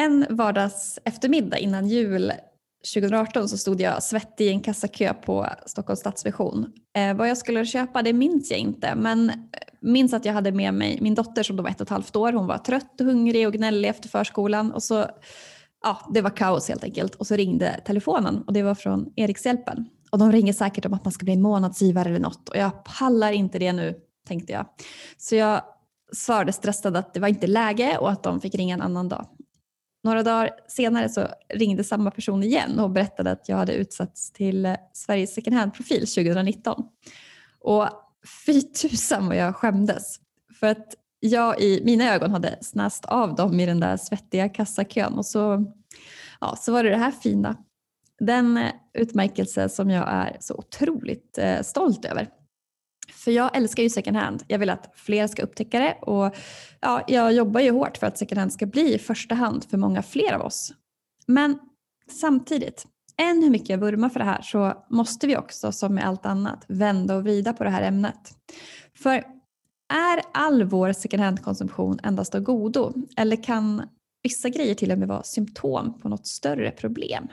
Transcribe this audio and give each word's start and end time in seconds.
En 0.00 0.26
vardags 0.30 0.98
eftermiddag 1.04 1.58
innan 1.58 1.88
jul 1.88 2.32
2018 2.94 3.48
så 3.48 3.58
stod 3.58 3.80
jag 3.80 4.02
svettig 4.02 4.46
i 4.46 4.48
en 4.48 4.60
kassakö 4.60 5.14
på 5.14 5.46
Stockholms 5.66 6.00
Stadsmission. 6.00 6.72
Eh, 6.96 7.14
vad 7.14 7.30
jag 7.30 7.36
skulle 7.36 7.66
köpa 7.66 8.02
det 8.02 8.12
minns 8.12 8.50
jag 8.50 8.60
inte 8.60 8.94
men 8.94 9.32
minns 9.80 10.14
att 10.14 10.24
jag 10.24 10.32
hade 10.32 10.52
med 10.52 10.74
mig 10.74 10.98
min 11.00 11.14
dotter 11.14 11.42
som 11.42 11.56
då 11.56 11.62
var 11.62 11.70
ett 11.70 11.80
och 11.80 11.86
ett 11.86 11.90
halvt 11.90 12.16
år. 12.16 12.32
Hon 12.32 12.46
var 12.46 12.58
trött 12.58 13.00
och 13.00 13.06
hungrig 13.06 13.46
och 13.46 13.52
gnällig 13.52 13.88
efter 13.88 14.08
förskolan 14.08 14.72
och 14.72 14.82
så 14.82 15.06
ja, 15.82 16.10
det 16.14 16.20
var 16.20 16.36
kaos 16.36 16.68
helt 16.68 16.84
enkelt 16.84 17.14
och 17.14 17.26
så 17.26 17.36
ringde 17.36 17.80
telefonen 17.86 18.42
och 18.46 18.52
det 18.52 18.62
var 18.62 18.74
från 18.74 19.12
Erikshjälpen. 19.16 19.86
Och 20.10 20.18
de 20.18 20.32
ringer 20.32 20.52
säkert 20.52 20.86
om 20.86 20.94
att 20.94 21.04
man 21.04 21.12
ska 21.12 21.24
bli 21.24 21.36
månadsgivare 21.36 22.08
eller 22.08 22.20
något 22.20 22.48
och 22.48 22.56
jag 22.56 22.84
pallar 22.84 23.32
inte 23.32 23.58
det 23.58 23.72
nu 23.72 23.94
tänkte 24.28 24.52
jag. 24.52 24.66
Så 25.18 25.36
jag 25.36 25.62
svarade 26.12 26.52
stressad 26.52 26.96
att 26.96 27.14
det 27.14 27.20
var 27.20 27.28
inte 27.28 27.46
läge 27.46 27.98
och 27.98 28.10
att 28.10 28.22
de 28.22 28.40
fick 28.40 28.54
ringa 28.54 28.74
en 28.74 28.82
annan 28.82 29.08
dag. 29.08 29.26
Några 30.02 30.22
dagar 30.22 30.50
senare 30.68 31.08
så 31.08 31.28
ringde 31.54 31.84
samma 31.84 32.10
person 32.10 32.42
igen 32.42 32.78
och 32.78 32.90
berättade 32.90 33.30
att 33.30 33.48
jag 33.48 33.56
hade 33.56 33.72
utsatts 33.72 34.32
till 34.32 34.76
Sveriges 34.92 35.34
second 35.34 35.56
hand-profil 35.56 36.06
2019. 36.06 36.84
Och 37.60 37.88
fy 38.46 38.62
tusan 38.62 39.26
vad 39.26 39.36
jag 39.36 39.56
skämdes. 39.56 40.20
För 40.60 40.66
att 40.66 40.94
jag 41.20 41.60
i 41.60 41.82
mina 41.84 42.14
ögon 42.14 42.30
hade 42.30 42.58
snäst 42.60 43.04
av 43.04 43.34
dem 43.34 43.60
i 43.60 43.66
den 43.66 43.80
där 43.80 43.96
svettiga 43.96 44.48
kassakön 44.48 45.18
och 45.18 45.26
så, 45.26 45.72
ja, 46.40 46.56
så 46.56 46.72
var 46.72 46.84
det 46.84 46.90
det 46.90 46.96
här 46.96 47.10
fina. 47.10 47.56
Den 48.18 48.56
eh, 48.56 48.72
utmärkelse 48.94 49.68
som 49.68 49.90
jag 49.90 50.08
är 50.08 50.36
så 50.40 50.54
otroligt 50.54 51.38
eh, 51.38 51.62
stolt 51.62 52.04
över. 52.04 52.28
För 53.12 53.30
jag 53.30 53.56
älskar 53.56 53.82
ju 53.82 53.90
second 53.90 54.16
hand. 54.16 54.44
Jag 54.46 54.58
vill 54.58 54.70
att 54.70 54.92
fler 54.94 55.26
ska 55.26 55.42
upptäcka 55.42 55.78
det 55.78 55.94
och 56.00 56.36
ja, 56.80 57.04
jag 57.06 57.32
jobbar 57.32 57.60
ju 57.60 57.70
hårt 57.70 57.96
för 57.96 58.06
att 58.06 58.18
second 58.18 58.38
hand 58.38 58.52
ska 58.52 58.66
bli 58.66 58.98
första 58.98 59.34
hand 59.34 59.64
för 59.64 59.78
många 59.78 60.02
fler 60.02 60.32
av 60.32 60.42
oss. 60.42 60.72
Men 61.26 61.58
samtidigt, 62.10 62.86
än 63.16 63.42
hur 63.42 63.50
mycket 63.50 63.68
jag 63.68 63.78
vurmar 63.78 64.08
för 64.08 64.20
det 64.20 64.26
här 64.26 64.42
så 64.42 64.84
måste 64.90 65.26
vi 65.26 65.36
också 65.36 65.72
som 65.72 65.94
med 65.94 66.06
allt 66.06 66.26
annat 66.26 66.64
vända 66.68 67.16
och 67.16 67.22
vrida 67.22 67.52
på 67.52 67.64
det 67.64 67.70
här 67.70 67.82
ämnet. 67.82 68.34
För 68.94 69.24
är 69.92 70.22
all 70.32 70.64
vår 70.64 70.92
second 70.92 71.22
hand-konsumtion 71.22 71.98
endast 72.02 72.34
av 72.34 72.40
godo 72.40 72.92
eller 73.16 73.42
kan 73.42 73.88
vissa 74.22 74.48
grejer 74.48 74.74
till 74.74 74.92
och 74.92 74.98
med 74.98 75.08
vara 75.08 75.22
symptom 75.22 76.00
på 76.00 76.08
något 76.08 76.26
större 76.26 76.70
problem? 76.70 77.28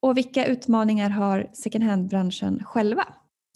Och 0.00 0.16
vilka 0.16 0.46
utmaningar 0.46 1.10
har 1.10 1.50
second 1.52 1.84
hand-branschen 1.84 2.64
själva? 2.64 3.04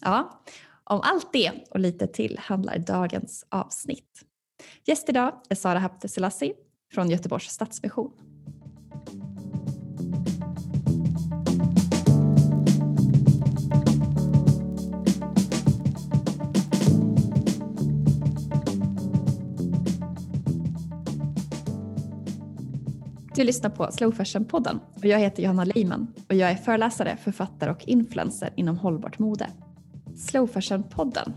Ja, 0.01 0.41
om 0.89 1.01
allt 1.03 1.33
det 1.33 1.51
och 1.69 1.79
lite 1.79 2.07
till 2.07 2.39
handlar 2.39 2.77
dagens 2.77 3.45
avsnitt. 3.49 4.21
Gäst 4.85 5.09
idag 5.09 5.41
är 5.49 5.55
Sara 5.55 5.79
Hapteselassi 5.79 6.53
från 6.93 7.09
Göteborgs 7.09 7.51
Stadsmission. 7.51 8.11
Du 23.35 23.43
lyssnar 23.43 23.69
på 23.69 23.91
Slow 23.91 24.11
Fashion-podden 24.11 24.79
och 24.95 25.05
jag 25.05 25.19
heter 25.19 25.43
Johanna 25.43 25.63
Leiman 25.63 26.13
och 26.29 26.35
jag 26.35 26.51
är 26.51 26.55
föreläsare, 26.55 27.17
författare 27.17 27.71
och 27.71 27.87
influencer 27.87 28.53
inom 28.55 28.77
hållbart 28.77 29.19
mode. 29.19 29.47
Slow 30.17 30.47
Fashion-podden 30.47 31.33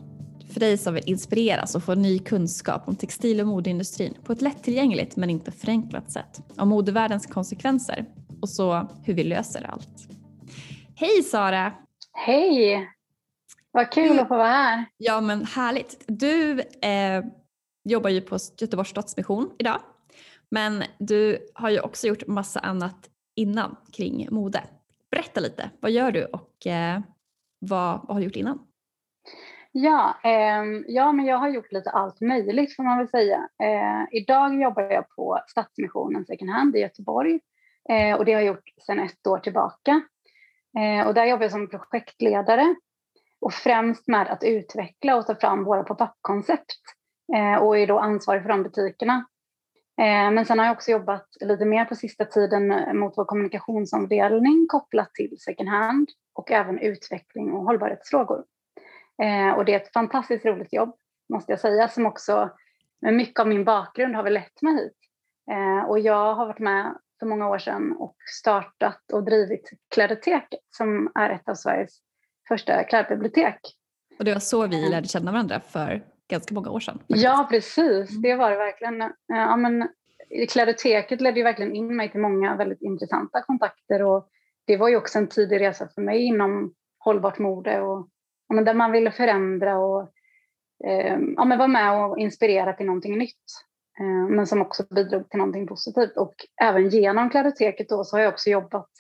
för 0.53 0.61
dig 0.61 0.79
som 0.79 0.95
vill 0.95 1.03
inspireras 1.07 1.75
och 1.75 1.83
få 1.83 1.95
ny 1.95 2.19
kunskap 2.19 2.89
om 2.89 2.97
textil 2.97 3.41
och 3.41 3.47
modeindustrin 3.47 4.15
på 4.25 4.33
ett 4.33 4.43
lättillgängligt 4.43 5.17
men 5.17 5.31
inte 5.31 5.53
förenklat 5.53 6.11
sätt. 6.11 6.43
Om 6.57 6.69
modevärldens 6.69 7.27
konsekvenser 7.27 8.07
och 8.43 8.49
så 8.49 8.89
hur 9.05 9.15
vi 9.15 9.25
löser 9.25 9.71
allt. 9.71 10.09
Hej 10.95 11.23
Sara! 11.23 11.73
Hej! 12.13 12.89
Vad 13.71 13.93
kul 13.93 14.17
du, 14.17 14.21
att 14.21 14.29
få 14.29 14.37
vara 14.37 14.49
här. 14.49 14.85
Ja 14.97 15.21
men 15.21 15.47
härligt. 15.47 16.05
Du 16.07 16.61
eh, 16.61 17.25
jobbar 17.85 18.11
ju 18.11 18.21
på 18.21 18.39
Göteborgs 18.61 18.91
Stadsmission 18.91 19.51
idag. 19.59 19.81
Men 20.51 20.83
du 20.99 21.39
har 21.55 21.71
ju 21.71 21.81
också 21.81 22.07
gjort 22.07 22.27
massa 22.27 22.61
annat 22.61 23.09
innan 23.37 23.77
kring 23.93 24.29
mode. 24.31 24.63
Berätta 25.11 25.41
lite, 25.41 25.71
vad 25.81 25.91
gör 25.91 26.13
du 26.13 26.25
och 26.25 26.67
eh, 26.67 27.01
vad, 27.59 28.01
vad 28.03 28.09
har 28.09 28.21
du 28.21 28.25
gjort 28.25 28.37
innan? 28.37 28.59
Ja, 29.73 30.19
eh, 30.25 30.65
ja, 30.87 31.13
men 31.13 31.27
jag 31.27 31.37
har 31.37 31.49
gjort 31.49 31.73
lite 31.73 31.91
allt 31.91 32.21
möjligt 32.21 32.77
får 32.77 32.83
man 32.83 32.99
väl 32.99 33.09
säga. 33.09 33.49
Eh, 33.63 34.19
idag 34.19 34.63
jobbar 34.63 34.83
jag 34.83 35.09
på 35.09 35.41
Stadsmissionen 35.47 36.27
second 36.27 36.51
hand 36.51 36.77
i 36.77 36.79
Göteborg 36.79 37.41
eh, 37.91 38.17
och 38.17 38.25
det 38.25 38.33
har 38.33 38.41
jag 38.41 38.49
gjort 38.49 38.69
sedan 38.87 38.99
ett 38.99 39.27
år 39.27 39.39
tillbaka. 39.39 40.03
Eh, 40.79 41.07
och 41.07 41.15
där 41.15 41.25
jobbar 41.25 41.43
jag 41.43 41.51
som 41.51 41.69
projektledare 41.69 42.75
och 43.41 43.53
främst 43.53 44.09
med 44.09 44.29
att 44.29 44.45
utveckla 44.45 45.17
och 45.17 45.27
ta 45.27 45.35
fram 45.35 45.65
våra 45.65 45.83
pop-up-koncept 45.83 46.81
eh, 47.37 47.63
och 47.63 47.79
är 47.79 47.87
då 47.87 47.99
ansvarig 47.99 48.43
för 48.43 48.49
de 48.49 48.63
butikerna. 48.63 49.15
Eh, 50.01 50.31
men 50.31 50.47
sen 50.47 50.59
har 50.59 50.67
jag 50.67 50.75
också 50.75 50.91
jobbat 50.91 51.29
lite 51.41 51.65
mer 51.65 51.85
på 51.85 51.95
sista 51.95 52.25
tiden 52.25 52.99
mot 52.99 53.15
vår 53.17 53.25
kommunikationsavdelning 53.25 54.67
kopplat 54.69 55.15
till 55.15 55.37
second 55.39 55.69
hand 55.69 56.09
och 56.33 56.51
även 56.51 56.79
utveckling 56.79 57.53
och 57.53 57.65
hållbarhetsfrågor. 57.65 58.45
Eh, 59.23 59.53
och 59.53 59.65
det 59.65 59.75
är 59.75 59.77
ett 59.77 59.93
fantastiskt 59.93 60.45
roligt 60.45 60.73
jobb, 60.73 60.97
måste 61.33 61.53
jag 61.53 61.61
säga, 61.61 61.89
som 61.89 62.07
också 62.07 62.51
med 63.01 63.15
mycket 63.15 63.41
av 63.41 63.49
min 63.49 63.65
bakgrund 63.65 64.17
har 64.17 64.23
väl 64.23 64.33
lett 64.33 64.63
mig 64.63 64.75
hit. 64.75 64.97
Eh, 65.51 65.91
och 65.91 65.99
jag 65.99 66.35
har 66.35 66.47
varit 66.47 66.59
med 66.59 66.95
för 67.19 67.27
många 67.27 67.49
år 67.49 67.59
sedan 67.59 67.97
och 67.99 68.17
startat 68.41 69.13
och 69.13 69.25
drivit 69.25 69.71
Klädoteket 69.95 70.61
som 70.77 71.13
är 71.15 71.31
ett 71.31 71.49
av 71.49 71.55
Sveriges 71.55 71.99
första 72.49 72.85
klädbibliotek. 72.85 73.61
Och 74.19 74.25
det 74.25 74.33
var 74.33 74.41
så 74.41 74.67
vi 74.67 74.85
eh. 74.85 74.91
lärde 74.91 75.09
känna 75.09 75.33
varandra 75.33 75.61
för 75.61 76.05
ganska 76.31 76.55
många 76.55 76.71
år 76.71 76.81
sedan. 76.81 76.99
Faktiskt. 76.99 77.25
Ja, 77.25 77.47
precis. 77.51 78.11
Mm. 78.11 78.23
Det 78.23 78.35
var 78.35 78.51
det 78.51 78.57
verkligen. 78.57 79.03
Eh, 79.03 79.09
ja, 79.29 79.57
men, 79.57 79.89
Klädoteket 80.49 81.21
ledde 81.21 81.39
ju 81.39 81.45
verkligen 81.45 81.75
in 81.75 81.97
mig 81.97 82.11
till 82.11 82.21
många 82.21 82.57
väldigt 82.57 82.83
intressanta 82.83 83.43
kontakter 83.43 84.03
och 84.03 84.29
det 84.67 84.77
var 84.77 84.89
ju 84.89 84.97
också 84.97 85.19
en 85.19 85.29
tidig 85.29 85.61
resa 85.61 85.89
för 85.95 86.03
mig 86.03 86.23
inom 86.23 86.75
hållbart 86.99 87.39
mode 87.39 87.81
och 87.81 88.09
ja, 88.51 88.55
men 88.55 88.65
där 88.65 88.75
man 88.75 88.93
ville 88.93 89.11
förändra 89.11 89.79
och 89.79 90.03
eh, 90.85 91.19
ja, 91.37 91.45
men 91.45 91.59
vara 91.59 91.69
med 91.69 92.05
och 92.05 92.19
inspirera 92.19 92.73
till 92.73 92.87
någonting 92.87 93.19
nytt. 93.19 93.47
Eh, 94.01 94.29
men 94.29 94.47
som 94.47 94.63
också 94.63 94.85
bidrog 94.95 95.31
till 95.31 95.39
någonting 95.39 95.67
positivt. 95.67 96.17
Och 96.17 96.35
även 96.63 96.89
genom 96.89 97.31
Klädoteket 97.31 97.89
då 97.89 98.05
så 98.05 98.17
har 98.17 98.23
jag 98.23 98.33
också 98.33 98.51
jobbat 98.51 98.91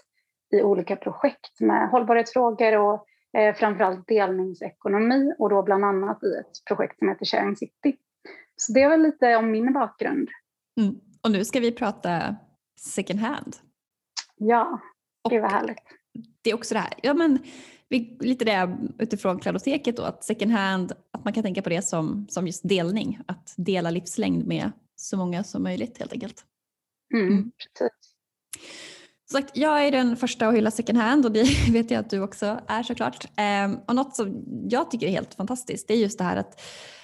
i 0.52 0.62
olika 0.62 0.96
projekt 0.96 1.60
med 1.60 1.88
hållbarhetsfrågor 1.88 2.76
och 2.76 3.06
eh, 3.38 3.54
framförallt 3.54 4.06
delningsekonomi 4.06 5.34
och 5.38 5.50
då 5.50 5.62
bland 5.62 5.84
annat 5.84 6.24
i 6.24 6.34
ett 6.40 6.64
projekt 6.68 6.98
som 6.98 7.08
heter 7.08 7.24
Sharing 7.24 7.56
City. 7.56 7.96
Så 8.56 8.72
det 8.72 8.82
är 8.82 8.88
väl 8.88 9.02
lite 9.02 9.36
om 9.36 9.50
min 9.50 9.72
bakgrund. 9.72 10.28
Mm. 10.80 10.94
Och 11.22 11.30
nu 11.30 11.44
ska 11.44 11.60
vi 11.60 11.72
prata 11.72 12.36
second 12.80 13.20
hand. 13.20 13.56
Ja, 14.36 14.80
det 15.30 15.40
var 15.40 15.48
härligt. 15.48 15.84
Det 16.42 16.50
är 16.50 16.54
också 16.54 16.74
det 16.74 16.80
här, 16.80 16.94
ja 17.02 17.14
men 17.14 17.38
lite 18.20 18.44
det 18.44 18.76
utifrån 18.98 19.38
klädoteket 19.38 19.96
då, 19.96 20.02
att 20.02 20.24
second 20.24 20.52
hand, 20.52 20.92
att 21.12 21.24
man 21.24 21.32
kan 21.32 21.42
tänka 21.42 21.62
på 21.62 21.68
det 21.68 21.82
som, 21.82 22.26
som 22.30 22.46
just 22.46 22.68
delning, 22.68 23.18
att 23.26 23.54
dela 23.56 23.90
livslängd 23.90 24.46
med 24.46 24.70
så 24.96 25.16
många 25.16 25.44
som 25.44 25.62
möjligt 25.62 25.98
helt 25.98 26.12
enkelt. 26.12 26.44
Mm, 27.14 27.26
mm. 27.26 27.50
Som 29.30 29.40
sagt, 29.40 29.56
jag 29.56 29.86
är 29.86 29.90
den 29.90 30.16
första 30.16 30.48
att 30.48 30.54
hylla 30.54 30.70
second 30.70 30.98
hand 30.98 31.26
och 31.26 31.32
det 31.32 31.44
vet 31.72 31.90
jag 31.90 32.00
att 32.00 32.10
du 32.10 32.20
också 32.20 32.60
är 32.68 32.82
såklart. 32.82 33.24
Eh, 33.24 33.72
och 33.88 33.94
något 33.94 34.16
som 34.16 34.44
jag 34.70 34.90
tycker 34.90 35.06
är 35.06 35.10
helt 35.10 35.34
fantastiskt 35.34 35.88
det 35.88 35.94
är 35.94 35.98
just 35.98 36.18
det 36.18 36.24
här 36.24 36.36
att 36.36 36.60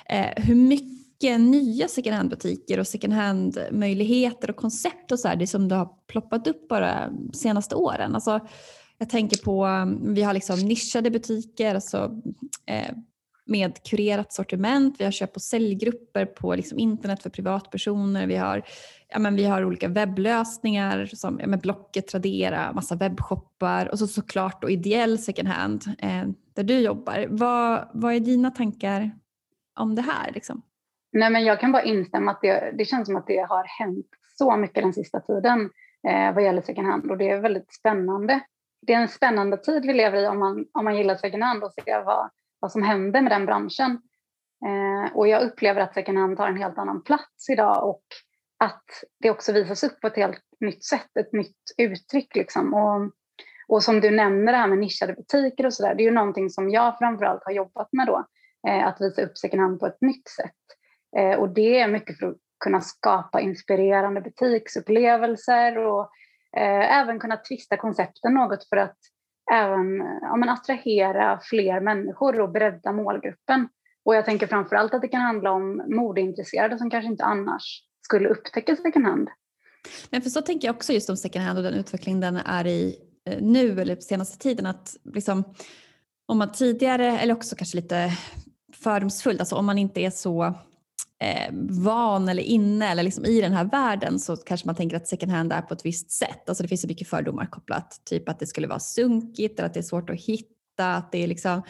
eh, 0.08 0.44
hur 0.44 0.54
mycket 0.54 1.40
nya 1.40 1.88
second 1.88 2.16
hand-butiker 2.16 2.80
och 2.80 2.86
second 2.86 3.12
hand-möjligheter 3.12 4.50
och 4.50 4.56
koncept 4.56 5.12
och 5.12 5.20
så 5.20 5.28
här, 5.28 5.36
det 5.36 5.46
som 5.46 5.68
det 5.68 5.74
har 5.74 5.88
ploppat 6.06 6.46
upp 6.46 6.68
bara 6.68 7.08
de 7.08 7.32
senaste 7.32 7.74
åren. 7.74 8.14
Alltså, 8.14 8.40
jag 8.98 9.10
tänker 9.10 9.44
på, 9.44 9.66
um, 9.66 10.14
vi 10.14 10.22
har 10.22 10.34
liksom 10.34 10.58
nischade 10.58 11.10
butiker 11.10 11.74
alltså, 11.74 12.20
eh, 12.66 12.94
med 13.46 13.82
kurerat 13.82 14.32
sortiment. 14.32 14.94
Vi 14.98 15.04
har 15.04 15.12
köp 15.12 15.36
och 15.36 15.42
säljgrupper 15.42 16.26
på 16.26 16.54
liksom 16.54 16.78
internet 16.78 17.22
för 17.22 17.30
privatpersoner. 17.30 18.26
Vi 18.26 18.36
har, 18.36 18.62
ja, 19.08 19.18
men 19.18 19.36
vi 19.36 19.44
har 19.44 19.64
olika 19.64 19.88
webblösningar 19.88 21.06
som 21.06 21.40
ja, 21.40 21.46
med 21.46 21.60
Blocket, 21.60 22.08
Tradera, 22.08 22.72
massa 22.72 22.96
webbshoppar 22.96 23.88
och 23.88 23.98
så 23.98 24.06
såklart 24.06 24.62
då 24.62 24.70
ideell 24.70 25.18
second 25.18 25.48
hand 25.48 25.84
eh, 25.98 26.24
där 26.54 26.62
du 26.62 26.78
jobbar. 26.78 27.26
Vad, 27.28 27.88
vad 27.92 28.14
är 28.14 28.20
dina 28.20 28.50
tankar 28.50 29.10
om 29.78 29.94
det 29.94 30.02
här? 30.02 30.32
Liksom? 30.32 30.62
Nej, 31.12 31.30
men 31.30 31.44
jag 31.44 31.60
kan 31.60 31.72
bara 31.72 31.82
instämma 31.82 32.30
att 32.30 32.40
det, 32.42 32.74
det 32.78 32.84
känns 32.84 33.06
som 33.06 33.16
att 33.16 33.26
det 33.26 33.46
har 33.48 33.64
hänt 33.64 34.06
så 34.38 34.56
mycket 34.56 34.82
den 34.82 34.92
sista 34.92 35.20
tiden 35.20 35.70
eh, 36.08 36.34
vad 36.34 36.44
gäller 36.44 36.62
second 36.62 36.86
hand 36.86 37.10
och 37.10 37.18
det 37.18 37.30
är 37.30 37.40
väldigt 37.40 37.72
spännande 37.72 38.40
det 38.80 38.92
är 38.92 39.00
en 39.00 39.08
spännande 39.08 39.56
tid 39.56 39.86
vi 39.86 39.92
lever 39.92 40.22
i 40.22 40.26
om 40.26 40.38
man, 40.38 40.66
om 40.72 40.84
man 40.84 40.96
gillar 40.96 41.16
second 41.16 41.42
hand 41.42 41.64
och 41.64 41.72
ser 41.72 42.02
vad, 42.04 42.30
vad 42.60 42.72
som 42.72 42.82
händer 42.82 43.22
med 43.22 43.32
den 43.32 43.46
branschen. 43.46 44.00
Eh, 44.66 45.16
och 45.16 45.28
jag 45.28 45.42
upplever 45.42 45.80
att 45.80 45.94
second 45.94 46.18
hand 46.18 46.36
tar 46.36 46.48
en 46.48 46.56
helt 46.56 46.78
annan 46.78 47.02
plats 47.02 47.50
idag 47.50 47.88
och 47.88 48.02
att 48.58 48.84
det 49.20 49.30
också 49.30 49.52
visas 49.52 49.84
upp 49.84 50.00
på 50.00 50.06
ett 50.06 50.16
helt 50.16 50.42
nytt 50.60 50.84
sätt, 50.84 51.16
ett 51.20 51.32
nytt 51.32 51.56
uttryck. 51.78 52.36
Liksom. 52.36 52.74
Och, 52.74 53.12
och 53.68 53.82
som 53.82 54.00
du 54.00 54.10
nämner 54.10 54.52
det 54.52 54.58
här 54.58 54.66
med 54.66 54.78
nischade 54.78 55.12
butiker 55.12 55.66
och 55.66 55.74
sådär, 55.74 55.94
det 55.94 56.02
är 56.02 56.04
ju 56.04 56.10
någonting 56.10 56.50
som 56.50 56.70
jag 56.70 56.98
framförallt 56.98 57.44
har 57.44 57.52
jobbat 57.52 57.88
med 57.92 58.06
då, 58.06 58.24
eh, 58.68 58.86
att 58.86 59.00
visa 59.00 59.22
upp 59.22 59.38
second 59.38 59.62
hand 59.62 59.80
på 59.80 59.86
ett 59.86 60.00
nytt 60.00 60.28
sätt. 60.28 60.52
Eh, 61.16 61.38
och 61.38 61.48
det 61.48 61.80
är 61.80 61.88
mycket 61.88 62.18
för 62.18 62.26
att 62.26 62.36
kunna 62.64 62.80
skapa 62.80 63.40
inspirerande 63.40 64.20
butiksupplevelser 64.20 65.78
och 65.78 66.10
Eh, 66.56 66.98
även 66.98 67.18
kunna 67.18 67.36
twista 67.36 67.76
koncepten 67.76 68.34
något 68.34 68.68
för 68.68 68.76
att 68.76 68.96
även 69.52 69.98
ja, 70.20 70.36
men 70.36 70.48
attrahera 70.48 71.40
fler 71.42 71.80
människor 71.80 72.40
och 72.40 72.52
bredda 72.52 72.92
målgruppen. 72.92 73.68
Och 74.04 74.14
jag 74.14 74.24
tänker 74.24 74.46
framförallt 74.46 74.94
att 74.94 75.02
det 75.02 75.08
kan 75.08 75.20
handla 75.20 75.50
om 75.52 75.82
modeintresserade 75.88 76.78
som 76.78 76.90
kanske 76.90 77.10
inte 77.10 77.24
annars 77.24 77.82
skulle 78.04 78.28
upptäcka 78.28 78.76
second 78.76 79.06
hand. 79.06 79.28
Men 80.10 80.22
för 80.22 80.30
så 80.30 80.42
tänker 80.42 80.68
jag 80.68 80.76
också 80.76 80.92
just 80.92 81.10
om 81.10 81.16
second 81.16 81.44
hand 81.44 81.58
och 81.58 81.64
den 81.64 81.74
utveckling 81.74 82.20
den 82.20 82.36
är 82.36 82.66
i 82.66 82.96
eh, 83.30 83.38
nu 83.40 83.80
eller 83.80 83.96
på 83.96 84.02
senaste 84.02 84.38
tiden 84.38 84.66
att 84.66 84.96
liksom, 85.04 85.44
om 86.26 86.38
man 86.38 86.52
tidigare 86.52 87.18
eller 87.18 87.34
också 87.34 87.56
kanske 87.56 87.76
lite 87.76 88.10
fördomsfullt, 88.74 89.40
alltså 89.40 89.56
om 89.56 89.66
man 89.66 89.78
inte 89.78 90.00
är 90.00 90.10
så 90.10 90.54
eh, 91.22 91.54
van 91.70 92.28
eller 92.28 92.42
inne 92.42 92.90
eller 92.90 93.02
liksom 93.02 93.24
i 93.24 93.40
den 93.40 93.52
här 93.52 93.64
världen 93.64 94.18
så 94.20 94.36
kanske 94.36 94.66
man 94.66 94.74
tänker 94.74 94.96
att 94.96 95.08
second 95.08 95.32
hand 95.32 95.52
är 95.52 95.62
på 95.62 95.74
ett 95.74 95.84
visst 95.84 96.10
sätt. 96.10 96.48
Alltså 96.48 96.62
det 96.62 96.68
finns 96.68 96.80
så 96.80 96.88
mycket 96.88 97.08
fördomar 97.08 97.46
kopplat, 97.46 98.00
typ 98.04 98.28
att 98.28 98.38
det 98.38 98.46
skulle 98.46 98.66
vara 98.66 98.78
sunkigt 98.78 99.58
eller 99.58 99.66
att 99.66 99.74
det 99.74 99.80
är 99.80 99.82
svårt 99.82 100.10
att 100.10 100.20
hitta, 100.20 100.94
att 100.94 101.12
det 101.12 101.22
är 101.22 101.26
liksom, 101.26 101.62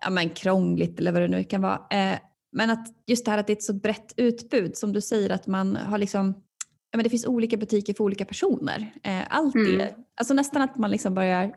ja, 0.00 0.10
men 0.10 0.30
krångligt 0.30 1.00
eller 1.00 1.12
vad 1.12 1.22
det 1.22 1.28
nu 1.28 1.44
kan 1.44 1.62
vara. 1.62 1.80
Eh, 1.90 2.18
men 2.52 2.70
att 2.70 2.86
just 3.06 3.24
det 3.24 3.30
här 3.30 3.38
att 3.38 3.46
det 3.46 3.52
är 3.52 3.56
ett 3.56 3.62
så 3.62 3.74
brett 3.74 4.14
utbud 4.16 4.76
som 4.76 4.92
du 4.92 5.00
säger 5.00 5.30
att 5.30 5.46
man 5.46 5.76
har 5.76 5.98
liksom 5.98 6.42
Ja, 6.92 6.96
men 6.96 7.04
det 7.04 7.10
finns 7.10 7.26
olika 7.26 7.56
butiker 7.56 7.94
för 7.94 8.04
olika 8.04 8.24
personer. 8.24 8.92
Eh, 9.02 9.22
allt 9.28 9.54
mm. 9.54 9.78
det, 9.78 9.94
alltså 10.16 10.34
nästan 10.34 10.62
att 10.62 10.78
man 10.78 10.90
liksom 10.90 11.14
börjar 11.14 11.54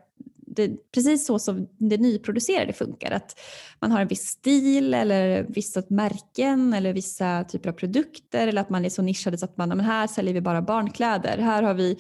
det, 0.56 0.92
precis 0.92 1.26
så 1.26 1.40
som 1.40 1.68
det 1.78 1.98
nyproducerade 1.98 2.74
funkar. 2.74 3.12
Att 3.12 3.40
man 3.80 3.92
har 3.92 4.02
en 4.02 4.08
viss 4.08 4.28
stil 4.28 4.94
eller 4.94 5.46
vissa 5.50 5.84
märken 5.88 6.74
eller 6.74 6.94
vissa 6.94 7.44
typer 7.44 7.70
av 7.70 7.74
produkter 7.74 8.48
eller 8.48 8.62
att 8.62 8.70
man 8.70 8.86
är 8.86 8.90
så 8.90 9.02
nischade 9.02 9.38
så 9.38 9.46
att 9.46 9.58
man, 9.58 9.70
men 9.70 9.80
här 9.80 10.08
säljer 10.08 10.34
vi 10.34 10.42
bara 10.42 10.62
barnkläder, 10.62 11.38
här 11.38 11.64
har 11.64 11.74
vi 11.74 11.98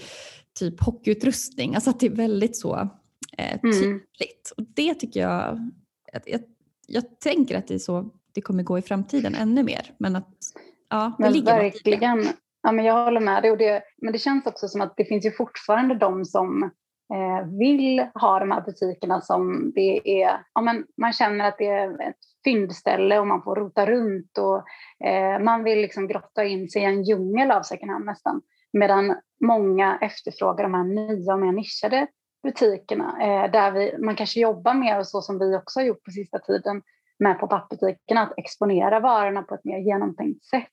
typ 0.59 0.83
hockeyutrustning. 0.83 1.75
Alltså 1.75 1.89
att 1.89 1.99
det 1.99 2.05
är 2.05 2.15
väldigt 2.15 2.57
så 2.57 2.89
eh, 3.37 3.59
mm. 3.63 3.75
tydligt. 3.75 4.51
Mm. 4.51 4.57
Och 4.57 4.63
det 4.75 4.93
tycker 4.93 5.19
jag, 5.19 5.71
jag, 6.25 6.41
jag, 6.87 7.19
tänker 7.19 7.57
att 7.57 7.67
det 7.67 7.73
är 7.73 7.79
så 7.79 8.09
det 8.33 8.41
kommer 8.41 8.63
gå 8.63 8.77
i 8.77 8.81
framtiden 8.81 9.35
ännu 9.35 9.63
mer. 9.63 9.93
Men 9.97 10.15
att 10.15 10.37
ja, 10.89 11.15
det 11.17 11.23
men 11.23 11.33
ligger 11.33 11.57
verkligen. 11.57 12.27
Ja, 12.63 12.71
men 12.71 12.85
jag 12.85 13.05
håller 13.05 13.19
med 13.19 13.43
dig. 13.43 13.51
Och 13.51 13.57
det, 13.57 13.83
men 14.01 14.13
det 14.13 14.19
känns 14.19 14.45
också 14.45 14.67
som 14.67 14.81
att 14.81 14.93
det 14.97 15.05
finns 15.05 15.25
ju 15.25 15.31
fortfarande 15.31 15.95
de 15.95 16.25
som 16.25 16.71
Eh, 17.13 17.47
vill 17.59 18.07
ha 18.13 18.39
de 18.39 18.51
här 18.51 18.61
butikerna 18.61 19.21
som 19.21 19.71
det 19.75 20.21
är, 20.23 20.39
ja, 20.53 20.61
men 20.61 20.85
man 20.97 21.13
känner 21.13 21.47
att 21.47 21.57
det 21.57 21.67
är 21.67 22.09
ett 22.09 22.19
fyndställe 22.45 23.19
och 23.19 23.27
man 23.27 23.43
får 23.43 23.55
rota 23.55 23.85
runt 23.85 24.37
och 24.37 24.57
eh, 25.07 25.39
man 25.39 25.63
vill 25.63 25.81
liksom 25.81 26.07
grotta 26.07 26.43
in 26.43 26.69
sig 26.69 26.81
i 26.81 26.85
en 26.85 27.03
djungel 27.03 27.51
av 27.51 27.61
second 27.61 27.91
hand 27.91 28.05
nästan. 28.05 28.41
Medan 28.73 29.15
många 29.41 29.97
efterfrågar 30.01 30.63
de 30.63 30.73
här 30.73 30.83
nya 30.83 31.33
och 31.33 31.39
mer 31.39 31.51
nischade 31.51 32.07
butikerna 32.43 33.17
eh, 33.21 33.51
där 33.51 33.71
vi, 33.71 33.97
man 33.97 34.15
kanske 34.15 34.39
jobbar 34.39 34.73
mer 34.73 34.99
och 34.99 35.07
så 35.07 35.21
som 35.21 35.39
vi 35.39 35.55
också 35.55 35.79
har 35.79 35.85
gjort 35.85 36.03
på 36.03 36.11
sista 36.11 36.39
tiden 36.39 36.81
med 37.19 37.39
pop-up-butikerna 37.39 38.21
att 38.21 38.33
exponera 38.37 38.99
varorna 38.99 39.41
på 39.41 39.55
ett 39.55 39.65
mer 39.65 39.77
genomtänkt 39.77 40.45
sätt. 40.45 40.69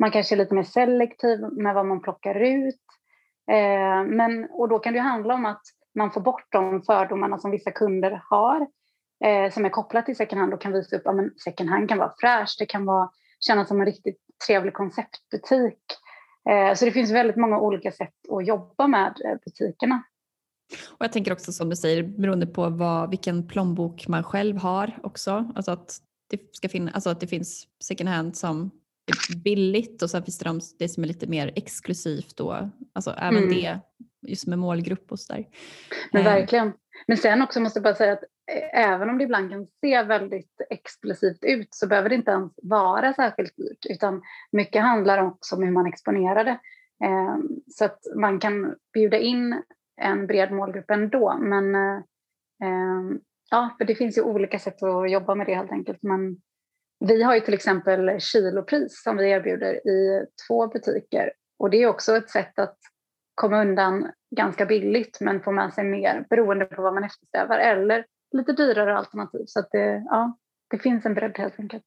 Man 0.00 0.10
kanske 0.10 0.34
är 0.34 0.36
lite 0.36 0.54
mer 0.54 0.62
selektiv 0.62 1.40
med 1.52 1.74
vad 1.74 1.86
man 1.86 2.02
plockar 2.02 2.34
ut. 2.34 2.80
Eh, 3.50 4.04
men, 4.04 4.48
och 4.50 4.68
då 4.68 4.78
kan 4.78 4.92
det 4.92 5.00
handla 5.00 5.34
om 5.34 5.46
att 5.46 5.62
man 5.94 6.10
får 6.10 6.20
bort 6.20 6.46
de 6.48 6.82
fördomarna 6.82 7.38
som 7.38 7.50
vissa 7.50 7.70
kunder 7.70 8.22
har 8.30 8.66
eh, 9.24 9.52
som 9.52 9.64
är 9.64 9.68
kopplat 9.68 10.06
till 10.06 10.16
second 10.16 10.40
hand 10.40 10.54
och 10.54 10.60
kan 10.60 10.72
visa 10.72 10.96
upp 10.96 11.06
att 11.06 11.16
ja, 11.16 11.28
second 11.44 11.70
hand 11.70 11.88
kan 11.88 11.98
vara 11.98 12.12
fräscht, 12.20 12.58
det 12.58 12.66
kan 12.66 12.84
vara, 12.84 13.10
kännas 13.40 13.68
som 13.68 13.80
en 13.80 13.86
riktigt 13.86 14.18
trevlig 14.46 14.74
konceptbutik. 14.74 15.82
Eh, 16.50 16.74
så 16.74 16.84
det 16.84 16.92
finns 16.92 17.10
väldigt 17.10 17.36
många 17.36 17.60
olika 17.60 17.92
sätt 17.92 18.14
att 18.30 18.46
jobba 18.46 18.86
med 18.86 19.14
butikerna. 19.44 20.02
Och 20.90 21.04
jag 21.04 21.12
tänker 21.12 21.32
också 21.32 21.52
som 21.52 21.68
du 21.68 21.76
säger 21.76 22.02
beroende 22.02 22.46
på 22.46 22.68
vad, 22.68 23.10
vilken 23.10 23.48
plånbok 23.48 24.08
man 24.08 24.24
själv 24.24 24.56
har 24.56 24.98
också. 25.02 25.52
Alltså 25.54 25.70
att 25.70 25.98
det, 26.30 26.56
ska 26.56 26.68
finna, 26.68 26.90
alltså 26.90 27.10
att 27.10 27.20
det 27.20 27.26
finns 27.26 27.66
second 27.84 28.08
hand 28.08 28.36
som 28.36 28.70
billigt 29.44 30.02
och 30.02 30.10
sen 30.10 30.22
finns 30.22 30.38
det 30.38 30.44
de, 30.44 30.60
det 30.78 30.88
som 30.88 31.02
är 31.02 31.08
lite 31.08 31.26
mer 31.26 31.52
exklusivt 31.56 32.36
då. 32.36 32.70
Alltså 32.92 33.10
även 33.10 33.42
mm. 33.42 33.50
det 33.50 33.80
just 34.26 34.46
med 34.46 34.58
målgrupp 34.58 35.12
och 35.12 35.20
sådär. 35.20 35.46
Men 36.12 36.26
eh. 36.26 36.32
verkligen. 36.32 36.72
Men 37.06 37.16
sen 37.16 37.42
också 37.42 37.60
måste 37.60 37.78
jag 37.78 37.84
bara 37.84 37.94
säga 37.94 38.12
att 38.12 38.22
eh, 38.52 38.90
även 38.90 39.10
om 39.10 39.18
det 39.18 39.24
ibland 39.24 39.50
kan 39.50 39.66
se 39.80 40.02
väldigt 40.02 40.60
exklusivt 40.70 41.44
ut 41.44 41.68
så 41.70 41.86
behöver 41.86 42.08
det 42.08 42.14
inte 42.14 42.30
ens 42.30 42.52
vara 42.62 43.14
särskilt 43.14 43.56
dyrt 43.56 43.86
utan 43.90 44.22
mycket 44.52 44.82
handlar 44.82 45.26
också 45.26 45.56
om 45.56 45.62
hur 45.62 45.70
man 45.70 45.86
exponerar 45.86 46.44
det. 46.44 46.58
Eh, 47.04 47.36
så 47.68 47.84
att 47.84 48.00
man 48.16 48.40
kan 48.40 48.74
bjuda 48.92 49.18
in 49.18 49.62
en 50.00 50.26
bred 50.26 50.52
målgrupp 50.52 50.90
ändå. 50.90 51.38
Men 51.40 51.74
ja, 53.50 53.74
för 53.78 53.84
det 53.84 53.94
finns 53.94 54.18
ju 54.18 54.22
olika 54.22 54.58
sätt 54.58 54.82
att 54.82 55.10
jobba 55.10 55.34
med 55.34 55.46
det 55.46 55.54
helt 55.54 55.72
enkelt. 55.72 56.02
Men 56.02 56.36
vi 57.00 57.22
har 57.22 57.34
ju 57.34 57.40
till 57.40 57.54
exempel 57.54 58.20
kilopris 58.20 59.02
som 59.02 59.16
vi 59.16 59.30
erbjuder 59.30 59.88
i 59.88 60.26
två 60.48 60.66
butiker 60.66 61.32
och 61.58 61.70
det 61.70 61.82
är 61.82 61.86
också 61.86 62.16
ett 62.16 62.30
sätt 62.30 62.58
att 62.58 62.76
komma 63.34 63.60
undan 63.60 64.12
ganska 64.36 64.66
billigt 64.66 65.20
men 65.20 65.42
få 65.42 65.52
med 65.52 65.74
sig 65.74 65.84
mer 65.84 66.26
beroende 66.30 66.64
på 66.64 66.82
vad 66.82 66.94
man 66.94 67.04
eftersträvar 67.04 67.58
eller 67.58 68.04
lite 68.32 68.52
dyrare 68.52 68.98
alternativ. 68.98 69.44
Så 69.46 69.60
att 69.60 69.68
det, 69.70 70.02
ja, 70.06 70.38
det 70.70 70.78
finns 70.78 71.06
en 71.06 71.14
bredd 71.14 71.38
helt 71.38 71.60
enkelt. 71.60 71.84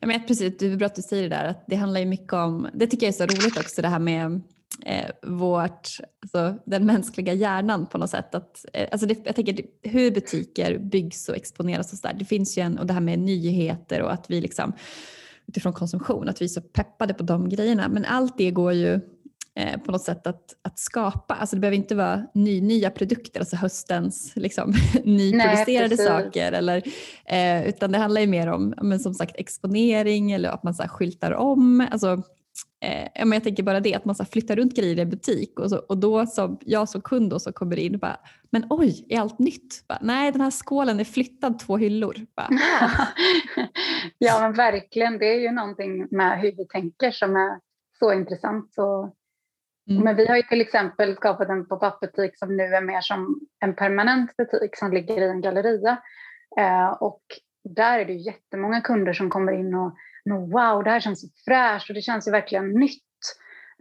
Jag 0.00 0.08
menar 0.08 0.26
precis, 0.26 0.58
det 0.58 0.66
är 0.66 0.76
bra 0.76 0.86
att 0.86 0.94
du 0.94 1.02
säger 1.02 1.22
det 1.22 1.36
där 1.36 1.44
att 1.44 1.64
det 1.66 1.76
handlar 1.76 2.00
ju 2.00 2.06
mycket 2.06 2.32
om, 2.32 2.68
det 2.72 2.86
tycker 2.86 3.06
jag 3.06 3.08
är 3.08 3.26
så 3.26 3.26
roligt 3.26 3.58
också 3.58 3.82
det 3.82 3.88
här 3.88 3.98
med 3.98 4.40
eh, 4.84 5.10
vårt, 5.22 5.88
alltså 6.22 6.62
den 6.66 6.86
mänskliga 6.86 7.32
hjärnan 7.32 7.86
på 7.86 7.98
något 7.98 8.10
sätt. 8.10 8.34
Att, 8.34 8.64
eh, 8.72 8.88
alltså 8.92 9.06
det, 9.06 9.18
jag 9.24 9.34
tänker 9.34 9.64
hur 9.82 10.10
butiker 10.10 10.78
byggs 10.78 11.28
och 11.28 11.36
exponeras 11.36 11.92
och 11.92 11.98
sådär. 11.98 12.16
Det 12.18 12.24
finns 12.24 12.58
ju 12.58 12.62
en, 12.62 12.78
och 12.78 12.86
det 12.86 12.92
här 12.92 13.00
med 13.00 13.18
nyheter 13.18 14.02
och 14.02 14.12
att 14.12 14.30
vi 14.30 14.40
liksom 14.40 14.72
utifrån 15.46 15.72
konsumtion, 15.72 16.28
att 16.28 16.40
vi 16.40 16.44
är 16.44 16.48
så 16.48 16.60
peppade 16.60 17.14
på 17.14 17.22
de 17.22 17.48
grejerna. 17.48 17.88
Men 17.88 18.04
allt 18.04 18.38
det 18.38 18.50
går 18.50 18.72
ju 18.72 19.00
eh, 19.54 19.80
på 19.80 19.92
något 19.92 20.02
sätt 20.02 20.26
att, 20.26 20.54
att 20.62 20.78
skapa. 20.78 21.34
Alltså 21.34 21.56
det 21.56 21.60
behöver 21.60 21.76
inte 21.76 21.94
vara 21.94 22.26
ny, 22.34 22.60
nya 22.60 22.90
produkter, 22.90 23.40
alltså 23.40 23.56
höstens 23.56 24.32
liksom, 24.36 24.74
nyproducerade 25.04 25.96
Nej, 25.96 26.06
saker. 26.06 26.52
Eller, 26.52 26.82
eh, 27.24 27.68
utan 27.68 27.92
det 27.92 27.98
handlar 27.98 28.20
ju 28.20 28.26
mer 28.26 28.46
om 28.46 28.74
men 28.82 29.00
som 29.00 29.14
sagt 29.14 29.36
exponering 29.36 30.32
eller 30.32 30.48
att 30.48 30.62
man 30.62 30.74
så 30.74 30.82
skyltar 30.82 31.32
om. 31.32 31.86
Alltså, 31.90 32.22
Eh, 32.80 33.08
men 33.26 33.32
jag 33.32 33.44
tänker 33.44 33.62
bara 33.62 33.80
det 33.80 33.94
att 33.94 34.04
man 34.04 34.14
så 34.14 34.24
flyttar 34.24 34.56
runt 34.56 34.76
grejer 34.76 34.98
i 34.98 35.06
butik 35.06 35.60
och, 35.60 35.70
så, 35.70 35.78
och 35.78 35.98
då 35.98 36.26
som 36.26 36.58
jag 36.60 36.88
som 36.88 37.00
kund 37.00 37.30
då 37.30 37.38
så 37.38 37.52
kommer 37.52 37.78
in 37.78 37.94
och 37.94 38.00
bara 38.00 38.16
“men 38.50 38.66
oj, 38.70 39.06
är 39.08 39.20
allt 39.20 39.38
nytt?” 39.38 39.88
bara, 39.88 39.98
“Nej, 40.02 40.32
den 40.32 40.40
här 40.40 40.50
skålen 40.50 41.00
är 41.00 41.04
flyttad 41.04 41.58
två 41.58 41.76
hyllor”. 41.76 42.16
Bara, 42.36 42.48
ja 44.18 44.40
men 44.40 44.52
verkligen, 44.52 45.18
det 45.18 45.26
är 45.26 45.40
ju 45.40 45.50
någonting 45.50 46.08
med 46.10 46.40
hur 46.40 46.52
vi 46.52 46.66
tänker 46.66 47.10
som 47.10 47.36
är 47.36 47.60
så 47.98 48.12
intressant. 48.12 48.74
Och, 48.78 49.02
mm. 49.90 50.04
Men 50.04 50.16
vi 50.16 50.26
har 50.26 50.36
ju 50.36 50.42
till 50.42 50.60
exempel 50.60 51.16
skapat 51.16 51.48
en 51.48 51.68
pop-up-butik 51.68 52.38
som 52.38 52.56
nu 52.56 52.62
är 52.62 52.82
mer 52.82 53.00
som 53.00 53.40
en 53.60 53.76
permanent 53.76 54.36
butik 54.36 54.76
som 54.76 54.92
ligger 54.92 55.22
i 55.22 55.28
en 55.28 55.40
galleria. 55.40 55.98
Eh, 56.60 56.88
och 56.88 57.22
där 57.64 57.98
är 57.98 58.04
det 58.04 58.12
jättemånga 58.12 58.80
kunder 58.80 59.12
som 59.12 59.30
kommer 59.30 59.52
in 59.52 59.74
och 59.74 59.96
wow, 60.34 60.84
det 60.84 60.90
här 60.90 61.00
känns 61.00 61.20
så 61.20 61.28
fräscht 61.44 61.90
och 61.90 61.94
det 61.94 62.02
känns 62.02 62.28
ju 62.28 62.32
verkligen 62.32 62.70
nytt. 62.70 63.02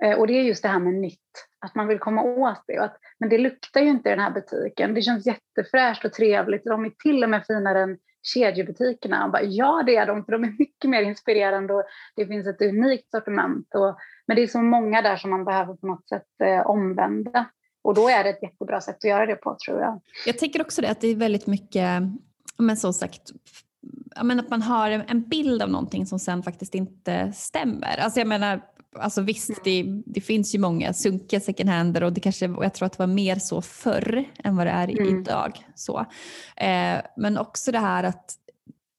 Eh, 0.03 0.19
och 0.19 0.27
det 0.27 0.33
är 0.33 0.43
just 0.43 0.63
det 0.63 0.69
här 0.69 0.79
med 0.79 0.93
nytt, 0.93 1.47
att 1.59 1.75
man 1.75 1.87
vill 1.87 1.99
komma 1.99 2.23
åt 2.23 2.63
det. 2.67 2.77
Att, 2.77 2.97
men 3.19 3.29
det 3.29 3.37
luktar 3.37 3.81
ju 3.81 3.89
inte 3.89 4.09
i 4.09 4.11
den 4.11 4.19
här 4.19 4.31
butiken. 4.31 4.93
Det 4.93 5.01
känns 5.01 5.25
jättefräscht 5.25 6.05
och 6.05 6.13
trevligt. 6.13 6.63
De 6.65 6.85
är 6.85 6.89
till 6.89 7.23
och 7.23 7.29
med 7.29 7.45
finare 7.45 7.81
än 7.81 7.97
kedjebutikerna. 8.23 9.25
Och 9.25 9.31
bara, 9.31 9.43
ja, 9.43 9.83
det 9.85 9.95
är 9.95 10.05
de, 10.05 10.25
för 10.25 10.31
de 10.31 10.43
är 10.43 10.55
mycket 10.59 10.89
mer 10.89 11.01
inspirerande 11.01 11.73
och 11.73 11.83
det 12.15 12.27
finns 12.27 12.47
ett 12.47 12.61
unikt 12.61 13.11
sortiment. 13.11 13.75
Och, 13.75 13.97
men 14.27 14.35
det 14.35 14.43
är 14.43 14.47
så 14.47 14.61
många 14.61 15.01
där 15.01 15.17
som 15.17 15.29
man 15.29 15.45
behöver 15.45 15.73
på 15.73 15.87
något 15.87 16.09
sätt 16.09 16.41
eh, 16.43 16.67
omvända. 16.67 17.45
Och 17.81 17.93
då 17.93 18.09
är 18.09 18.23
det 18.23 18.29
ett 18.29 18.43
jättebra 18.43 18.81
sätt 18.81 18.95
att 18.95 19.03
göra 19.03 19.25
det 19.25 19.35
på 19.35 19.57
tror 19.65 19.81
jag. 19.81 20.01
Jag 20.25 20.37
tänker 20.37 20.61
också 20.61 20.81
det 20.81 20.89
att 20.89 21.01
det 21.01 21.07
är 21.07 21.15
väldigt 21.15 21.47
mycket, 21.47 22.01
men 22.57 22.77
som 22.77 22.93
sagt, 22.93 23.21
men 24.23 24.39
att 24.39 24.49
man 24.49 24.61
har 24.61 24.89
en 24.89 25.21
bild 25.21 25.61
av 25.61 25.69
någonting 25.69 26.05
som 26.05 26.19
sen 26.19 26.43
faktiskt 26.43 26.75
inte 26.75 27.31
stämmer. 27.33 27.97
Alltså 27.97 28.19
jag 28.19 28.27
menar, 28.27 28.61
alltså 28.99 29.21
visst 29.21 29.63
det, 29.63 29.85
det 30.05 30.21
finns 30.21 30.55
ju 30.55 30.59
många 30.59 30.93
sunkiga 30.93 31.39
second 31.39 31.69
hander 31.69 32.03
och 32.03 32.13
det 32.13 32.21
kanske, 32.21 32.49
och 32.49 32.65
jag 32.65 32.73
tror 32.73 32.85
att 32.85 32.91
det 32.91 32.99
var 32.99 33.07
mer 33.07 33.35
så 33.35 33.61
förr 33.61 34.25
än 34.43 34.55
vad 34.55 34.67
det 34.67 34.71
är 34.71 34.89
mm. 34.89 35.19
idag. 35.19 35.65
Så. 35.75 35.99
Eh, 36.57 36.97
men 37.17 37.37
också 37.37 37.71
det 37.71 37.79
här 37.79 38.03
att, 38.03 38.35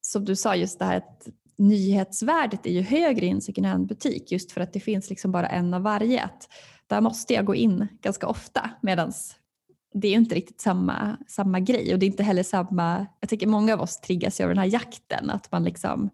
som 0.01 0.25
du 0.25 0.37
sa, 0.37 0.57
just 0.57 0.79
det 0.79 0.85
här 0.85 0.97
att 0.97 1.29
nyhetsvärdet 1.59 2.67
är 2.67 2.71
ju 2.71 2.83
högre 2.83 3.27
i 3.27 3.29
en 3.29 3.41
second 3.41 3.67
hand-butik 3.67 4.33
just 4.33 4.53
för 4.53 4.61
att 4.61 4.73
det 4.73 4.81
finns 4.81 5.11
liksom 5.11 5.33
bara 5.33 5.49
en 5.49 5.75
av 5.75 5.83
varje. 5.83 6.23
Att 6.23 6.49
där 6.87 7.01
måste 7.01 7.35
jag 7.35 7.45
gå 7.45 7.55
in 7.55 7.89
ganska 8.01 8.27
ofta 8.27 8.71
medan 8.81 9.13
det 9.95 10.09
är 10.09 10.13
ju 10.13 10.17
inte 10.17 10.35
riktigt 10.35 10.61
samma, 10.61 11.17
samma 11.29 11.61
grej 11.61 11.93
och 11.93 11.99
det 11.99 12.07
är 12.07 12.11
inte 12.11 12.23
heller 12.23 12.43
samma, 12.43 13.07
jag 13.21 13.31
tycker 13.31 13.47
många 13.47 13.75
av 13.75 13.81
oss 13.81 14.01
triggas 14.01 14.41
ju 14.41 14.45
av 14.45 14.49
den 14.49 14.59
här 14.59 14.67
jakten 14.67 15.31
att 15.31 15.53
man 15.53 15.65
liksom 15.65 16.11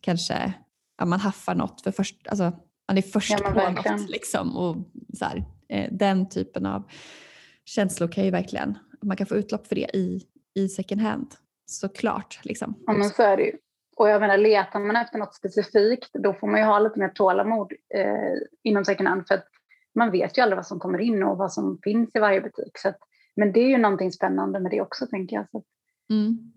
kanske, 0.00 0.52
ja, 0.98 1.04
man 1.04 1.20
haffar 1.20 1.54
något 1.54 1.80
för 1.80 1.90
först, 1.90 2.26
alltså 2.28 2.52
man 2.88 2.98
är 2.98 3.02
först 3.02 3.40
ja, 3.40 3.50
på 3.50 3.70
något 3.70 4.10
liksom 4.10 4.56
och 4.56 4.76
så 5.14 5.24
här, 5.24 5.44
eh, 5.68 5.92
den 5.92 6.28
typen 6.28 6.66
av 6.66 6.90
känslor 7.64 8.08
kan 8.08 8.24
ju 8.24 8.30
verkligen, 8.30 8.78
man 9.02 9.16
kan 9.16 9.26
få 9.26 9.36
utlopp 9.36 9.66
för 9.66 9.74
det 9.74 9.96
i, 9.96 10.22
i 10.54 10.68
second 10.68 11.00
hand 11.00 11.34
såklart. 11.66 12.40
Liksom. 12.42 12.74
Ja 12.86 12.92
men 12.92 13.10
så 13.10 13.22
är 13.22 13.36
det 13.36 13.42
ju. 13.42 13.52
Och 13.96 14.08
jag 14.08 14.20
menar, 14.20 14.38
letar 14.38 14.80
man 14.80 14.96
efter 14.96 15.18
något 15.18 15.34
specifikt 15.34 16.10
då 16.12 16.34
får 16.34 16.46
man 16.46 16.60
ju 16.60 16.66
ha 16.66 16.78
lite 16.78 16.98
mer 16.98 17.08
tålamod 17.08 17.72
eh, 17.94 18.34
inom 18.62 18.84
second 18.84 19.08
hand 19.08 19.26
för 19.28 19.34
att 19.34 19.46
man 19.96 20.10
vet 20.10 20.38
ju 20.38 20.42
aldrig 20.42 20.56
vad 20.56 20.66
som 20.66 20.80
kommer 20.80 20.98
in 20.98 21.22
och 21.22 21.38
vad 21.38 21.52
som 21.52 21.78
finns 21.82 22.10
i 22.14 22.18
varje 22.18 22.40
butik. 22.40 22.78
Så 22.78 22.88
att, 22.88 22.98
men 23.36 23.52
det 23.52 23.60
är 23.60 23.68
ju 23.68 23.78
någonting 23.78 24.12
spännande 24.12 24.60
med 24.60 24.70
det 24.70 24.80
också 24.80 25.06
tänker 25.06 25.36
jag. 25.36 25.50
Så. 25.50 25.62
Mm. 26.10 26.52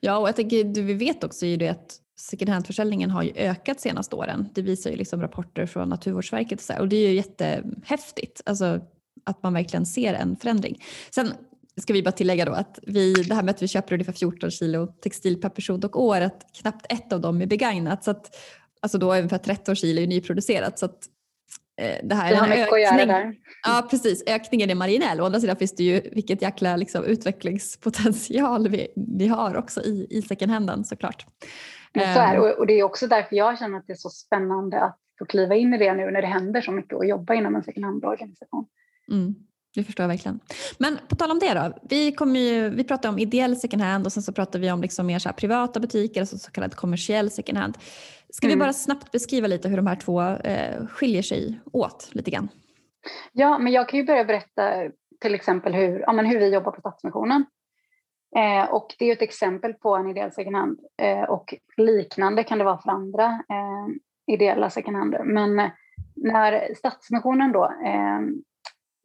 Ja 0.00 0.18
och 0.18 0.28
jag 0.28 0.36
tänker, 0.36 0.64
du, 0.64 0.82
vi 0.82 0.94
vet 0.94 1.24
också 1.24 1.46
ju 1.46 1.56
det 1.56 1.68
att 1.68 2.00
second 2.16 2.50
hand-försäljningen 2.50 3.10
har 3.10 3.22
ju 3.22 3.32
ökat 3.36 3.80
senaste 3.80 4.16
åren. 4.16 4.48
Det 4.54 4.62
visar 4.62 4.90
ju 4.90 4.96
liksom 4.96 5.20
rapporter 5.20 5.66
från 5.66 5.88
Naturvårdsverket 5.88 6.58
och, 6.58 6.64
så 6.64 6.72
här, 6.72 6.80
och 6.80 6.88
det 6.88 6.96
är 6.96 7.08
ju 7.08 7.14
jättehäftigt. 7.14 8.42
Alltså, 8.46 8.80
att 9.24 9.42
man 9.42 9.52
verkligen 9.52 9.86
ser 9.86 10.14
en 10.14 10.36
förändring. 10.36 10.82
Sen 11.10 11.32
ska 11.76 11.92
vi 11.92 12.02
bara 12.02 12.12
tillägga 12.12 12.44
då 12.44 12.52
att 12.52 12.78
vi, 12.82 13.12
det 13.12 13.34
här 13.34 13.42
med 13.42 13.54
att 13.54 13.62
vi 13.62 13.68
köper 13.68 13.92
ungefär 13.92 14.12
14 14.12 14.50
kilo 14.50 14.86
textil 14.86 15.40
per 15.40 15.48
person 15.48 15.84
och 15.84 16.02
år, 16.02 16.20
att 16.20 16.46
knappt 16.60 16.86
ett 16.88 17.12
av 17.12 17.20
dem 17.20 17.42
är 17.42 17.46
begagnat. 17.46 18.04
Så 18.04 18.10
att, 18.10 18.36
alltså 18.80 18.98
då 18.98 19.14
ungefär 19.14 19.38
13 19.38 19.76
kilo 19.76 20.02
är 20.02 20.06
nyproducerat. 20.06 20.78
Så 20.78 20.86
att, 20.86 21.08
eh, 21.80 21.98
det 22.02 22.14
här 22.14 22.32
är 22.32 22.36
en 22.36 22.52
ökning. 22.52 23.08
Där. 23.08 23.34
Ja 23.66 23.86
precis, 23.90 24.22
ökningen 24.26 24.70
är 24.70 24.74
marginell. 24.74 25.20
Å 25.20 25.24
andra 25.24 25.40
sidan 25.40 25.56
finns 25.56 25.74
det 25.74 25.84
ju 25.84 26.00
vilket 26.00 26.42
jäkla 26.42 26.76
liksom, 26.76 27.04
utvecklingspotential 27.04 28.68
vi, 28.68 28.88
vi 29.18 29.28
har 29.28 29.56
också 29.56 29.80
i, 29.80 30.06
i 30.10 30.22
second 30.22 30.52
handen 30.52 30.84
såklart. 30.84 31.26
Så 31.94 32.00
är, 32.00 32.34
ehm. 32.34 32.52
och 32.58 32.66
det 32.66 32.72
är 32.72 32.82
också 32.82 33.06
därför 33.06 33.36
jag 33.36 33.58
känner 33.58 33.78
att 33.78 33.86
det 33.86 33.92
är 33.92 33.96
så 33.96 34.10
spännande 34.10 34.80
att 34.80 34.98
få 35.18 35.24
kliva 35.24 35.54
in 35.54 35.74
i 35.74 35.78
det 35.78 35.94
nu 35.94 36.10
när 36.10 36.22
det 36.22 36.28
händer 36.28 36.60
så 36.60 36.72
mycket 36.72 36.94
och 36.94 37.06
jobba 37.06 37.34
inom 37.34 37.56
en 37.56 37.62
second 37.62 37.86
hand-organisation. 37.86 38.66
Mm. 39.10 39.34
Det 39.74 39.84
förstår 39.84 40.04
jag 40.04 40.08
verkligen. 40.08 40.40
Men 40.78 40.98
på 41.08 41.16
tal 41.16 41.30
om 41.30 41.38
det 41.38 41.54
då. 41.54 41.72
Vi, 41.82 42.12
kommer 42.12 42.40
ju, 42.40 42.68
vi 42.68 42.84
pratar 42.84 43.08
om 43.08 43.18
ideell 43.18 43.56
second 43.56 43.82
hand 43.82 44.06
och 44.06 44.12
sen 44.12 44.22
så 44.22 44.32
pratar 44.32 44.58
vi 44.58 44.72
om 44.72 44.82
liksom 44.82 45.06
mer 45.06 45.18
så 45.18 45.32
privata 45.32 45.80
butiker, 45.80 46.20
alltså 46.20 46.38
så 46.38 46.50
kallad 46.50 46.74
kommersiell 46.74 47.30
second 47.30 47.58
hand. 47.58 47.78
Ska 48.30 48.46
mm. 48.46 48.58
vi 48.58 48.60
bara 48.60 48.72
snabbt 48.72 49.12
beskriva 49.12 49.46
lite 49.46 49.68
hur 49.68 49.76
de 49.76 49.86
här 49.86 49.96
två 49.96 50.22
eh, 50.22 50.86
skiljer 50.86 51.22
sig 51.22 51.60
åt 51.72 52.08
lite 52.12 52.30
grann? 52.30 52.48
Ja, 53.32 53.58
men 53.58 53.72
jag 53.72 53.88
kan 53.88 53.98
ju 53.98 54.06
börja 54.06 54.24
berätta 54.24 54.72
till 55.20 55.34
exempel 55.34 55.74
hur, 55.74 56.00
ja, 56.00 56.12
men 56.12 56.26
hur 56.26 56.38
vi 56.38 56.54
jobbar 56.54 56.72
på 56.72 56.80
Stadsmissionen. 56.80 57.44
Eh, 58.36 58.70
och 58.70 58.94
det 58.98 59.08
är 59.08 59.12
ett 59.12 59.22
exempel 59.22 59.74
på 59.74 59.96
en 59.96 60.10
ideell 60.10 60.32
second 60.32 60.56
hand 60.56 60.80
eh, 61.02 61.22
och 61.22 61.54
liknande 61.76 62.44
kan 62.44 62.58
det 62.58 62.64
vara 62.64 62.78
för 62.78 62.90
andra 62.90 63.24
eh, 63.24 63.86
ideella 64.34 64.70
second 64.70 64.96
hand. 64.96 65.16
Men 65.24 65.70
när 66.14 66.74
Stadsmissionen 66.74 67.52
då 67.52 67.64
eh, 67.64 68.20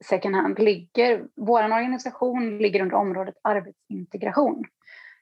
second 0.05 0.35
hand 0.35 0.59
ligger, 0.59 1.23
vår 1.35 1.63
organisation 1.63 2.57
ligger 2.57 2.81
under 2.81 2.95
området 2.95 3.35
arbetsintegration. 3.43 4.63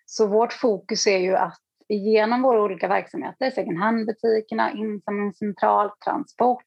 Så 0.05 0.27
vårt 0.27 0.53
fokus 0.53 1.07
är 1.07 1.17
ju 1.17 1.35
att 1.35 1.61
genom 1.89 2.41
våra 2.41 2.61
olika 2.61 2.87
verksamheter, 2.87 3.51
second 3.51 3.77
hand-butikerna, 3.77 4.71
insamlingscentral, 4.71 5.89
transport, 6.05 6.63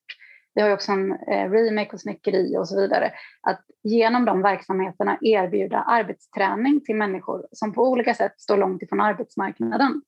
vi 0.55 0.61
har 0.61 0.69
ju 0.69 0.75
också 0.75 0.93
en 0.93 1.12
eh, 1.12 1.50
remake 1.50 1.90
och 1.93 2.00
snickeri 2.00 2.57
och 2.57 2.69
så 2.69 2.81
vidare, 2.81 3.12
att 3.43 3.61
genom 3.83 4.25
de 4.25 4.43
verksamheterna 4.43 5.19
erbjuda 5.21 5.79
arbetsträning 5.79 6.81
till 6.81 6.97
människor 6.97 7.47
som 7.52 7.73
på 7.73 7.88
olika 7.88 8.14
sätt 8.14 8.40
står 8.40 8.57
långt 8.57 8.83
ifrån 8.83 9.00
arbetsmarknaden. 9.00 10.02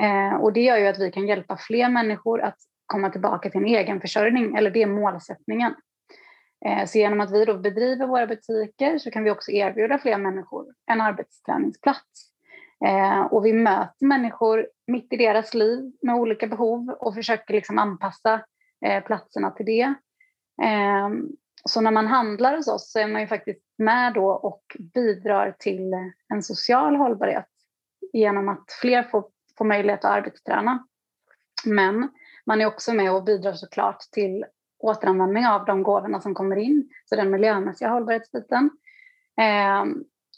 Eh, 0.00 0.34
och 0.34 0.52
det 0.52 0.60
gör 0.60 0.76
ju 0.76 0.86
att 0.86 0.98
vi 0.98 1.10
kan 1.10 1.26
hjälpa 1.26 1.56
fler 1.56 1.88
människor 1.88 2.40
att 2.40 2.58
komma 2.86 3.10
tillbaka 3.10 3.50
till 3.50 3.60
en 3.60 3.66
egen 3.66 4.00
försörjning, 4.00 4.56
eller 4.56 4.70
det 4.70 4.82
är 4.82 4.86
målsättningen. 4.86 5.74
Eh, 6.66 6.86
så 6.86 6.98
genom 6.98 7.20
att 7.20 7.32
vi 7.32 7.44
då 7.44 7.58
bedriver 7.58 8.06
våra 8.06 8.26
butiker 8.26 8.98
så 8.98 9.10
kan 9.10 9.24
vi 9.24 9.30
också 9.30 9.50
erbjuda 9.50 9.98
fler 9.98 10.18
människor 10.18 10.66
en 10.86 11.00
arbetsträningsplats. 11.00 12.32
Eh, 12.86 13.20
och 13.20 13.46
vi 13.46 13.52
möter 13.52 14.06
människor 14.06 14.68
mitt 14.86 15.12
i 15.12 15.16
deras 15.16 15.54
liv 15.54 15.92
med 16.02 16.14
olika 16.14 16.46
behov 16.46 16.90
och 16.90 17.14
försöker 17.14 17.54
liksom 17.54 17.78
anpassa 17.78 18.40
eh, 18.86 19.04
platserna 19.04 19.50
till 19.50 19.66
det. 19.66 19.94
Ehm, 20.62 21.28
så 21.64 21.80
när 21.80 21.90
man 21.90 22.06
handlar 22.06 22.56
hos 22.56 22.68
oss 22.68 22.92
så 22.92 22.98
är 22.98 23.06
man 23.06 23.20
ju 23.20 23.26
faktiskt 23.26 23.62
med 23.78 24.14
då 24.14 24.30
och 24.30 24.76
bidrar 24.94 25.54
till 25.58 25.92
en 26.28 26.42
social 26.42 26.96
hållbarhet 26.96 27.48
genom 28.12 28.48
att 28.48 28.64
fler 28.80 29.02
får, 29.02 29.24
får 29.58 29.64
möjlighet 29.64 30.04
att 30.04 30.10
arbetsträna. 30.10 30.86
Men 31.64 32.08
man 32.46 32.60
är 32.60 32.66
också 32.66 32.92
med 32.92 33.12
och 33.12 33.24
bidrar 33.24 33.52
såklart 33.52 34.00
till 34.00 34.44
återanvändning 34.78 35.46
av 35.46 35.64
de 35.64 35.82
gåvorna 35.82 36.20
som 36.20 36.34
kommer 36.34 36.56
in, 36.56 36.88
så 37.04 37.16
den 37.16 37.30
miljömässiga 37.30 37.88
hållbarhetsbiten. 37.88 38.70
Eh, 39.40 39.84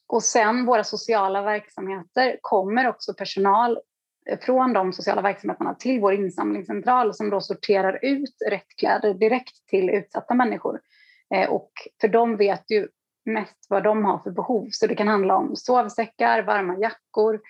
och 0.07 0.23
sen 0.23 0.67
våra 0.67 0.85
sociala 0.85 1.43
verksamheter 1.43 2.39
kommer 2.41 2.89
också 2.89 3.15
personal 3.15 3.79
från 4.41 4.73
de 4.73 4.93
sociala 4.93 5.23
verksamheterna 5.23 5.75
till 5.75 6.01
vår 6.01 6.15
insamlingscentral 6.15 7.15
som 7.15 7.31
då 7.31 7.41
sorterar 7.41 7.99
ut 8.03 8.37
rätt 8.51 8.77
kläder 8.79 9.15
direkt 9.15 9.67
till 9.67 9.91
utsatta 9.91 10.35
människor. 10.35 10.81
Eh, 11.35 11.51
och 11.51 11.71
för 12.01 12.09
de 12.09 12.37
vet 12.37 12.71
ju 12.71 12.89
mest 13.25 13.67
vad 13.69 13.85
de 13.85 14.05
har 14.05 14.19
för 14.19 14.31
behov, 14.31 14.69
så 14.71 14.87
det 14.87 14.95
kan 14.95 15.09
handla 15.09 15.37
om 15.37 15.57
sovsäckar, 15.57 16.43
varma 16.43 16.79
jackor. 16.79 17.41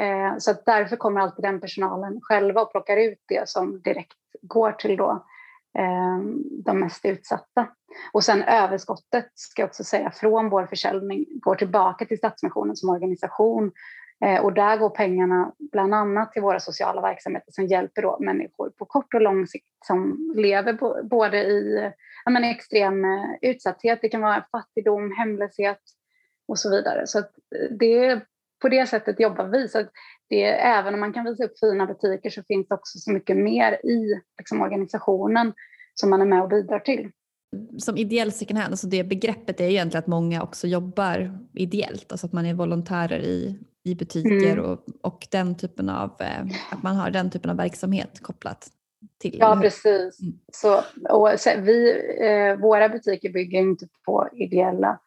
Eh, 0.00 0.38
så 0.38 0.50
att 0.50 0.66
därför 0.66 0.96
kommer 0.96 1.20
alltid 1.20 1.44
den 1.44 1.60
personalen 1.60 2.20
själva 2.22 2.62
och 2.62 2.72
plockar 2.72 2.96
ut 2.96 3.22
det 3.28 3.48
som 3.48 3.82
direkt 3.82 4.18
går 4.42 4.72
till 4.72 4.96
då 4.96 5.26
Eh, 5.78 6.18
de 6.64 6.80
mest 6.80 7.04
utsatta. 7.04 7.68
Och 8.12 8.24
sen 8.24 8.42
överskottet, 8.42 9.30
ska 9.34 9.62
jag 9.62 9.68
också 9.68 9.84
säga, 9.84 10.10
från 10.10 10.50
vår 10.50 10.66
försäljning 10.66 11.26
går 11.40 11.54
tillbaka 11.54 12.04
till 12.04 12.18
Stadsmissionen 12.18 12.76
som 12.76 12.88
organisation 12.90 13.72
eh, 14.24 14.40
och 14.40 14.52
där 14.52 14.76
går 14.76 14.90
pengarna 14.90 15.52
bland 15.72 15.94
annat 15.94 16.32
till 16.32 16.42
våra 16.42 16.60
sociala 16.60 17.00
verksamheter 17.00 17.52
som 17.52 17.66
hjälper 17.66 18.02
då 18.02 18.18
människor 18.20 18.70
på 18.70 18.84
kort 18.84 19.14
och 19.14 19.20
lång 19.20 19.46
sikt 19.46 19.66
som 19.86 20.32
lever 20.36 21.02
både 21.02 21.38
i 21.42 21.92
menar, 22.30 22.48
extrem 22.48 23.04
eh, 23.04 23.50
utsatthet, 23.50 23.98
det 24.02 24.08
kan 24.08 24.20
vara 24.20 24.46
fattigdom, 24.52 25.12
hemlöshet 25.12 25.80
och 26.48 26.58
så 26.58 26.70
vidare. 26.70 27.06
Så 27.06 27.22
det, 27.70 28.20
på 28.62 28.68
det 28.68 28.86
sättet 28.86 29.20
jobbar 29.20 29.44
vi. 29.44 29.68
Så 29.68 29.84
det, 30.32 30.44
även 30.44 30.94
om 30.94 31.00
man 31.00 31.12
kan 31.12 31.24
visa 31.24 31.44
upp 31.44 31.58
fina 31.58 31.86
butiker 31.86 32.30
så 32.30 32.42
finns 32.42 32.68
det 32.68 32.74
också 32.74 32.98
så 32.98 33.10
mycket 33.10 33.36
mer 33.36 33.86
i 33.86 34.20
liksom, 34.38 34.62
organisationen 34.62 35.52
som 35.94 36.10
man 36.10 36.20
är 36.20 36.26
med 36.26 36.42
och 36.42 36.48
bidrar 36.48 36.78
till. 36.78 37.10
Som 37.78 37.96
ideell 37.96 38.32
second 38.32 38.58
hand, 38.58 38.72
alltså 38.72 38.86
det 38.86 39.04
begreppet 39.04 39.60
är 39.60 39.64
egentligen 39.64 39.98
att 39.98 40.06
många 40.06 40.42
också 40.42 40.66
jobbar 40.66 41.38
ideellt, 41.54 42.12
alltså 42.12 42.26
att 42.26 42.32
man 42.32 42.46
är 42.46 42.54
volontärer 42.54 43.18
i, 43.18 43.58
i 43.84 43.94
butiker 43.94 44.52
mm. 44.52 44.64
och, 44.64 44.84
och 45.00 45.26
den 45.30 45.56
typen 45.56 45.88
av, 45.88 46.10
eh, 46.20 46.56
att 46.70 46.82
man 46.82 46.96
har 46.96 47.10
den 47.10 47.30
typen 47.30 47.50
av 47.50 47.56
verksamhet 47.56 48.20
kopplat 48.22 48.68
till. 49.18 49.36
Ja, 49.38 49.58
precis. 49.62 50.20
Mm. 50.20 50.38
Så, 50.52 50.80
och 51.10 51.28
så, 51.40 51.50
vi, 51.58 51.90
eh, 52.20 52.56
våra 52.56 52.88
butiker 52.88 53.32
bygger 53.32 53.60
inte 53.60 53.86
på 54.06 54.28
ideella 54.32 54.98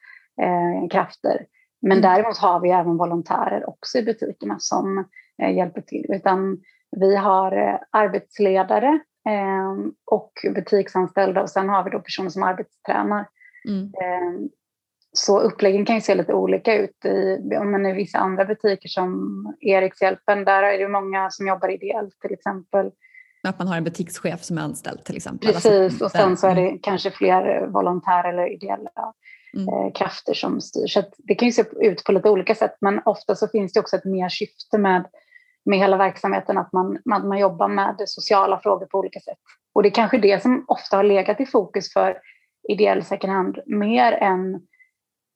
eh, 0.42 0.90
krafter. 0.90 1.46
Men 1.88 1.98
mm. 1.98 2.02
däremot 2.02 2.38
har 2.38 2.60
vi 2.60 2.70
även 2.70 2.98
volontärer 2.98 3.70
också 3.70 3.98
i 3.98 4.04
butikerna 4.04 4.56
som 4.60 5.06
eh, 5.42 5.56
hjälper 5.56 5.82
till. 5.82 6.06
Utan 6.10 6.58
vi 6.92 7.16
har 7.16 7.52
eh, 7.52 7.80
arbetsledare 7.92 9.00
eh, 9.30 9.92
och 10.06 10.32
butiksanställda 10.56 11.42
och 11.42 11.50
sen 11.50 11.70
har 11.70 11.84
vi 11.84 11.90
då 11.90 12.00
personer 12.00 12.30
som 12.30 12.44
arbetstränar. 12.44 13.28
Mm. 13.68 13.84
Eh, 13.84 14.48
så 15.12 15.40
uppläggen 15.40 15.86
kan 15.86 15.96
ju 15.96 16.02
se 16.02 16.16
lite 16.16 16.34
olika 16.34 16.76
ut. 16.76 17.06
I, 17.06 17.40
men 17.64 17.86
I 17.86 17.94
vissa 17.94 18.18
andra 18.18 18.46
butiker 18.46 18.90
som 18.90 19.56
Erikshjälpen, 19.60 20.46
där 20.46 20.64
är 20.64 20.78
det 20.78 20.88
många 20.88 21.30
som 21.32 21.48
jobbar 21.48 21.70
ideellt 21.70 22.20
till 22.22 22.34
exempel. 22.34 22.92
Att 23.44 23.60
man 23.60 23.68
har 23.68 23.78
en 23.78 23.84
butikschef 23.84 24.44
som 24.44 24.58
är 24.58 24.62
anställd 24.62 25.04
till 25.04 25.16
exempel. 25.16 25.54
Precis, 25.54 26.02
och 26.02 26.12
sen 26.12 26.38
så 26.38 26.48
är 26.48 26.56
det 26.56 26.78
kanske 26.82 27.12
fler 27.12 27.68
volontärer 27.68 28.30
eller 28.30 28.54
ideella 28.54 29.14
mm. 29.56 29.68
Eh, 29.70 29.94
krafter 29.94 30.34
som 30.34 30.62
styr. 30.62 30.88
Så 30.88 31.04
det 31.18 31.36
kan 31.36 31.48
ju 31.48 31.52
se 31.52 31.64
ut 31.82 32.04
på 32.04 32.12
lite 32.12 32.30
olika 32.30 32.56
sätt 32.56 32.76
men 32.82 33.02
ofta 33.06 33.36
så 33.36 33.48
finns 33.48 33.74
det 33.74 33.80
också 33.80 33.96
ett 33.96 34.06
mer 34.06 34.30
syfte 34.30 34.78
med, 34.78 35.06
med 35.66 35.80
hela 35.80 35.98
verksamheten 35.98 36.58
att 36.58 36.74
man, 36.74 36.98
man, 37.06 37.28
man 37.28 37.40
jobbar 37.40 37.68
med 37.68 37.96
sociala 38.06 38.60
frågor 38.60 38.86
på 38.86 38.98
olika 39.00 39.20
sätt. 39.20 39.38
Och 39.74 39.84
det 39.84 39.90
är 39.90 39.92
kanske 39.92 40.18
det 40.18 40.42
som 40.42 40.66
ofta 40.68 40.98
har 40.98 41.04
legat 41.04 41.42
i 41.42 41.46
fokus 41.46 41.94
för 41.94 42.18
ideell 42.70 43.04
second 43.04 43.34
hand 43.34 43.60
mer 43.66 44.12
än, 44.12 44.56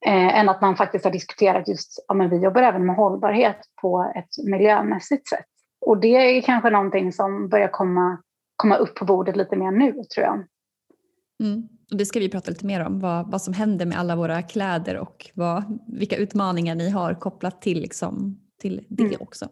eh, 0.06 0.38
än 0.38 0.48
att 0.48 0.60
man 0.60 0.76
faktiskt 0.76 1.04
har 1.04 1.12
diskuterat 1.12 1.68
just, 1.68 2.04
ja 2.08 2.14
men 2.14 2.30
vi 2.30 2.36
jobbar 2.36 2.62
även 2.62 2.86
med 2.86 2.96
hållbarhet 2.96 3.58
på 3.82 4.12
ett 4.16 4.44
miljömässigt 4.50 5.28
sätt. 5.28 5.46
och 5.86 6.00
det 6.00 6.36
är 6.36 6.42
kanske 6.42 6.70
någonting 6.70 7.12
som 7.12 7.48
börjar 7.48 7.68
komma, 7.68 8.18
komma 8.56 8.76
upp 8.76 8.94
på 8.94 9.04
bordet 9.04 9.36
lite 9.36 9.56
mer 9.56 9.70
nu 9.70 9.92
tror 9.92 10.26
jag. 10.26 10.44
Mm. 11.42 11.68
Och 11.90 11.96
det 11.96 12.06
ska 12.06 12.20
vi 12.20 12.28
prata 12.28 12.50
lite 12.50 12.66
mer 12.66 12.80
om, 12.80 13.00
vad, 13.00 13.30
vad 13.30 13.42
som 13.42 13.54
händer 13.54 13.86
med 13.86 13.98
alla 13.98 14.16
våra 14.16 14.42
kläder 14.42 14.96
och 14.96 15.30
vad, 15.34 15.78
vilka 15.86 16.16
utmaningar 16.16 16.74
ni 16.74 16.90
har 16.90 17.14
kopplat 17.14 17.62
till, 17.62 17.80
liksom, 17.80 18.40
till 18.60 18.84
det 18.88 19.02
mm. 19.02 19.16
också. 19.20 19.48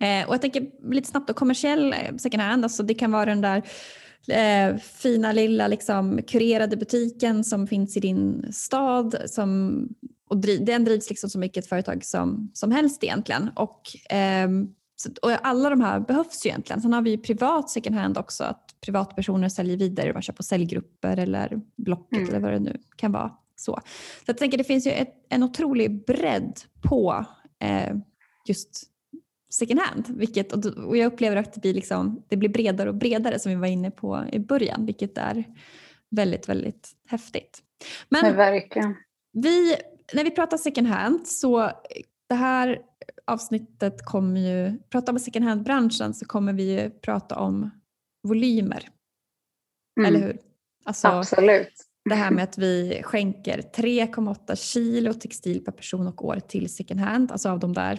Eh, 0.00 0.28
och 0.28 0.34
jag 0.34 0.40
tänker 0.40 0.66
lite 0.92 1.08
snabbt 1.08 1.28
då, 1.28 1.34
kommersiell 1.34 1.92
eh, 1.92 2.16
second 2.16 2.42
hand, 2.42 2.64
alltså 2.64 2.82
det 2.82 2.94
kan 2.94 3.12
vara 3.12 3.24
den 3.24 3.40
där 3.40 3.62
eh, 4.28 4.76
fina 4.76 5.32
lilla 5.32 5.68
liksom, 5.68 6.20
kurerade 6.26 6.76
butiken 6.76 7.44
som 7.44 7.66
finns 7.66 7.96
i 7.96 8.00
din 8.00 8.52
stad. 8.52 9.16
Som, 9.26 9.88
och 10.28 10.36
driv, 10.36 10.64
den 10.64 10.84
drivs 10.84 11.10
liksom 11.10 11.30
som 11.30 11.40
vilket 11.40 11.66
företag 11.66 12.04
som, 12.04 12.50
som 12.54 12.72
helst 12.72 13.04
egentligen. 13.04 13.50
Och, 13.56 13.82
eh, 14.12 14.48
och 15.22 15.30
alla 15.42 15.70
de 15.70 15.80
här 15.80 16.00
behövs 16.00 16.46
ju 16.46 16.50
egentligen. 16.50 16.82
Sen 16.82 16.92
har 16.92 17.02
vi 17.02 17.18
privat 17.18 17.70
second 17.70 17.96
hand 17.96 18.18
också, 18.18 18.44
att 18.44 18.69
privatpersoner 18.84 19.48
säljer 19.48 19.76
vidare, 19.76 20.12
man 20.12 20.22
kör 20.22 20.32
på 20.32 20.42
säljgrupper 20.42 21.16
eller 21.16 21.60
Blocket 21.76 22.18
mm. 22.18 22.28
eller 22.28 22.40
vad 22.40 22.52
det 22.52 22.58
nu 22.58 22.78
kan 22.96 23.12
vara. 23.12 23.36
Så, 23.56 23.72
så 24.18 24.24
jag 24.26 24.38
tänker 24.38 24.58
det 24.58 24.64
finns 24.64 24.86
ju 24.86 24.90
ett, 24.90 25.14
en 25.28 25.42
otrolig 25.42 26.04
bredd 26.04 26.60
på 26.82 27.24
eh, 27.58 27.96
just 28.46 28.90
second 29.50 29.80
hand. 29.80 30.08
Vilket, 30.08 30.52
och 30.66 30.96
jag 30.96 31.12
upplever 31.12 31.36
att 31.36 31.52
det 31.52 31.60
blir, 31.60 31.74
liksom, 31.74 32.22
det 32.28 32.36
blir 32.36 32.48
bredare 32.48 32.88
och 32.88 32.94
bredare 32.94 33.38
som 33.38 33.50
vi 33.50 33.56
var 33.56 33.66
inne 33.66 33.90
på 33.90 34.24
i 34.32 34.38
början, 34.38 34.86
vilket 34.86 35.18
är 35.18 35.44
väldigt, 36.10 36.48
väldigt 36.48 36.90
häftigt. 37.06 37.62
Men 38.08 38.26
ja, 38.26 38.32
verkligen. 38.32 38.96
Vi, 39.32 39.76
när 40.12 40.24
vi 40.24 40.30
pratar 40.30 40.56
second 40.56 40.86
hand 40.86 41.26
så 41.26 41.70
det 42.28 42.34
här 42.34 42.78
avsnittet 43.24 44.04
kommer 44.04 44.40
ju, 44.40 44.78
prata 44.78 45.12
om 45.12 45.18
second 45.18 45.44
hand-branschen 45.44 46.14
så 46.14 46.24
kommer 46.24 46.52
vi 46.52 46.80
ju 46.80 46.90
prata 46.90 47.38
om 47.38 47.70
volymer. 48.22 48.88
Mm. 50.00 50.14
Eller 50.14 50.26
hur? 50.26 50.38
Alltså, 50.84 51.08
Absolut. 51.08 51.86
Det 52.04 52.14
här 52.14 52.30
med 52.30 52.44
att 52.44 52.58
vi 52.58 53.02
skänker 53.04 53.62
3,8 53.76 54.56
kilo 54.56 55.14
textil 55.14 55.64
per 55.64 55.72
person 55.72 56.06
och 56.06 56.24
år 56.24 56.40
till 56.40 56.74
second 56.74 57.00
hand, 57.00 57.32
alltså 57.32 57.48
av 57.48 57.58
de 57.58 57.72
där 57.72 57.98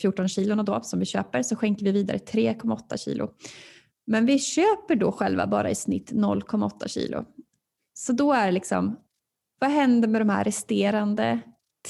14 0.00 0.24
eh, 0.24 0.28
kilona 0.28 0.62
då 0.62 0.80
som 0.82 0.98
vi 0.98 1.06
köper 1.06 1.42
så 1.42 1.56
skänker 1.56 1.84
vi 1.84 1.92
vidare 1.92 2.18
3,8 2.18 2.96
kilo. 2.96 3.30
Men 4.06 4.26
vi 4.26 4.38
köper 4.38 4.94
då 4.94 5.12
själva 5.12 5.46
bara 5.46 5.70
i 5.70 5.74
snitt 5.74 6.12
0,8 6.12 6.88
kilo. 6.88 7.24
Så 7.94 8.12
då 8.12 8.32
är 8.32 8.46
det 8.46 8.52
liksom, 8.52 8.96
vad 9.58 9.70
händer 9.70 10.08
med 10.08 10.20
de 10.20 10.28
här 10.28 10.44
resterande 10.44 11.40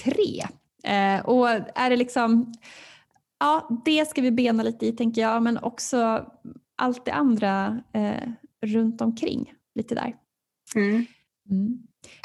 tre? 0.05 0.43
Eh, 0.85 1.27
och 1.27 1.49
är 1.51 1.91
det 1.91 1.97
liksom, 1.97 2.55
ja 3.41 3.83
det 3.85 4.09
ska 4.09 4.23
vi 4.23 4.31
bena 4.31 4.63
lite 4.63 4.87
i 4.87 4.93
tänker 4.93 5.23
jag, 5.23 5.43
men 5.43 5.59
också 5.59 6.27
allt 6.81 7.05
det 7.05 7.13
andra 7.13 7.83
eh, 7.93 8.29
runt 8.67 9.01
omkring 9.01 9.53
lite 9.75 9.95
där. 9.95 10.17
Mm. 10.75 11.07
Mm. 11.51 11.79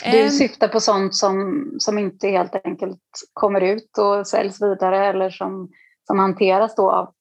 Du 0.03 0.19
ehm. 0.19 0.29
syftar 0.29 0.67
på 0.67 0.79
sånt 0.79 1.15
som, 1.15 1.65
som 1.79 1.97
inte 1.97 2.27
helt 2.27 2.55
enkelt 2.63 3.01
kommer 3.33 3.61
ut 3.61 3.97
och 3.97 4.27
säljs 4.27 4.61
vidare 4.61 5.07
eller 5.07 5.29
som, 5.29 5.71
som 6.07 6.19
hanteras 6.19 6.75
då 6.75 6.91
av 6.91 7.13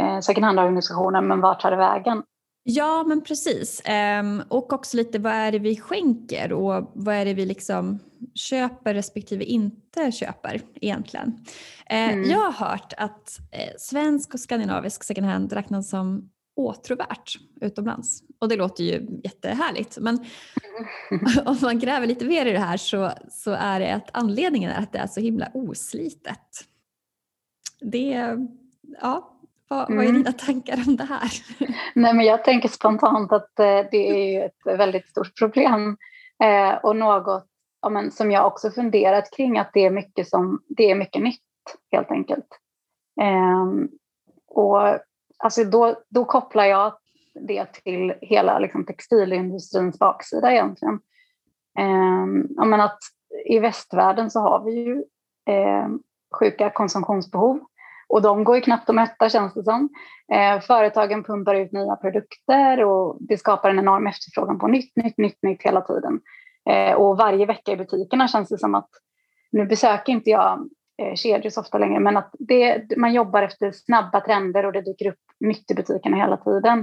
eh, 0.00 0.20
second 0.20 0.44
hand-organisationen, 0.44 1.26
men 1.28 1.40
vart 1.40 1.60
tar 1.60 1.70
det 1.70 1.76
vägen? 1.76 2.22
Ja, 2.66 3.04
men 3.06 3.20
precis. 3.20 3.82
Um, 4.20 4.42
och 4.48 4.72
också 4.72 4.96
lite 4.96 5.18
vad 5.18 5.32
är 5.32 5.52
det 5.52 5.58
vi 5.58 5.76
skänker 5.76 6.52
och 6.52 6.90
vad 6.94 7.14
är 7.14 7.24
det 7.24 7.34
vi 7.34 7.46
liksom 7.46 7.98
köper 8.34 8.94
respektive 8.94 9.44
inte 9.44 10.12
köper 10.12 10.60
egentligen. 10.74 11.28
Uh, 11.92 12.12
mm. 12.12 12.30
Jag 12.30 12.38
har 12.38 12.68
hört 12.68 12.92
att 12.96 13.38
uh, 13.40 13.74
svensk 13.78 14.34
och 14.34 14.40
skandinavisk 14.40 15.04
second 15.04 15.26
hand 15.26 15.52
räknas 15.52 15.90
som 15.90 16.30
åtråvärt 16.56 17.38
utomlands. 17.60 18.22
Och 18.38 18.48
det 18.48 18.56
låter 18.56 18.84
ju 18.84 19.20
jättehärligt 19.24 19.98
men 20.00 20.18
om 21.44 21.58
man 21.62 21.78
gräver 21.78 22.06
lite 22.06 22.24
mer 22.24 22.46
i 22.46 22.52
det 22.52 22.58
här 22.58 22.76
så, 22.76 23.10
så 23.30 23.50
är 23.50 23.80
det 23.80 23.94
att 23.94 24.10
anledningen 24.12 24.70
är 24.70 24.82
att 24.82 24.92
det 24.92 24.98
är 24.98 25.06
så 25.06 25.20
himla 25.20 25.48
oslitet. 25.54 26.64
Det, 27.80 28.38
ja, 29.00 29.30
vad, 29.68 29.88
vad 29.88 29.98
är 29.98 30.08
mm. 30.08 30.14
dina 30.14 30.32
tankar 30.32 30.84
om 30.86 30.96
det 30.96 31.04
här? 31.04 31.30
Nej, 31.94 32.14
men 32.14 32.26
jag 32.26 32.44
tänker 32.44 32.68
spontant 32.68 33.32
att 33.32 33.58
eh, 33.58 33.80
det 33.90 34.36
är 34.36 34.46
ett 34.46 34.78
väldigt 34.78 35.08
stort 35.08 35.38
problem 35.38 35.96
eh, 36.42 36.74
och 36.74 36.96
något 36.96 37.46
ja, 37.82 37.88
men, 37.88 38.10
som 38.10 38.30
jag 38.30 38.46
också 38.46 38.70
funderat 38.70 39.30
kring 39.36 39.58
att 39.58 39.70
det 39.72 39.84
är 39.84 39.90
mycket, 39.90 40.28
som, 40.28 40.62
det 40.68 40.90
är 40.90 40.94
mycket 40.94 41.22
nytt 41.22 41.40
helt 41.92 42.10
enkelt. 42.10 42.46
Eh, 43.20 43.66
och 44.48 44.98
alltså 45.44 45.64
då, 45.64 45.96
då 46.08 46.24
kopplar 46.24 46.64
jag 46.64 46.92
det 47.34 47.72
till 47.72 48.14
hela 48.20 48.58
liksom, 48.58 48.86
textilindustrins 48.86 49.98
baksida 49.98 50.52
egentligen. 50.52 51.00
Eh, 51.78 52.26
men 52.66 52.80
att 52.80 52.98
I 53.46 53.58
västvärlden 53.58 54.30
så 54.30 54.40
har 54.40 54.64
vi 54.64 54.72
ju 54.72 55.04
eh, 55.54 55.88
sjuka 56.40 56.70
konsumtionsbehov 56.70 57.60
och 58.08 58.22
de 58.22 58.44
går 58.44 58.56
ju 58.56 58.62
knappt 58.62 58.88
att 58.88 58.94
mätta 58.94 59.28
känns 59.28 59.54
det 59.54 59.64
som. 59.64 59.88
Eh, 60.32 60.60
företagen 60.60 61.24
pumpar 61.24 61.54
ut 61.54 61.72
nya 61.72 61.96
produkter 61.96 62.84
och 62.84 63.16
det 63.20 63.38
skapar 63.38 63.70
en 63.70 63.78
enorm 63.78 64.06
efterfrågan 64.06 64.58
på 64.58 64.66
nytt, 64.66 64.96
nytt, 64.96 65.18
nytt, 65.18 65.42
nytt 65.42 65.62
hela 65.62 65.80
tiden. 65.80 66.20
Eh, 66.70 66.94
och 66.94 67.16
varje 67.16 67.46
vecka 67.46 67.72
i 67.72 67.76
butikerna 67.76 68.28
känns 68.28 68.48
det 68.48 68.58
som 68.58 68.74
att, 68.74 68.88
nu 69.52 69.66
besöker 69.66 70.12
inte 70.12 70.30
jag 70.30 70.68
eh, 71.02 71.14
kedjor 71.14 71.50
så 71.50 71.60
ofta 71.60 71.78
längre, 71.78 72.00
men 72.00 72.16
att 72.16 72.30
det, 72.38 72.96
man 72.96 73.12
jobbar 73.12 73.42
efter 73.42 73.72
snabba 73.72 74.20
trender 74.20 74.66
och 74.66 74.72
det 74.72 74.80
dyker 74.80 75.08
upp 75.08 75.23
nytt 75.40 75.70
i 75.70 75.74
butikerna 75.74 76.16
hela 76.16 76.36
tiden. 76.36 76.78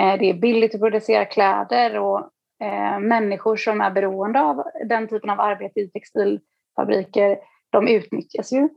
Eh, 0.00 0.18
det 0.18 0.30
är 0.30 0.34
billigt 0.34 0.74
att 0.74 0.80
producera 0.80 1.24
kläder 1.24 1.98
och 1.98 2.18
eh, 2.62 2.98
människor 2.98 3.56
som 3.56 3.80
är 3.80 3.90
beroende 3.90 4.40
av 4.40 4.64
den 4.88 5.08
typen 5.08 5.30
av 5.30 5.40
arbete 5.40 5.80
i 5.80 5.90
textilfabriker, 5.90 7.38
de 7.70 7.88
utnyttjas 7.88 8.52
ju. 8.52 8.68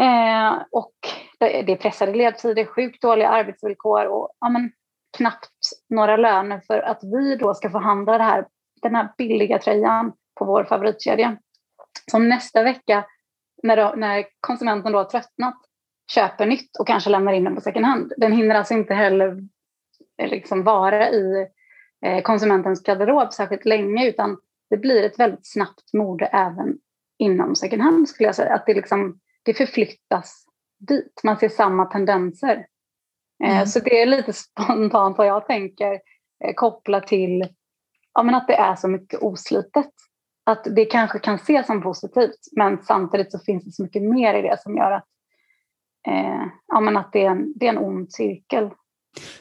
Eh, 0.00 0.62
och 0.70 0.94
det 1.38 1.72
är 1.72 1.76
pressade 1.76 2.14
ledtider, 2.14 2.64
sjukt 2.64 3.02
dåliga 3.02 3.28
arbetsvillkor 3.28 4.06
och 4.06 4.30
ja, 4.40 4.48
men, 4.48 4.70
knappt 5.16 5.58
några 5.88 6.16
löner 6.16 6.60
för 6.66 6.78
att 6.78 7.00
vi 7.02 7.36
då 7.36 7.54
ska 7.54 7.70
få 7.70 7.78
handla 7.78 8.18
det 8.18 8.24
här, 8.24 8.46
den 8.82 8.94
här 8.94 9.08
billiga 9.18 9.58
tröjan 9.58 10.12
på 10.38 10.44
vår 10.44 10.64
favoritkedja. 10.64 11.36
Som 12.10 12.28
nästa 12.28 12.62
vecka, 12.62 13.04
när, 13.62 13.76
då, 13.76 13.94
när 13.96 14.24
konsumenten 14.40 14.92
då 14.92 14.98
har 14.98 15.04
tröttnat, 15.04 15.56
köper 16.14 16.46
nytt 16.46 16.76
och 16.76 16.86
kanske 16.86 17.10
lämnar 17.10 17.32
in 17.32 17.44
den 17.44 17.54
på 17.54 17.60
second 17.60 17.86
hand. 17.86 18.12
Den 18.16 18.32
hinner 18.32 18.54
alltså 18.54 18.74
inte 18.74 18.94
heller 18.94 19.42
eh, 20.22 20.28
liksom 20.30 20.62
vara 20.62 21.10
i 21.10 21.46
eh, 22.06 22.22
konsumentens 22.22 22.82
garderob 22.82 23.32
särskilt 23.32 23.64
länge 23.64 24.08
utan 24.08 24.36
det 24.70 24.76
blir 24.76 25.02
ett 25.02 25.18
väldigt 25.18 25.52
snabbt 25.52 25.92
mode 25.92 26.26
även 26.26 26.78
inom 27.18 27.56
second 27.56 27.82
hand 27.82 28.08
skulle 28.08 28.28
jag 28.28 28.34
säga. 28.34 28.54
Att 28.54 28.66
det, 28.66 28.74
liksom, 28.74 29.20
det 29.42 29.54
förflyttas 29.54 30.44
dit. 30.78 31.20
Man 31.24 31.36
ser 31.36 31.48
samma 31.48 31.84
tendenser. 31.84 32.66
Eh, 33.44 33.56
mm. 33.56 33.66
Så 33.66 33.80
det 33.80 34.02
är 34.02 34.06
lite 34.06 34.32
spontant 34.66 35.18
vad 35.18 35.26
jag 35.26 35.46
tänker 35.46 36.00
kopplat 36.54 37.06
till 37.06 37.48
ja, 38.14 38.22
men 38.22 38.34
att 38.34 38.46
det 38.46 38.54
är 38.54 38.76
så 38.76 38.88
mycket 38.88 39.22
oslitet. 39.22 39.92
Att 40.46 40.64
det 40.64 40.84
kanske 40.84 41.18
kan 41.18 41.34
ses 41.34 41.66
som 41.66 41.82
positivt 41.82 42.40
men 42.56 42.82
samtidigt 42.82 43.32
så 43.32 43.38
finns 43.38 43.64
det 43.64 43.72
så 43.72 43.82
mycket 43.82 44.02
mer 44.02 44.34
i 44.34 44.42
det 44.42 44.62
som 44.62 44.76
gör 44.76 44.90
att 44.90 45.04
eh, 46.06 46.46
ja, 46.68 46.80
men 46.80 46.96
att 46.96 47.12
det 47.12 47.24
är, 47.24 47.30
en, 47.30 47.52
det 47.56 47.66
är 47.66 47.70
en 47.70 47.78
ond 47.78 48.12
cirkel. 48.12 48.70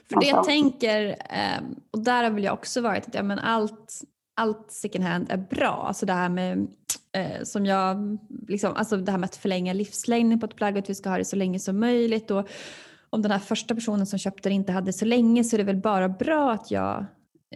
För 0.09 0.19
det 0.19 0.27
jag 0.27 0.43
tänker, 0.43 1.09
eh, 1.09 1.63
och 1.91 2.03
där 2.03 2.23
har 2.23 2.31
väl 2.31 2.43
jag 2.43 2.53
också 2.53 2.81
varit, 2.81 3.07
att 3.07 3.15
ja, 3.15 3.23
men 3.23 3.39
allt, 3.39 4.01
allt 4.35 4.71
second 4.71 5.03
hand 5.03 5.31
är 5.31 5.37
bra. 5.37 5.85
Alltså 5.87 6.05
det 6.05 6.13
här 6.13 6.29
med 6.29 6.67
eh, 7.11 7.43
som 7.43 7.65
jag, 7.65 8.17
liksom, 8.47 8.73
alltså 8.75 8.97
det 8.97 9.11
här 9.11 9.19
med 9.19 9.27
att 9.27 9.35
förlänga 9.35 9.73
livslängden 9.73 10.39
på 10.39 10.45
ett 10.45 10.55
plagg, 10.55 10.77
att 10.77 10.89
vi 10.89 10.95
ska 10.95 11.09
ha 11.09 11.17
det 11.17 11.25
så 11.25 11.35
länge 11.35 11.59
som 11.59 11.79
möjligt. 11.79 12.31
Och 12.31 12.49
om 13.09 13.21
den 13.21 13.31
här 13.31 13.39
första 13.39 13.75
personen 13.75 14.05
som 14.05 14.19
köpte 14.19 14.49
det 14.49 14.55
inte 14.55 14.71
hade 14.71 14.93
så 14.93 15.05
länge 15.05 15.43
så 15.43 15.55
är 15.55 15.57
det 15.57 15.63
väl 15.63 15.81
bara 15.81 16.09
bra 16.09 16.51
att 16.51 16.71
jag 16.71 17.05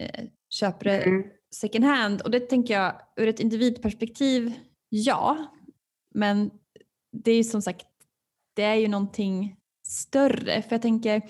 eh, 0.00 0.24
köper 0.50 0.84
det 0.84 1.00
mm. 1.00 1.24
second 1.54 1.84
hand. 1.84 2.20
Och 2.20 2.30
det 2.30 2.40
tänker 2.40 2.74
jag 2.74 2.92
ur 3.16 3.28
ett 3.28 3.40
individperspektiv, 3.40 4.52
ja. 4.88 5.36
Men 6.14 6.50
det 7.12 7.30
är 7.30 7.36
ju 7.36 7.44
som 7.44 7.62
sagt 7.62 7.86
det 8.54 8.62
är 8.62 8.74
ju 8.74 8.88
någonting 8.88 9.56
större. 9.86 10.62
För 10.62 10.72
jag 10.74 10.82
tänker, 10.82 11.22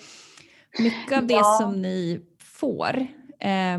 mycket 0.79 1.19
av 1.19 1.27
det 1.27 1.35
ja. 1.35 1.59
som 1.61 1.83
ni 1.83 2.21
får 2.41 3.07
eh, 3.41 3.79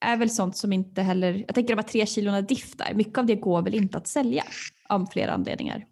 är 0.00 0.16
väl 0.16 0.30
sånt 0.30 0.56
som 0.56 0.72
inte 0.72 1.02
heller, 1.02 1.44
jag 1.46 1.54
tänker 1.54 1.76
de 1.76 1.82
här 1.82 1.88
tre 1.88 2.06
kilona 2.06 2.40
diff 2.40 2.76
där, 2.76 2.94
mycket 2.94 3.18
av 3.18 3.26
det 3.26 3.34
går 3.34 3.62
väl 3.62 3.74
inte 3.74 3.98
att 3.98 4.06
sälja 4.06 4.44
av 4.88 5.06
flera 5.12 5.32
anledningar. 5.32 5.86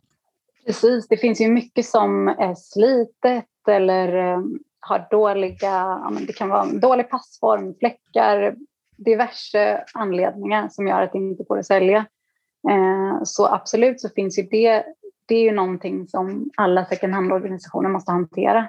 Precis, 0.66 1.08
det 1.08 1.16
finns 1.16 1.40
ju 1.40 1.48
mycket 1.48 1.86
som 1.86 2.28
är 2.28 2.54
slitet 2.54 3.68
eller 3.68 4.32
eh, 4.32 4.40
har 4.80 5.06
dåliga, 5.10 6.00
det 6.26 6.32
kan 6.32 6.48
vara 6.48 6.64
dålig 6.64 7.10
passform, 7.10 7.74
fläckar, 7.78 8.54
diverse 8.96 9.84
anledningar 9.94 10.68
som 10.68 10.86
gör 10.86 11.02
att 11.02 11.12
det 11.12 11.18
inte 11.18 11.44
går 11.44 11.58
att 11.58 11.66
sälja. 11.66 12.06
Eh, 12.70 13.22
så 13.24 13.46
absolut 13.46 14.00
så 14.00 14.08
finns 14.08 14.38
ju 14.38 14.42
det 14.42 14.84
det 15.30 15.34
är 15.34 15.42
ju 15.42 15.52
någonting 15.52 16.08
som 16.08 16.50
alla 16.56 16.84
second 16.84 17.14
hand-organisationer 17.14 17.88
måste 17.88 18.12
hantera. 18.12 18.68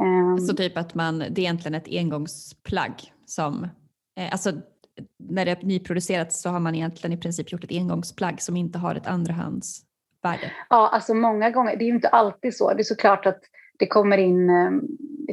Um, 0.00 0.38
så 0.38 0.56
typ 0.56 0.78
att 0.78 0.94
man, 0.94 1.18
det 1.18 1.24
är 1.24 1.38
egentligen 1.38 1.74
ett 1.74 1.88
engångsplagg 1.88 3.12
som, 3.26 3.64
eh, 4.16 4.32
alltså 4.32 4.52
när 5.18 5.44
det 5.44 5.50
är 5.50 5.66
nyproducerat 5.66 6.32
så 6.32 6.50
har 6.50 6.60
man 6.60 6.74
egentligen 6.74 7.18
i 7.18 7.20
princip 7.20 7.52
gjort 7.52 7.64
ett 7.64 7.72
engångsplagg 7.72 8.42
som 8.42 8.56
inte 8.56 8.78
har 8.78 8.94
ett 8.94 9.06
andrahandsvärde. 9.06 10.52
Ja, 10.70 10.88
alltså 10.88 11.14
många 11.14 11.50
gånger, 11.50 11.76
det 11.76 11.84
är 11.84 11.88
ju 11.88 11.94
inte 11.94 12.08
alltid 12.08 12.56
så. 12.56 12.74
Det 12.74 12.82
är 12.82 12.84
såklart 12.84 13.26
att 13.26 13.40
det 13.78 13.86
kommer 13.86 14.18
in 14.18 14.50
eh, 14.50 14.70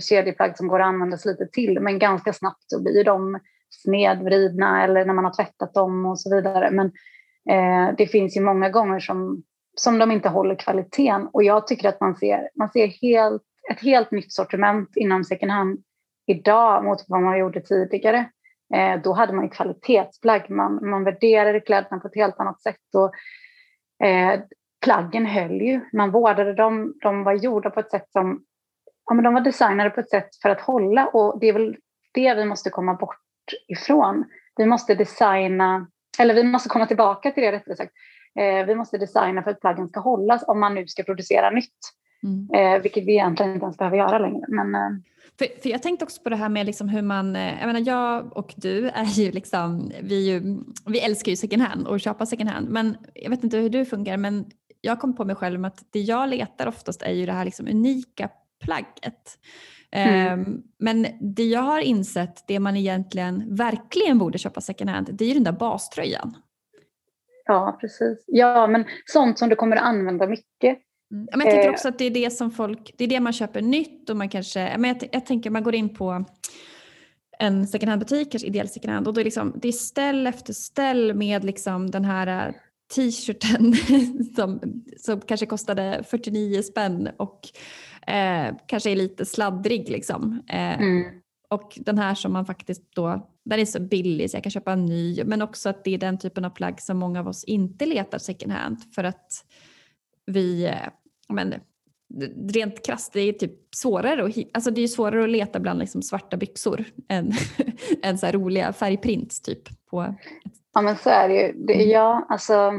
kedjeplagg 0.02 0.58
som 0.58 0.68
går 0.68 0.80
att 0.80 0.88
användas 0.88 1.26
lite 1.26 1.48
till, 1.48 1.80
men 1.80 2.00
ganska 2.00 2.34
snabbt 2.34 2.64
så 2.68 2.84
blir 2.84 3.04
de 3.04 3.40
snedvridna 3.70 4.84
eller 4.84 5.06
när 5.06 5.14
man 5.14 5.26
har 5.26 5.34
tvättat 5.34 5.74
dem 5.74 6.06
och 6.06 6.20
så 6.20 6.36
vidare. 6.36 6.72
Men 6.72 6.86
eh, 7.50 7.96
det 7.98 8.08
finns 8.08 8.38
ju 8.38 8.42
många 8.42 8.70
gånger 8.70 9.00
som, 9.00 9.44
som 9.76 10.00
de 10.00 10.12
inte 10.12 10.30
håller 10.30 10.56
kvaliteten 10.56 11.28
och 11.34 11.44
jag 11.44 11.68
tycker 11.68 11.90
att 11.90 12.02
man 12.02 12.16
ser, 12.16 12.50
man 12.56 12.70
ser 12.70 12.88
helt, 12.88 13.44
ett 13.72 13.82
helt 13.82 14.12
nytt 14.12 14.34
sortiment 14.34 14.90
inom 14.96 15.24
second 15.24 15.52
hand 15.52 15.84
idag 16.28 16.84
mot 16.84 17.06
vad 17.08 17.22
man 17.22 17.40
gjorde 17.40 17.62
tidigare. 17.62 18.30
Eh, 18.74 19.02
då 19.02 19.14
hade 19.14 19.34
man 19.34 19.46
ju 19.46 19.50
kvalitetsplagg, 19.50 20.50
man, 20.50 20.90
man 20.90 21.04
värderade 21.04 21.60
kläderna 21.60 22.00
på 22.00 22.08
ett 22.08 22.16
helt 22.16 22.40
annat 22.40 22.62
sätt. 22.62 22.96
Och, 22.96 24.08
eh, 24.08 24.40
plaggen 24.84 25.26
höll 25.26 25.62
ju, 25.62 25.82
man 25.94 26.12
vårdade 26.12 26.54
dem, 26.54 26.94
de 27.02 27.24
var 27.24 27.34
gjorda 27.34 27.70
på 27.70 27.80
ett 27.80 27.92
sätt 27.92 28.12
som, 28.12 28.44
ja 29.06 29.14
men 29.14 29.24
de 29.24 29.34
var 29.34 29.42
designade 29.42 29.90
på 29.90 30.00
ett 30.00 30.10
sätt 30.10 30.30
för 30.42 30.50
att 30.50 30.62
hålla 30.62 31.08
och 31.08 31.40
det 31.40 31.50
är 31.50 31.54
väl 31.54 31.78
det 32.14 32.34
vi 32.34 32.46
måste 32.46 32.70
komma 32.70 32.94
bort 32.94 33.20
ifrån. 33.68 34.26
Vi 34.56 34.66
måste 34.66 34.96
designa, 34.96 35.88
eller 36.20 36.34
vi 36.34 36.44
måste 36.44 36.70
komma 36.70 36.86
tillbaka 36.86 37.32
till 37.32 37.44
det 37.44 37.52
rättare 37.52 37.76
sagt. 37.76 37.94
Eh, 38.40 38.66
vi 38.66 38.76
måste 38.76 38.98
designa 38.98 39.44
för 39.44 39.52
att 39.52 39.60
plaggen 39.60 39.88
ska 39.88 40.00
hållas 40.00 40.44
om 40.48 40.60
man 40.60 40.76
nu 40.76 40.88
ska 40.88 41.04
producera 41.04 41.50
nytt. 41.50 41.80
Mm. 42.24 42.50
Eh, 42.76 42.82
vilket 42.82 43.06
vi 43.06 43.12
egentligen 43.12 43.54
inte 43.54 43.64
ens 43.64 43.78
behöver 43.78 43.98
göra 43.98 44.20
längre. 44.20 44.46
Men, 44.48 44.76
eh, 44.76 44.90
för, 45.40 45.62
för, 45.62 45.70
jag 45.70 45.82
tänkte 45.82 46.06
också 46.06 46.22
på 46.22 46.30
det 46.30 46.36
här 46.36 46.50
med 46.50 46.66
liksom 46.66 46.90
hur 46.90 47.02
man, 47.02 47.36
jag 47.36 47.68
menar 47.68 47.88
jag 47.88 48.38
och 48.38 48.54
du 48.58 48.90
är 48.90 49.06
ju 49.06 49.32
liksom, 49.32 49.92
vi, 50.02 50.32
ju, 50.32 50.60
vi 50.86 51.00
älskar 51.00 51.30
ju 51.30 51.36
second 51.36 51.62
hand 51.62 51.88
och 51.88 52.00
köpa 52.00 52.26
second 52.26 52.50
hand 52.50 52.70
men 52.70 52.98
jag 53.14 53.30
vet 53.30 53.44
inte 53.44 53.58
hur 53.58 53.70
du 53.70 53.86
funkar 53.86 54.18
men 54.18 54.46
jag 54.82 55.00
kom 55.00 55.16
på 55.16 55.26
mig 55.26 55.36
själv 55.36 55.60
med 55.60 55.68
att 55.68 55.86
det 55.92 56.00
jag 56.00 56.30
letar 56.30 56.68
oftast 56.68 57.02
är 57.02 57.12
ju 57.12 57.26
det 57.26 57.32
här 57.32 57.46
liksom 57.46 57.68
unika 57.68 58.30
plagget. 58.64 59.40
Mm. 59.92 60.40
Um, 60.40 60.64
men 60.80 61.08
det 61.22 61.44
jag 61.44 61.62
har 61.62 61.80
insett, 61.80 62.44
det 62.48 62.60
man 62.60 62.76
egentligen 62.76 63.56
verkligen 63.56 64.18
borde 64.18 64.38
köpa 64.38 64.62
second 64.62 64.90
hand, 64.90 65.10
det 65.14 65.26
är 65.26 65.28
ju 65.28 65.34
den 65.34 65.44
där 65.44 65.52
baströjan. 65.52 66.38
Ja, 67.46 67.78
precis. 67.82 68.24
Ja, 68.28 68.68
men 68.68 68.86
sånt 69.06 69.40
som 69.40 69.50
du 69.50 69.56
kommer 69.56 69.76
att 69.76 69.84
använda 69.84 70.28
mycket. 70.28 70.78
Mm. 71.12 71.28
Men 71.32 71.40
jag 71.40 71.50
tänker 71.50 71.68
eh. 71.68 71.74
också 71.74 71.88
att 71.88 71.98
det 71.98 72.06
är 72.06 72.12
det 72.12 72.30
som 72.30 72.52
folk, 72.52 72.94
det 72.98 73.04
är 73.04 73.08
det 73.08 73.20
man 73.20 73.34
köper 73.34 73.62
nytt 73.62 74.10
och 74.10 74.18
man 74.18 74.30
kanske, 74.30 74.78
men 74.78 74.84
jag, 74.90 75.10
jag 75.12 75.26
tänker 75.26 75.50
man 75.50 75.64
går 75.64 75.76
in 75.76 75.96
på 75.96 76.26
en 77.40 77.68
second 77.68 77.90
hand-butik, 77.90 78.32
kanske 78.32 78.48
ideell 78.48 78.70
second 78.70 78.94
hand, 78.94 79.08
och 79.08 79.14
då 79.14 79.22
är 79.22 79.26
liksom, 79.26 79.54
det 79.56 79.68
är 79.68 79.72
ställ 79.72 80.28
efter 80.28 80.54
ställ 80.54 81.14
med 81.14 81.44
liksom 81.44 81.92
den 81.92 82.06
här 82.06 82.48
äh, 82.48 82.54
t-shirten 82.96 83.74
som, 84.36 84.60
som 84.98 85.22
kanske 85.22 85.46
kostade 85.46 86.04
49 86.08 86.62
spänn 86.62 87.10
och 87.18 87.40
eh, 88.08 88.56
kanske 88.66 88.92
är 88.92 88.96
lite 88.96 89.26
sladdrig. 89.26 89.90
Liksom. 89.90 90.44
Eh, 90.50 90.82
mm. 90.82 91.04
Och 91.54 91.74
den 91.76 91.98
här 91.98 92.16
som 92.16 92.34
man 92.34 92.46
faktiskt 92.46 92.96
då, 92.96 93.28
den 93.46 93.60
är 93.60 93.66
så 93.66 93.80
billig 93.80 94.32
så 94.32 94.38
jag 94.38 94.44
kan 94.44 94.52
köpa 94.52 94.72
en 94.72 94.86
ny, 94.86 95.24
men 95.24 95.42
också 95.42 95.70
att 95.70 95.84
det 95.84 95.94
är 95.94 95.98
den 95.98 96.18
typen 96.18 96.46
av 96.46 96.50
plagg 96.50 96.82
som 96.82 96.98
många 96.98 97.20
av 97.20 97.28
oss 97.28 97.44
inte 97.44 97.86
letar 97.86 98.18
second 98.18 98.52
hand 98.52 98.78
för 98.96 99.04
att 99.04 99.46
vi, 100.26 100.66
eh, 100.66 100.90
men, 101.30 101.54
rent 102.54 102.86
krasst, 102.86 103.14
det 103.14 103.22
är 103.22 103.34
typ 103.34 103.76
svårare, 103.76 104.26
att, 104.26 104.36
alltså 104.54 104.72
det 104.72 104.82
är 104.82 104.88
svårare 104.88 105.24
att 105.24 105.30
leta 105.30 105.60
bland 105.60 105.80
liksom 105.80 106.02
svarta 106.02 106.38
byxor 106.38 106.86
än, 107.10 107.32
än 108.04 108.18
så 108.18 108.28
roliga 108.28 108.74
färgprints 108.74 109.42
typ. 109.42 109.86
På 109.90 110.16
Ja 110.74 110.82
men 110.82 110.98
så 110.98 111.10
är 111.10 111.30
det 111.30 111.36
ju. 111.36 111.54
Det, 111.54 111.74
mm. 111.74 111.90
ja, 111.90 112.26
alltså, 112.30 112.72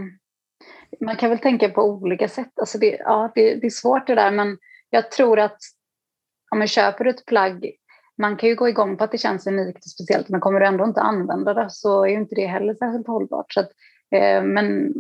man 1.00 1.16
kan 1.16 1.30
väl 1.30 1.38
tänka 1.38 1.68
på 1.68 1.82
olika 1.82 2.28
sätt. 2.28 2.58
Alltså 2.58 2.78
det, 2.78 2.96
ja, 2.98 3.32
det, 3.34 3.54
det 3.54 3.66
är 3.66 3.70
svårt 3.70 4.06
det 4.06 4.14
där 4.14 4.30
men 4.30 4.58
jag 4.90 5.10
tror 5.10 5.38
att 5.40 5.58
om 6.50 6.58
man 6.58 6.68
köper 6.68 7.04
ett 7.04 7.26
plagg, 7.26 7.70
man 8.18 8.36
kan 8.36 8.48
ju 8.48 8.54
gå 8.54 8.68
igång 8.68 8.96
på 8.96 9.04
att 9.04 9.12
det 9.12 9.18
känns 9.18 9.46
unikt 9.46 9.84
och 9.84 9.90
speciellt 9.90 10.28
men 10.28 10.40
kommer 10.40 10.60
du 10.60 10.66
ändå 10.66 10.84
inte 10.84 11.00
använda 11.00 11.54
det 11.54 11.70
så 11.70 12.04
är 12.04 12.08
ju 12.08 12.14
inte 12.14 12.34
det 12.34 12.46
heller 12.46 12.74
särskilt 12.74 13.06
hållbart. 13.06 13.52
Så 13.52 13.60
att, 13.60 13.70
eh, 14.10 14.42
men 14.42 14.94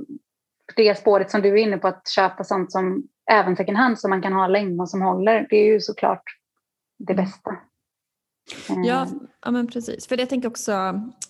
det 0.76 0.98
spåret 0.98 1.30
som 1.30 1.42
du 1.42 1.48
är 1.48 1.56
inne 1.56 1.78
på 1.78 1.88
att 1.88 2.08
köpa 2.08 2.44
sånt 2.44 2.72
som 2.72 3.08
även 3.30 3.56
second 3.56 3.78
hand 3.78 3.98
som 3.98 4.10
man 4.10 4.22
kan 4.22 4.32
ha 4.32 4.46
länge 4.46 4.82
och 4.82 4.90
som 4.90 5.02
håller, 5.02 5.46
det 5.50 5.56
är 5.56 5.72
ju 5.72 5.80
såklart 5.80 6.22
det 6.98 7.12
mm. 7.12 7.24
bästa. 7.24 7.56
Ja, 8.68 9.02
eh. 9.02 9.08
ja 9.44 9.50
men 9.50 9.66
precis. 9.66 10.06
För 10.06 10.18
jag 10.20 10.28
tänker 10.28 10.48
också, 10.48 10.72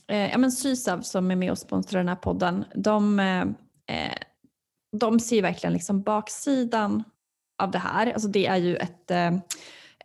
eh, 0.06 0.30
ja 0.30 0.38
men 0.38 0.52
Sysav 0.52 1.00
som 1.00 1.30
är 1.30 1.36
med 1.36 1.50
och 1.50 1.58
sponsrar 1.58 2.00
den 2.00 2.08
här 2.08 2.16
podden, 2.16 2.64
de, 2.74 3.18
eh, 3.18 4.12
de 5.00 5.20
ser 5.20 5.42
verkligen 5.42 5.72
liksom 5.72 6.02
baksidan 6.02 7.04
av 7.62 7.70
det 7.70 7.78
här. 7.78 8.12
Alltså 8.12 8.28
det 8.28 8.46
är 8.46 8.56
ju 8.56 8.76
ett, 8.76 9.10
eh, 9.10 9.34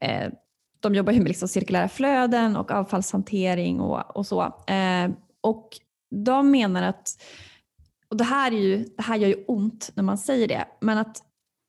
eh, 0.01 0.31
de 0.79 0.95
jobbar 0.95 1.13
ju 1.13 1.19
med 1.19 1.27
liksom 1.27 1.47
cirkulära 1.47 1.89
flöden 1.89 2.55
och 2.55 2.71
avfallshantering 2.71 3.79
och, 3.79 4.17
och 4.17 4.25
så. 4.25 4.41
Eh, 4.67 5.09
och 5.41 5.69
de 6.25 6.51
menar 6.51 6.83
att, 6.83 7.21
och 8.09 8.17
det 8.17 8.23
här, 8.23 8.51
är 8.51 8.57
ju, 8.57 8.85
det 8.97 9.03
här 9.03 9.17
gör 9.17 9.27
ju 9.27 9.43
ont 9.47 9.91
när 9.95 10.03
man 10.03 10.17
säger 10.17 10.47
det, 10.47 10.65
men 10.81 10.97
att 10.97 11.23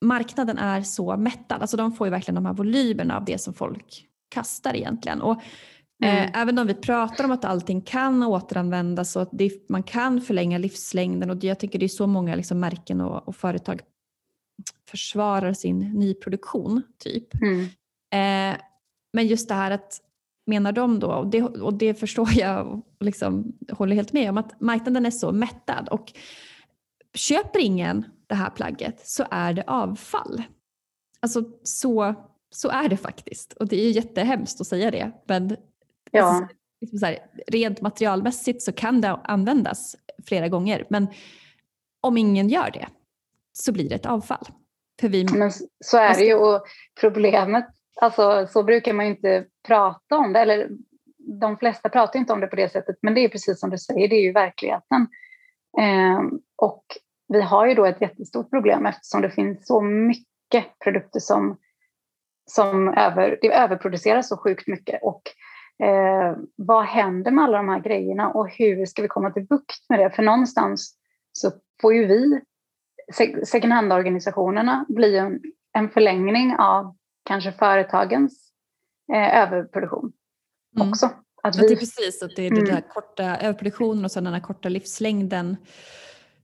marknaden 0.04 0.58
är 0.58 0.82
så 0.82 1.16
mättad. 1.16 1.60
Alltså 1.60 1.76
de 1.76 1.92
får 1.92 2.06
ju 2.06 2.10
verkligen 2.10 2.34
de 2.34 2.46
här 2.46 2.52
volymerna 2.52 3.16
av 3.16 3.24
det 3.24 3.38
som 3.38 3.54
folk 3.54 4.06
kastar 4.28 4.76
egentligen. 4.76 5.20
Och, 5.20 5.42
mm. 6.02 6.30
även 6.34 6.58
om 6.58 6.66
vi 6.66 6.74
pratar 6.74 7.24
om 7.24 7.30
att 7.30 7.44
allting 7.44 7.80
kan 7.80 8.22
återanvändas 8.22 9.16
och 9.16 9.22
att 9.22 9.28
det, 9.32 9.68
man 9.68 9.82
kan 9.82 10.20
förlänga 10.20 10.58
livslängden 10.58 11.30
och 11.30 11.44
jag 11.44 11.58
tycker 11.58 11.78
det 11.78 11.86
är 11.86 11.88
så 11.88 12.06
många 12.06 12.34
liksom 12.34 12.60
märken 12.60 13.00
och, 13.00 13.28
och 13.28 13.36
företag 13.36 13.80
försvarar 14.90 15.52
sin 15.52 15.78
nyproduktion. 15.78 16.82
typ. 16.98 17.28
Mm. 17.42 17.66
Eh, 18.12 18.60
men 19.12 19.26
just 19.26 19.48
det 19.48 19.54
här 19.54 19.70
att, 19.70 20.00
menar 20.46 20.72
de 20.72 20.98
då, 20.98 21.12
och 21.12 21.26
det, 21.26 21.42
och 21.42 21.74
det 21.74 21.94
förstår 21.94 22.28
jag 22.34 22.66
och 22.68 23.04
liksom 23.04 23.58
håller 23.72 23.96
helt 23.96 24.12
med 24.12 24.30
om, 24.30 24.38
att 24.38 24.60
marknaden 24.60 25.06
är 25.06 25.10
så 25.10 25.32
mättad 25.32 25.88
och 25.88 26.12
köper 27.14 27.58
ingen 27.58 28.04
det 28.26 28.34
här 28.34 28.50
plagget 28.50 29.08
så 29.08 29.26
är 29.30 29.52
det 29.52 29.64
avfall. 29.66 30.42
Alltså 31.20 31.44
så, 31.62 32.14
så 32.50 32.68
är 32.68 32.88
det 32.88 32.96
faktiskt 32.96 33.52
och 33.52 33.68
det 33.68 33.76
är 33.80 33.84
ju 33.84 33.90
jättehemskt 33.90 34.60
att 34.60 34.66
säga 34.66 34.90
det 34.90 35.12
men 35.24 35.56
ja. 36.10 36.24
alltså, 36.24 36.56
liksom 36.80 36.98
så 36.98 37.06
här, 37.06 37.18
rent 37.46 37.80
materialmässigt 37.80 38.62
så 38.62 38.72
kan 38.72 39.00
det 39.00 39.10
användas 39.10 39.96
flera 40.26 40.48
gånger 40.48 40.86
men 40.90 41.06
om 42.00 42.16
ingen 42.16 42.48
gör 42.48 42.70
det 42.70 42.88
så 43.52 43.72
blir 43.72 43.88
det 43.88 43.94
ett 43.94 44.06
avfall. 44.06 44.46
För 45.00 45.08
vi... 45.08 45.24
Men 45.24 45.52
så 45.84 45.96
är 45.96 46.14
det 46.14 46.24
ju 46.24 46.34
och 46.34 46.62
problemet, 47.00 47.66
alltså 48.00 48.46
så 48.46 48.62
brukar 48.62 48.92
man 48.92 49.04
ju 49.06 49.10
inte 49.10 49.44
prata 49.66 50.16
om 50.16 50.32
det, 50.32 50.40
eller 50.40 50.68
de 51.18 51.56
flesta 51.56 51.88
pratar 51.88 52.18
inte 52.18 52.32
om 52.32 52.40
det 52.40 52.46
på 52.46 52.56
det 52.56 52.72
sättet, 52.72 52.96
men 53.02 53.14
det 53.14 53.20
är 53.20 53.28
precis 53.28 53.60
som 53.60 53.70
du 53.70 53.78
säger, 53.78 54.08
det 54.08 54.16
är 54.16 54.22
ju 54.22 54.32
verkligheten. 54.32 55.06
Eh, 55.78 56.20
och 56.56 56.84
vi 57.28 57.42
har 57.42 57.66
ju 57.66 57.74
då 57.74 57.84
ett 57.84 58.00
jättestort 58.00 58.50
problem 58.50 58.86
eftersom 58.86 59.22
det 59.22 59.30
finns 59.30 59.66
så 59.66 59.80
mycket 59.80 60.78
produkter 60.84 61.20
som, 61.20 61.56
som 62.46 62.88
över, 62.88 63.38
det 63.42 63.54
överproduceras 63.54 64.28
så 64.28 64.36
sjukt 64.36 64.66
mycket. 64.66 65.00
Och 65.02 65.22
eh, 65.86 66.36
vad 66.56 66.84
händer 66.84 67.30
med 67.30 67.44
alla 67.44 67.56
de 67.56 67.68
här 67.68 67.80
grejerna 67.80 68.30
och 68.30 68.48
hur 68.50 68.86
ska 68.86 69.02
vi 69.02 69.08
komma 69.08 69.30
till 69.30 69.46
bukt 69.46 69.88
med 69.88 69.98
det? 69.98 70.10
För 70.10 70.22
någonstans 70.22 70.96
så 71.32 71.50
får 71.80 71.94
ju 71.94 72.06
vi 72.06 72.40
second 73.44 73.72
hand-organisationerna 73.72 74.84
bli 74.88 75.16
en, 75.16 75.40
en 75.72 75.88
förlängning 75.88 76.56
av 76.58 76.96
kanske 77.24 77.52
företagens 77.52 78.52
eh, 79.12 79.42
överproduktion 79.42 80.12
mm. 80.76 80.88
också. 80.88 81.10
Att 81.42 81.56
vi... 81.56 81.60
det 81.60 81.72
är 81.72 81.76
precis, 81.76 82.22
att 82.22 82.36
det 82.36 82.42
är 82.42 82.50
mm. 82.50 82.64
den 82.64 82.74
där 82.74 82.88
korta 82.88 83.36
överproduktionen 83.36 84.04
och 84.04 84.10
sen 84.10 84.24
den 84.24 84.34
här 84.34 84.40
korta 84.40 84.68
livslängden 84.68 85.56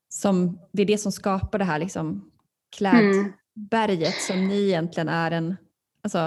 som 0.08 0.58
det 0.72 0.82
är 0.82 0.86
det 0.86 0.98
som 0.98 1.12
skapar 1.12 1.58
det 1.58 1.64
här 1.64 1.78
liksom 1.78 2.30
klädberget 2.76 4.30
mm. 4.30 4.40
som 4.42 4.48
ni 4.48 4.68
egentligen 4.68 5.08
är 5.08 5.30
en, 5.30 5.56
alltså 6.02 6.18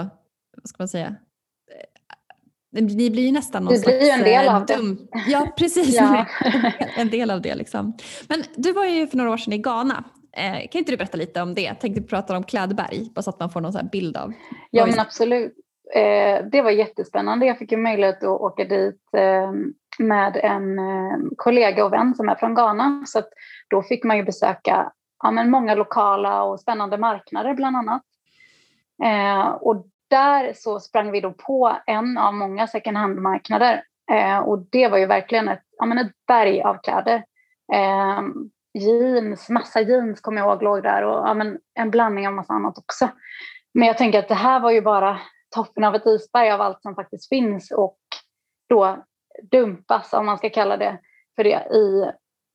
vad 0.56 0.68
ska 0.68 0.82
man 0.82 0.88
säga, 0.88 1.16
ni 2.72 3.10
blir 3.10 3.22
ju 3.22 3.32
nästan 3.32 3.64
någon 3.64 3.78
slags... 3.78 3.98
blir 3.98 4.12
en 4.12 4.24
del 4.24 4.48
av 4.48 4.66
det. 4.66 4.96
Ja, 5.26 5.54
precis. 5.56 5.94
ja. 5.96 6.26
en 6.96 7.10
del 7.10 7.30
av 7.30 7.42
det. 7.42 7.54
Liksom. 7.54 7.98
Men 8.28 8.44
du 8.56 8.72
var 8.72 8.86
ju 8.86 9.06
för 9.06 9.16
några 9.16 9.30
år 9.30 9.36
sedan 9.36 9.52
i 9.52 9.58
Ghana 9.58 10.04
Eh, 10.32 10.68
kan 10.68 10.78
inte 10.78 10.92
du 10.92 10.96
berätta 10.96 11.16
lite 11.16 11.42
om 11.42 11.54
det? 11.54 11.62
Jag 11.62 11.80
tänkte 11.80 12.02
prata 12.02 12.36
om 12.36 12.42
Klädberg, 12.42 13.10
bara 13.14 13.22
så 13.22 13.30
att 13.30 13.40
man 13.40 13.50
får 13.50 13.60
någon 13.60 13.88
bild 13.92 14.16
av. 14.16 14.32
Ja 14.70 14.86
men 14.86 15.00
absolut. 15.00 15.54
Eh, 15.94 16.44
det 16.52 16.62
var 16.62 16.70
jättespännande. 16.70 17.46
Jag 17.46 17.58
fick 17.58 17.72
ju 17.72 17.78
möjlighet 17.78 18.22
att 18.22 18.40
åka 18.40 18.64
dit 18.64 19.00
eh, 19.16 19.52
med 19.98 20.36
en 20.36 20.78
eh, 20.78 21.18
kollega 21.36 21.84
och 21.84 21.92
vän 21.92 22.14
som 22.14 22.28
är 22.28 22.34
från 22.34 22.54
Ghana. 22.54 23.02
Så 23.06 23.22
då 23.70 23.82
fick 23.82 24.04
man 24.04 24.16
ju 24.16 24.22
besöka 24.22 24.92
ja, 25.22 25.30
men 25.30 25.50
många 25.50 25.74
lokala 25.74 26.42
och 26.42 26.60
spännande 26.60 26.98
marknader 26.98 27.54
bland 27.54 27.76
annat. 27.76 28.02
Eh, 29.04 29.48
och 29.48 29.86
där 30.08 30.52
så 30.54 30.80
sprang 30.80 31.10
vi 31.10 31.20
då 31.20 31.32
på 31.32 31.76
en 31.86 32.18
av 32.18 32.34
många 32.34 32.66
second 32.66 32.96
hand-marknader 32.96 33.82
eh, 34.12 34.38
och 34.38 34.66
det 34.70 34.88
var 34.88 34.98
ju 34.98 35.06
verkligen 35.06 35.48
ett, 35.48 35.64
ja, 35.78 35.86
men 35.86 35.98
ett 35.98 36.12
berg 36.26 36.62
av 36.62 36.76
kläder. 36.82 37.24
Jeans, 38.72 39.48
massa 39.48 39.80
jeans 39.80 40.20
kommer 40.20 40.40
jag 40.40 40.48
ihåg 40.48 40.62
låg 40.62 40.82
där 40.82 41.04
och 41.04 41.28
ja, 41.28 41.34
men 41.34 41.58
en 41.74 41.90
blandning 41.90 42.28
av 42.28 42.34
massa 42.34 42.52
annat 42.52 42.78
också. 42.78 43.08
Men 43.74 43.86
jag 43.86 43.98
tänker 43.98 44.18
att 44.18 44.28
det 44.28 44.34
här 44.34 44.60
var 44.60 44.70
ju 44.70 44.80
bara 44.80 45.20
toppen 45.54 45.84
av 45.84 45.94
ett 45.94 46.06
isberg 46.06 46.50
av 46.50 46.60
allt 46.60 46.82
som 46.82 46.94
faktiskt 46.94 47.28
finns 47.28 47.70
och 47.70 47.98
då 48.68 49.04
dumpas, 49.42 50.12
om 50.12 50.26
man 50.26 50.38
ska 50.38 50.50
kalla 50.50 50.76
det 50.76 50.98
för 51.36 51.44
det, 51.44 51.68
i, 51.74 52.12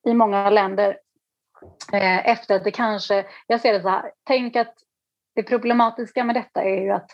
i 0.10 0.14
många 0.14 0.50
länder 0.50 0.98
eh, 1.94 2.30
efter 2.30 2.56
att 2.56 2.64
det 2.64 2.72
kanske, 2.72 3.26
jag 3.48 3.62
ser 3.62 3.74
det 3.74 3.82
så 3.82 3.90
här, 3.90 4.12
tänk 4.24 4.56
att 4.56 4.74
det 5.36 5.44
problematiska 5.44 6.24
med 6.24 6.36
detta 6.36 6.64
är 6.64 6.82
ju 6.82 6.92
att 6.92 7.12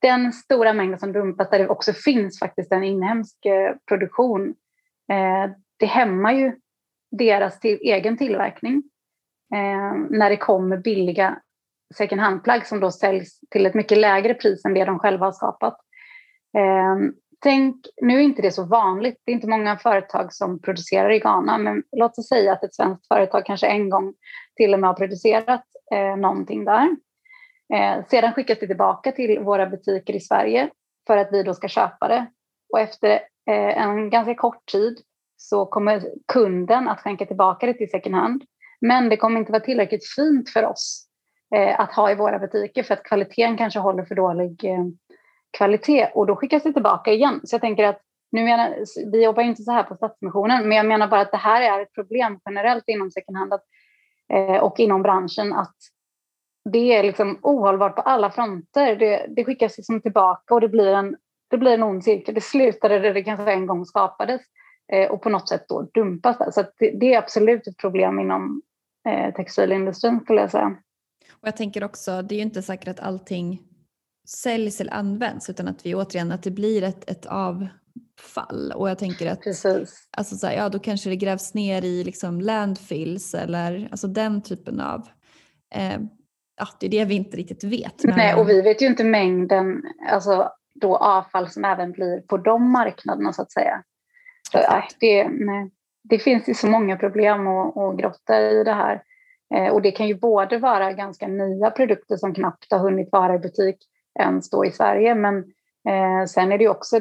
den 0.00 0.32
stora 0.32 0.72
mängden 0.72 0.98
som 0.98 1.12
dumpas 1.12 1.50
där 1.50 1.58
det 1.58 1.68
också 1.68 1.92
finns 1.92 2.38
faktiskt 2.38 2.72
en 2.72 2.84
inhemsk 2.84 3.44
eh, 3.44 3.74
produktion, 3.88 4.54
eh, 5.12 5.50
det 5.76 5.86
hämmar 5.86 6.32
ju 6.32 6.60
deras 7.10 7.60
till, 7.60 7.78
egen 7.82 8.18
tillverkning 8.18 8.82
eh, 9.54 9.94
när 10.10 10.30
det 10.30 10.36
kommer 10.36 10.76
billiga 10.76 11.38
second 11.94 12.20
hand-plagg 12.20 12.66
som 12.66 12.80
då 12.80 12.90
säljs 12.90 13.40
till 13.50 13.66
ett 13.66 13.74
mycket 13.74 13.98
lägre 13.98 14.34
pris 14.34 14.64
än 14.64 14.74
det 14.74 14.84
de 14.84 14.98
själva 14.98 15.26
har 15.26 15.32
skapat. 15.32 15.76
Eh, 16.58 16.96
tänk, 17.40 17.76
nu 18.02 18.16
är 18.16 18.20
inte 18.20 18.42
det 18.42 18.50
så 18.50 18.64
vanligt, 18.64 19.22
det 19.24 19.32
är 19.32 19.34
inte 19.34 19.48
många 19.48 19.78
företag 19.78 20.32
som 20.32 20.60
producerar 20.60 21.10
i 21.10 21.18
Ghana, 21.18 21.58
men 21.58 21.82
låt 21.92 22.18
oss 22.18 22.28
säga 22.28 22.52
att 22.52 22.64
ett 22.64 22.74
svenskt 22.74 23.08
företag 23.08 23.46
kanske 23.46 23.66
en 23.66 23.90
gång 23.90 24.14
till 24.56 24.74
och 24.74 24.80
med 24.80 24.90
har 24.90 24.94
producerat 24.94 25.64
eh, 25.94 26.16
någonting 26.16 26.64
där. 26.64 26.96
Eh, 27.74 28.04
sedan 28.10 28.32
skickas 28.32 28.58
det 28.60 28.66
tillbaka 28.66 29.12
till 29.12 29.38
våra 29.38 29.66
butiker 29.66 30.16
i 30.16 30.20
Sverige 30.20 30.70
för 31.06 31.16
att 31.16 31.28
vi 31.32 31.42
då 31.42 31.54
ska 31.54 31.68
köpa 31.68 32.08
det. 32.08 32.26
Och 32.72 32.80
efter 32.80 33.10
eh, 33.50 33.82
en 33.82 34.10
ganska 34.10 34.34
kort 34.34 34.66
tid 34.72 34.98
så 35.40 35.66
kommer 35.66 36.04
kunden 36.32 36.88
att 36.88 37.00
skänka 37.00 37.26
tillbaka 37.26 37.66
det 37.66 37.74
till 37.74 37.90
second 37.90 38.14
hand. 38.14 38.42
Men 38.80 39.08
det 39.08 39.16
kommer 39.16 39.40
inte 39.40 39.52
vara 39.52 39.62
tillräckligt 39.62 40.06
fint 40.16 40.50
för 40.50 40.64
oss 40.64 41.06
eh, 41.54 41.80
att 41.80 41.92
ha 41.92 42.10
i 42.10 42.14
våra 42.14 42.38
butiker 42.38 42.82
för 42.82 42.94
att 42.94 43.04
kvaliteten 43.04 43.56
kanske 43.56 43.80
håller 43.80 44.04
för 44.04 44.14
dålig 44.14 44.64
eh, 44.64 44.84
kvalitet 45.58 46.10
och 46.14 46.26
då 46.26 46.36
skickas 46.36 46.62
det 46.62 46.72
tillbaka 46.72 47.12
igen. 47.12 47.40
Så 47.44 47.54
jag 47.54 47.60
tänker 47.60 47.84
att 47.84 48.00
nu 48.32 48.44
menar, 48.44 48.76
vi 49.12 49.24
jobbar 49.24 49.42
inte 49.42 49.62
så 49.62 49.72
här 49.72 49.82
på 49.82 49.94
Stadsmissionen, 49.94 50.68
men 50.68 50.76
jag 50.76 50.86
menar 50.86 51.08
bara 51.08 51.20
att 51.20 51.32
det 51.32 51.38
här 51.38 51.62
är 51.62 51.82
ett 51.82 51.92
problem 51.92 52.40
generellt 52.44 52.84
inom 52.86 53.10
second 53.10 53.38
hand 53.38 53.52
att, 53.52 53.64
eh, 54.32 54.56
och 54.56 54.80
inom 54.80 55.02
branschen 55.02 55.52
att 55.52 55.76
det 56.72 56.96
är 56.96 57.02
liksom 57.02 57.38
ohållbart 57.42 57.96
på 57.96 58.02
alla 58.02 58.30
fronter. 58.30 58.96
Det, 58.96 59.26
det 59.36 59.44
skickas 59.44 59.76
liksom 59.78 60.00
tillbaka 60.00 60.54
och 60.54 60.60
det 60.60 60.68
blir 60.68 60.94
en, 60.94 61.16
det 61.50 61.58
blir 61.58 61.72
en 61.72 61.82
ond 61.82 62.04
cirkel. 62.04 62.34
Det 62.34 62.40
slutade 62.40 62.98
där 62.98 63.14
det 63.14 63.22
kanske 63.22 63.52
en 63.52 63.66
gång 63.66 63.84
skapades 63.84 64.40
och 65.10 65.22
på 65.22 65.28
något 65.28 65.48
sätt 65.48 65.64
då 65.68 65.82
dumpas 65.82 66.38
där. 66.38 66.50
Så 66.50 66.64
det, 66.78 66.90
det, 66.90 67.14
är 67.14 67.18
absolut 67.18 67.66
ett 67.66 67.76
problem 67.76 68.18
inom 68.18 68.62
eh, 69.08 69.34
textilindustrin 69.34 70.20
skulle 70.20 70.40
jag 70.40 70.50
säga. 70.50 70.76
Och 71.40 71.48
jag 71.48 71.56
tänker 71.56 71.84
också, 71.84 72.22
det 72.22 72.34
är 72.34 72.36
ju 72.36 72.42
inte 72.42 72.62
säkert 72.62 72.88
att 72.88 73.00
allting 73.00 73.62
säljs 74.28 74.80
eller 74.80 74.94
används 74.94 75.50
utan 75.50 75.68
att 75.68 75.86
vi 75.86 75.94
återigen 75.94 76.32
att 76.32 76.42
det 76.42 76.50
blir 76.50 76.82
ett, 76.82 77.10
ett 77.10 77.26
avfall. 77.26 78.72
Och 78.74 78.90
jag 78.90 78.98
tänker 78.98 79.30
att 79.30 79.42
Precis. 79.42 80.08
Alltså 80.16 80.36
så 80.36 80.46
här, 80.46 80.54
ja, 80.56 80.68
då 80.68 80.78
kanske 80.78 81.10
det 81.10 81.16
grävs 81.16 81.54
ner 81.54 81.84
i 81.84 82.04
liksom 82.04 82.40
landfills 82.40 83.34
eller 83.34 83.88
alltså 83.90 84.06
den 84.06 84.42
typen 84.42 84.80
av 84.80 85.08
eh, 85.74 86.00
ja, 86.58 86.68
det 86.80 86.86
är 86.86 86.90
det 86.90 87.04
vi 87.04 87.14
inte 87.14 87.36
riktigt 87.36 87.64
vet. 87.64 88.04
Men... 88.04 88.16
Nej, 88.16 88.34
och 88.34 88.48
vi 88.48 88.62
vet 88.62 88.82
ju 88.82 88.86
inte 88.86 89.04
mängden 89.04 89.82
alltså, 90.10 90.52
då 90.74 90.96
avfall 90.96 91.50
som 91.50 91.64
även 91.64 91.92
blir 91.92 92.20
på 92.20 92.36
de 92.36 92.72
marknaderna 92.72 93.32
så 93.32 93.42
att 93.42 93.52
säga. 93.52 93.82
Så, 94.52 94.58
äh, 94.58 94.84
det, 95.00 95.28
nej, 95.28 95.70
det 96.02 96.18
finns 96.18 96.48
ju 96.48 96.54
så 96.54 96.66
många 96.66 96.96
problem 96.96 97.46
att, 97.46 97.76
att 97.76 97.96
grotta 97.96 98.40
i 98.40 98.64
det 98.64 98.72
här. 98.72 99.02
Eh, 99.54 99.72
och 99.72 99.82
det 99.82 99.90
kan 99.90 100.08
ju 100.08 100.14
både 100.14 100.58
vara 100.58 100.92
ganska 100.92 101.28
nya 101.28 101.70
produkter 101.70 102.16
som 102.16 102.34
knappt 102.34 102.72
har 102.72 102.78
hunnit 102.78 103.08
vara 103.12 103.34
i 103.34 103.38
butik 103.38 103.76
ens 104.18 104.50
då 104.50 104.64
i 104.64 104.70
Sverige, 104.70 105.14
men 105.14 105.38
eh, 105.88 106.26
sen 106.28 106.52
är 106.52 106.58
det 106.58 106.64
ju 106.64 106.70
också 106.70 107.00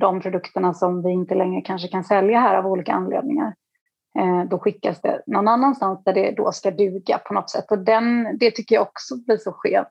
de 0.00 0.20
produkterna 0.20 0.74
som 0.74 1.02
vi 1.02 1.10
inte 1.10 1.34
längre 1.34 1.60
kanske 1.60 1.88
kan 1.88 2.04
sälja 2.04 2.40
här 2.40 2.56
av 2.56 2.66
olika 2.66 2.92
anledningar. 2.92 3.54
Eh, 4.18 4.44
då 4.50 4.58
skickas 4.58 5.00
det 5.00 5.22
någon 5.26 5.48
annanstans 5.48 6.04
där 6.04 6.12
det 6.12 6.30
då 6.30 6.52
ska 6.52 6.70
duga 6.70 7.18
på 7.18 7.34
något 7.34 7.50
sätt. 7.50 7.70
Och 7.70 7.78
den, 7.78 8.38
det 8.38 8.50
tycker 8.50 8.74
jag 8.74 8.82
också 8.82 9.16
blir 9.16 9.36
så 9.36 9.52
skevt. 9.52 9.88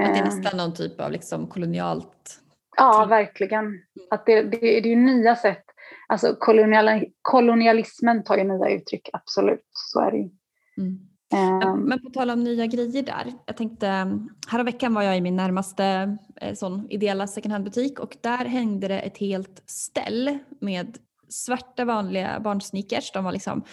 Att 0.00 0.14
det 0.14 0.20
är 0.20 0.22
eh. 0.22 0.24
nästan 0.24 0.56
någon 0.56 0.74
typ 0.74 1.00
av 1.00 1.10
liksom 1.10 1.46
kolonialt? 1.46 2.40
Ja, 2.80 3.06
verkligen. 3.08 3.80
Att 4.10 4.26
det, 4.26 4.42
det, 4.42 4.58
det 4.58 4.78
är 4.78 4.86
ju 4.86 4.96
nya 4.96 5.36
sätt. 5.36 5.64
Alltså 6.08 6.36
kolonial, 6.38 7.04
kolonialismen 7.22 8.24
tar 8.24 8.36
ju 8.36 8.44
nya 8.44 8.70
uttryck, 8.70 9.08
absolut. 9.12 9.64
Så 9.72 10.00
är 10.00 10.10
det 10.10 10.16
ju. 10.16 10.30
Mm. 10.78 10.98
Um, 11.68 11.80
men 11.80 12.02
på 12.02 12.10
tal 12.10 12.30
om 12.30 12.44
nya 12.44 12.66
grejer 12.66 13.02
där. 13.02 13.32
Jag 13.46 13.56
tänkte, 13.56 14.18
veckan 14.64 14.94
var 14.94 15.02
jag 15.02 15.16
i 15.16 15.20
min 15.20 15.36
närmaste 15.36 16.16
eh, 16.40 16.54
sån 16.54 16.86
ideella 16.90 17.26
second 17.26 17.52
hand-butik 17.52 17.98
och 18.00 18.16
där 18.20 18.44
hängde 18.44 18.88
det 18.88 19.00
ett 19.00 19.18
helt 19.18 19.62
ställ 19.66 20.38
med 20.60 20.98
svarta 21.28 21.84
vanliga 21.84 22.40
barnsneakers. 22.40 23.12
De 23.12 23.24
var 23.24 23.32
liksom 23.32 23.64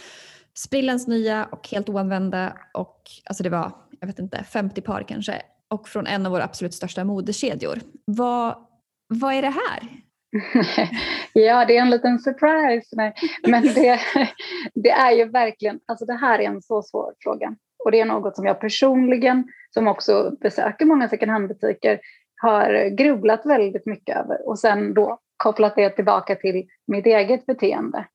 sprillans 0.54 1.08
nya 1.08 1.46
och 1.46 1.70
helt 1.70 1.89
oanvända 1.89 2.58
och 2.74 3.02
alltså 3.26 3.43
det 3.43 3.50
var, 3.50 3.72
jag 4.00 4.08
vet 4.08 4.20
inte, 4.20 4.43
50 4.43 4.82
par 4.82 5.04
kanske 5.04 5.41
och 5.67 5.88
från 5.88 6.08
en 6.08 6.26
av 6.26 6.32
våra 6.32 6.43
absolut 6.43 6.74
största 6.74 7.04
modekedjor. 7.04 7.80
Vad, 8.06 8.66
vad 9.08 9.34
är 9.34 9.41
det 9.41 9.48
här? 9.48 9.89
ja, 11.34 11.65
det 11.65 11.78
är 11.78 11.82
en 11.82 11.89
liten 11.89 12.20
surprise. 12.20 12.88
Nej. 12.91 13.13
Men 13.48 13.63
det, 13.63 14.00
det 14.74 14.89
är 14.89 15.12
ju 15.12 15.26
verkligen, 15.26 15.80
alltså 15.86 16.06
det 16.06 16.13
här 16.13 16.39
är 16.39 16.43
en 16.43 16.62
så 16.62 16.82
svår 16.82 17.13
fråga. 17.20 17.56
Och 17.86 17.91
det 17.91 18.00
är 18.00 18.06
något 18.06 18.36
som 18.36 18.46
jag 18.46 18.60
personligen, 18.60 19.48
som 19.74 19.88
också 19.88 20.32
besöker 20.41 20.86
många 20.86 21.10
second 21.10 21.32
hand-butiker, 21.32 22.00
har 22.41 22.89
grubblat 22.89 23.46
väldigt 23.46 23.86
mycket 23.86 24.17
över. 24.17 24.48
Och 24.48 24.60
sen 24.60 24.93
då 24.93 25.20
kopplat 25.38 25.76
det 25.76 25.89
tillbaka 25.89 26.36
till 26.36 26.67
mitt 26.88 27.06
eget 27.06 27.46
beteende. 27.46 28.06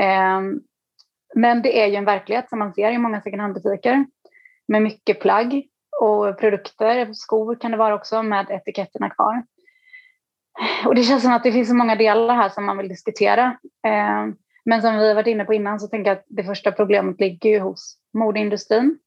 Ehm, 0.00 0.60
men 1.34 1.62
det 1.62 1.82
är 1.82 1.86
ju 1.86 1.94
en 1.94 2.04
verklighet 2.04 2.48
som 2.48 2.58
man 2.58 2.74
ser 2.74 2.90
i 2.92 2.98
många 2.98 3.20
second 3.20 3.42
hand-butiker 3.42 4.06
med 4.68 4.82
mycket 4.82 5.20
plagg 5.20 5.66
och 6.00 6.38
produkter, 6.38 7.12
skor 7.12 7.54
kan 7.54 7.70
det 7.70 7.76
vara 7.76 7.94
också 7.94 8.22
med 8.22 8.46
etiketterna 8.50 9.10
kvar. 9.10 9.42
Och 10.86 10.94
det 10.94 11.02
känns 11.02 11.22
som 11.22 11.32
att 11.32 11.42
det 11.42 11.52
finns 11.52 11.68
så 11.68 11.74
många 11.74 11.94
delar 11.94 12.34
här 12.34 12.48
som 12.48 12.64
man 12.66 12.78
vill 12.78 12.88
diskutera. 12.88 13.58
Eh, 13.86 14.26
men 14.64 14.82
som 14.82 14.98
vi 14.98 15.08
har 15.08 15.14
varit 15.14 15.26
inne 15.26 15.44
på 15.44 15.54
innan 15.54 15.80
så 15.80 15.88
tänker 15.88 16.10
jag 16.10 16.18
att 16.18 16.24
det 16.28 16.44
första 16.44 16.72
problemet 16.72 17.20
ligger 17.20 17.50
ju 17.50 17.58
hos 17.58 17.96
modeindustrin. 18.14 18.98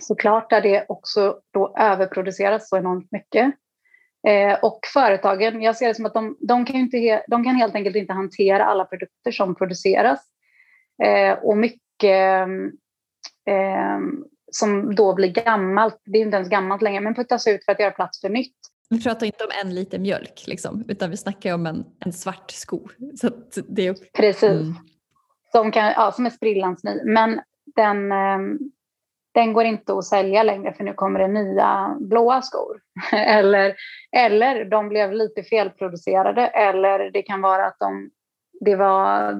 Såklart 0.00 0.50
där 0.50 0.60
det 0.60 0.84
också 0.88 1.40
då 1.52 1.74
överproduceras 1.78 2.68
så 2.68 2.76
enormt 2.76 3.12
mycket. 3.12 3.54
Eh, 4.28 4.58
och 4.62 4.80
företagen, 4.94 5.62
jag 5.62 5.76
ser 5.76 5.88
det 5.88 5.94
som 5.94 6.06
att 6.06 6.14
de, 6.14 6.36
de, 6.40 6.64
kan 6.64 6.76
inte, 6.76 7.24
de 7.28 7.44
kan 7.44 7.56
helt 7.56 7.74
enkelt 7.74 7.96
inte 7.96 8.12
hantera 8.12 8.64
alla 8.64 8.84
produkter 8.84 9.30
som 9.30 9.54
produceras. 9.54 10.20
Eh, 11.02 11.32
och 11.32 11.56
mycket 11.56 12.48
som 14.52 14.94
då 14.94 15.14
blir 15.14 15.32
gammalt, 15.32 16.00
det 16.04 16.18
är 16.18 16.22
inte 16.22 16.36
ens 16.36 16.48
gammalt 16.48 16.82
längre, 16.82 17.00
men 17.00 17.14
puttas 17.14 17.46
ut 17.46 17.64
för 17.64 17.72
att 17.72 17.80
göra 17.80 17.90
plats 17.90 18.20
för 18.20 18.28
nytt. 18.28 18.56
Vi 18.90 19.02
pratar 19.02 19.26
inte 19.26 19.44
om 19.44 19.50
en 19.64 19.74
liter 19.74 19.98
mjölk, 19.98 20.44
liksom, 20.46 20.84
utan 20.88 21.10
vi 21.10 21.16
snackar 21.16 21.54
om 21.54 21.66
en, 21.66 21.84
en 22.04 22.12
svart 22.12 22.50
sko. 22.50 22.88
Så 23.20 23.30
det 23.68 23.86
är... 23.86 23.96
Precis. 24.12 24.50
Mm. 24.50 24.74
Som, 25.52 25.72
kan, 25.72 25.86
ja, 25.86 26.12
som 26.12 26.26
är 26.26 26.30
sprillans 26.30 26.84
ny. 26.84 27.04
Men 27.04 27.40
den, 27.76 28.12
ehm, 28.12 28.58
den 29.34 29.52
går 29.52 29.64
inte 29.64 29.98
att 29.98 30.04
sälja 30.04 30.42
längre 30.42 30.72
för 30.72 30.84
nu 30.84 30.94
kommer 30.94 31.20
det 31.20 31.28
nya 31.28 31.96
blåa 32.00 32.42
skor. 32.42 32.80
eller, 33.12 33.74
eller 34.16 34.64
de 34.64 34.88
blev 34.88 35.12
lite 35.12 35.42
felproducerade 35.42 36.46
eller 36.46 37.10
det 37.10 37.22
kan 37.22 37.40
vara 37.40 37.66
att 37.66 37.76
de, 37.78 38.10
det 38.60 38.76
var 38.76 39.30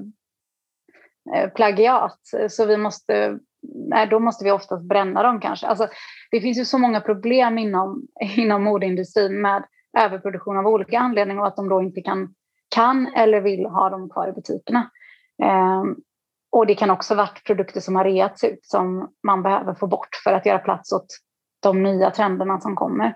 eh, 1.34 1.50
plagiat. 1.50 2.20
Så 2.48 2.66
vi 2.66 2.76
måste, 2.76 3.38
nej, 3.86 4.06
då 4.06 4.18
måste 4.18 4.44
vi 4.44 4.50
oftast 4.50 4.88
bränna 4.88 5.22
dem 5.22 5.40
kanske. 5.40 5.66
Alltså, 5.66 5.88
det 6.30 6.40
finns 6.40 6.58
ju 6.58 6.64
så 6.64 6.78
många 6.78 7.00
problem 7.00 7.58
inom, 7.58 8.06
inom 8.36 8.64
modeindustrin 8.64 9.40
med 9.40 9.64
överproduktion 9.98 10.56
av 10.56 10.66
olika 10.66 10.98
anledningar 10.98 11.40
och 11.40 11.46
att 11.46 11.56
de 11.56 11.68
då 11.68 11.82
inte 11.82 12.00
kan, 12.00 12.34
kan 12.74 13.06
eller 13.06 13.40
vill 13.40 13.66
ha 13.66 13.90
dem 13.90 14.10
kvar 14.10 14.28
i 14.28 14.32
butikerna. 14.32 14.90
Eh, 15.42 15.82
och 16.52 16.66
det 16.66 16.74
kan 16.74 16.90
också 16.90 17.14
vara 17.14 17.28
produkter 17.46 17.80
som 17.80 17.96
har 17.96 18.04
reats 18.04 18.44
ut 18.44 18.64
som 18.64 19.10
man 19.26 19.42
behöver 19.42 19.74
få 19.74 19.86
bort 19.86 20.08
för 20.24 20.32
att 20.32 20.46
göra 20.46 20.58
plats 20.58 20.92
åt 20.92 21.06
de 21.62 21.82
nya 21.82 22.10
trenderna 22.10 22.60
som 22.60 22.76
kommer. 22.76 23.06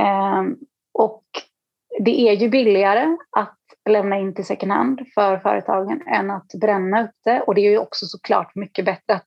Eh, 0.00 0.42
och 0.92 1.24
det 2.00 2.20
är 2.20 2.32
ju 2.32 2.48
billigare 2.48 3.16
att 3.36 3.58
lämna 3.88 4.18
in 4.18 4.34
till 4.34 4.44
second 4.44 4.72
hand 4.72 5.00
för 5.14 5.38
företagen 5.38 6.02
än 6.06 6.30
att 6.30 6.46
bränna 6.60 7.04
upp 7.04 7.14
det. 7.24 7.40
Och 7.40 7.54
det 7.54 7.60
är 7.60 7.70
ju 7.70 7.78
också 7.78 8.06
såklart 8.06 8.54
mycket 8.54 8.84
bättre 8.84 9.14
att, 9.14 9.26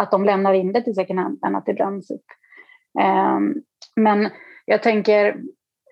att 0.00 0.10
de 0.10 0.24
lämnar 0.24 0.52
in 0.52 0.72
det 0.72 0.82
till 0.82 0.94
second 0.94 1.18
hand 1.18 1.38
än 1.46 1.56
att 1.56 1.66
det 1.66 1.74
bränns 1.74 2.10
upp. 2.10 2.24
Ehm, 3.00 3.54
men 3.96 4.30
jag 4.64 4.82
tänker 4.82 5.36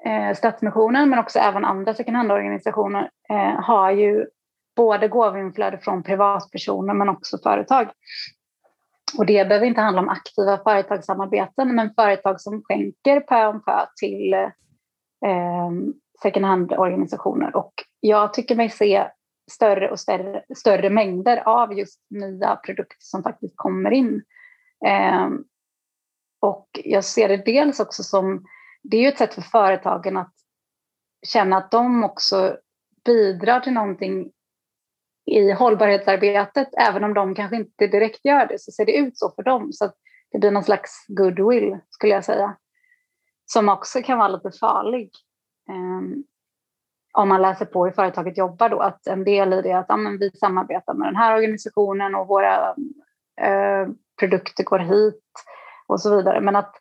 eh, 0.04 0.34
Stadsmissionen 0.36 1.10
men 1.10 1.18
också 1.18 1.38
även 1.38 1.64
andra 1.64 1.94
second 1.94 2.16
hand-organisationer 2.16 3.10
eh, 3.30 3.60
har 3.60 3.90
ju 3.90 4.26
både 4.76 5.08
gåvoinflöde 5.08 5.78
från 5.78 6.02
privatpersoner 6.02 6.94
men 6.94 7.08
också 7.08 7.38
företag. 7.38 7.88
Och 9.18 9.26
det 9.26 9.48
behöver 9.48 9.66
inte 9.66 9.80
handla 9.80 10.02
om 10.02 10.08
aktiva 10.08 10.58
företagssamarbeten 10.58 11.74
men 11.74 11.94
företag 11.94 12.40
som 12.40 12.62
skänker 12.62 13.20
pö 13.20 13.46
om 13.46 13.64
pö 13.64 13.86
till 14.00 14.34
eh, 15.26 15.70
second 16.22 16.46
hand-organisationer. 16.46 17.56
Och 17.56 17.72
jag 18.00 18.34
tycker 18.34 18.56
mig 18.56 18.68
se 18.68 19.08
större 19.50 19.90
och 19.90 20.00
större, 20.00 20.44
större 20.56 20.90
mängder 20.90 21.36
av 21.48 21.78
just 21.78 22.00
nya 22.10 22.56
produkter 22.56 22.96
som 22.98 23.22
faktiskt 23.22 23.54
kommer 23.56 23.90
in. 23.90 24.22
Eh, 24.86 25.28
och 26.40 26.68
jag 26.84 27.04
ser 27.04 27.28
det 27.28 27.36
dels 27.36 27.80
också 27.80 28.02
som, 28.02 28.44
det 28.82 28.96
är 28.96 29.00
ju 29.00 29.08
ett 29.08 29.18
sätt 29.18 29.34
för 29.34 29.42
företagen 29.42 30.16
att 30.16 30.34
känna 31.26 31.56
att 31.56 31.70
de 31.70 32.04
också 32.04 32.56
bidrar 33.04 33.60
till 33.60 33.72
någonting 33.72 34.32
i 35.26 35.52
hållbarhetsarbetet, 35.52 36.68
även 36.78 37.04
om 37.04 37.14
de 37.14 37.34
kanske 37.34 37.56
inte 37.56 37.86
direkt 37.86 38.24
gör 38.24 38.46
det, 38.46 38.60
så 38.60 38.72
ser 38.72 38.86
det 38.86 38.96
ut 38.96 39.18
så 39.18 39.30
för 39.30 39.42
dem. 39.42 39.72
Så 39.72 39.92
det 40.32 40.38
blir 40.38 40.50
någon 40.50 40.64
slags 40.64 41.04
goodwill, 41.08 41.78
skulle 41.88 42.12
jag 42.12 42.24
säga, 42.24 42.56
som 43.46 43.68
också 43.68 44.02
kan 44.02 44.18
vara 44.18 44.28
lite 44.28 44.50
farlig. 44.60 45.10
Um, 45.70 46.24
om 47.12 47.28
man 47.28 47.42
läser 47.42 47.64
på 47.64 47.84
hur 47.84 47.92
företaget 47.92 48.38
jobbar 48.38 48.68
då, 48.68 48.80
att 48.80 49.06
en 49.06 49.24
del 49.24 49.52
i 49.52 49.62
det 49.62 49.70
är 49.70 49.76
att 49.76 49.86
ja, 49.88 49.96
men 49.96 50.18
vi 50.18 50.30
samarbetar 50.30 50.94
med 50.94 51.08
den 51.08 51.16
här 51.16 51.36
organisationen 51.36 52.14
och 52.14 52.28
våra 52.28 52.74
eh, 53.40 53.88
produkter 54.20 54.64
går 54.64 54.78
hit 54.78 55.24
och 55.86 56.00
så 56.00 56.16
vidare. 56.16 56.40
Men 56.40 56.56
att 56.56 56.74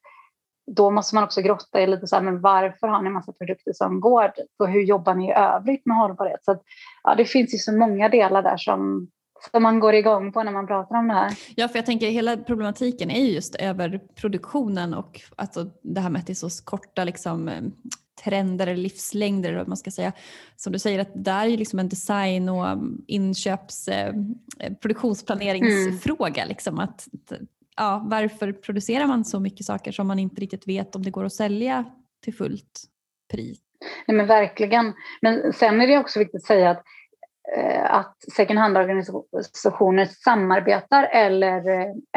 då 0.75 0.91
måste 0.91 1.15
man 1.15 1.23
också 1.23 1.41
grotta 1.41 1.81
i 1.81 1.87
lite 1.87 2.07
så 2.07 2.15
här, 2.15 2.23
men 2.23 2.41
varför 2.41 2.87
har 2.87 3.01
ni 3.01 3.09
massa 3.09 3.33
produkter 3.33 3.73
som 3.73 3.99
går 3.99 4.23
dit 4.35 4.55
och 4.59 4.69
hur 4.69 4.81
jobbar 4.81 5.15
ni 5.15 5.29
i 5.29 5.33
övrigt 5.33 5.85
med 5.85 5.97
hållbarhet? 5.97 6.45
Så 6.45 6.51
att, 6.51 6.61
ja, 7.03 7.15
det 7.15 7.25
finns 7.25 7.53
ju 7.53 7.57
så 7.57 7.71
många 7.71 8.09
delar 8.09 8.41
där 8.41 8.57
som, 8.57 9.07
som 9.51 9.63
man 9.63 9.79
går 9.79 9.93
igång 9.93 10.31
på 10.31 10.43
när 10.43 10.51
man 10.51 10.67
pratar 10.67 10.95
om 10.95 11.07
det 11.07 11.13
här. 11.13 11.33
Ja, 11.55 11.67
för 11.67 11.77
jag 11.77 11.85
tänker 11.85 12.07
hela 12.07 12.37
problematiken 12.37 13.11
är 13.11 13.21
ju 13.21 13.31
just 13.31 13.55
överproduktionen 13.55 14.93
och 14.93 15.21
alltså 15.35 15.65
det 15.81 15.99
här 15.99 16.09
med 16.09 16.19
att 16.19 16.27
det 16.27 16.33
är 16.33 16.49
så 16.49 16.63
korta 16.65 17.03
liksom, 17.03 17.49
trender 18.23 18.67
eller 18.67 18.81
livslängder 18.81 19.49
eller 19.49 19.57
vad 19.57 19.67
man 19.67 19.77
ska 19.77 19.91
säga. 19.91 20.11
Som 20.55 20.73
du 20.73 20.79
säger 20.79 20.99
att 20.99 21.11
det 21.13 21.31
är 21.31 21.45
ju 21.45 21.57
liksom 21.57 21.79
en 21.79 21.89
design 21.89 22.49
och 22.49 22.77
inköps 23.07 23.87
eh, 23.87 24.13
produktionsplaneringsfråga. 24.81 26.41
Mm. 26.41 26.49
Liksom, 26.49 26.79
att 26.79 27.07
ja, 27.77 28.01
varför 28.05 28.51
producerar 28.51 29.05
man 29.05 29.25
så 29.25 29.39
mycket 29.39 29.65
saker 29.65 29.91
som 29.91 30.07
man 30.07 30.19
inte 30.19 30.41
riktigt 30.41 30.67
vet 30.67 30.95
om 30.95 31.03
det 31.03 31.11
går 31.11 31.25
att 31.25 31.33
sälja 31.33 31.85
till 32.23 32.33
fullt 32.33 32.81
pris? 33.31 33.59
Nej, 34.07 34.17
men 34.17 34.27
verkligen. 34.27 34.93
Men 35.21 35.53
sen 35.53 35.81
är 35.81 35.87
det 35.87 35.97
också 35.97 36.19
viktigt 36.19 36.41
att 36.41 36.47
säga 36.47 36.69
att, 36.69 36.83
eh, 37.57 37.93
att 37.93 38.15
second 38.35 38.59
hand-organisationer 38.59 40.05
samarbetar 40.05 41.03
eller, 41.03 41.63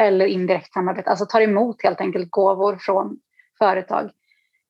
eller 0.01 0.25
indirekt 0.25 0.73
samarbetar, 0.73 1.11
alltså 1.11 1.25
tar 1.25 1.41
emot 1.41 1.83
helt 1.83 2.01
enkelt 2.01 2.31
gåvor 2.31 2.77
från 2.79 3.19
företag. 3.59 4.11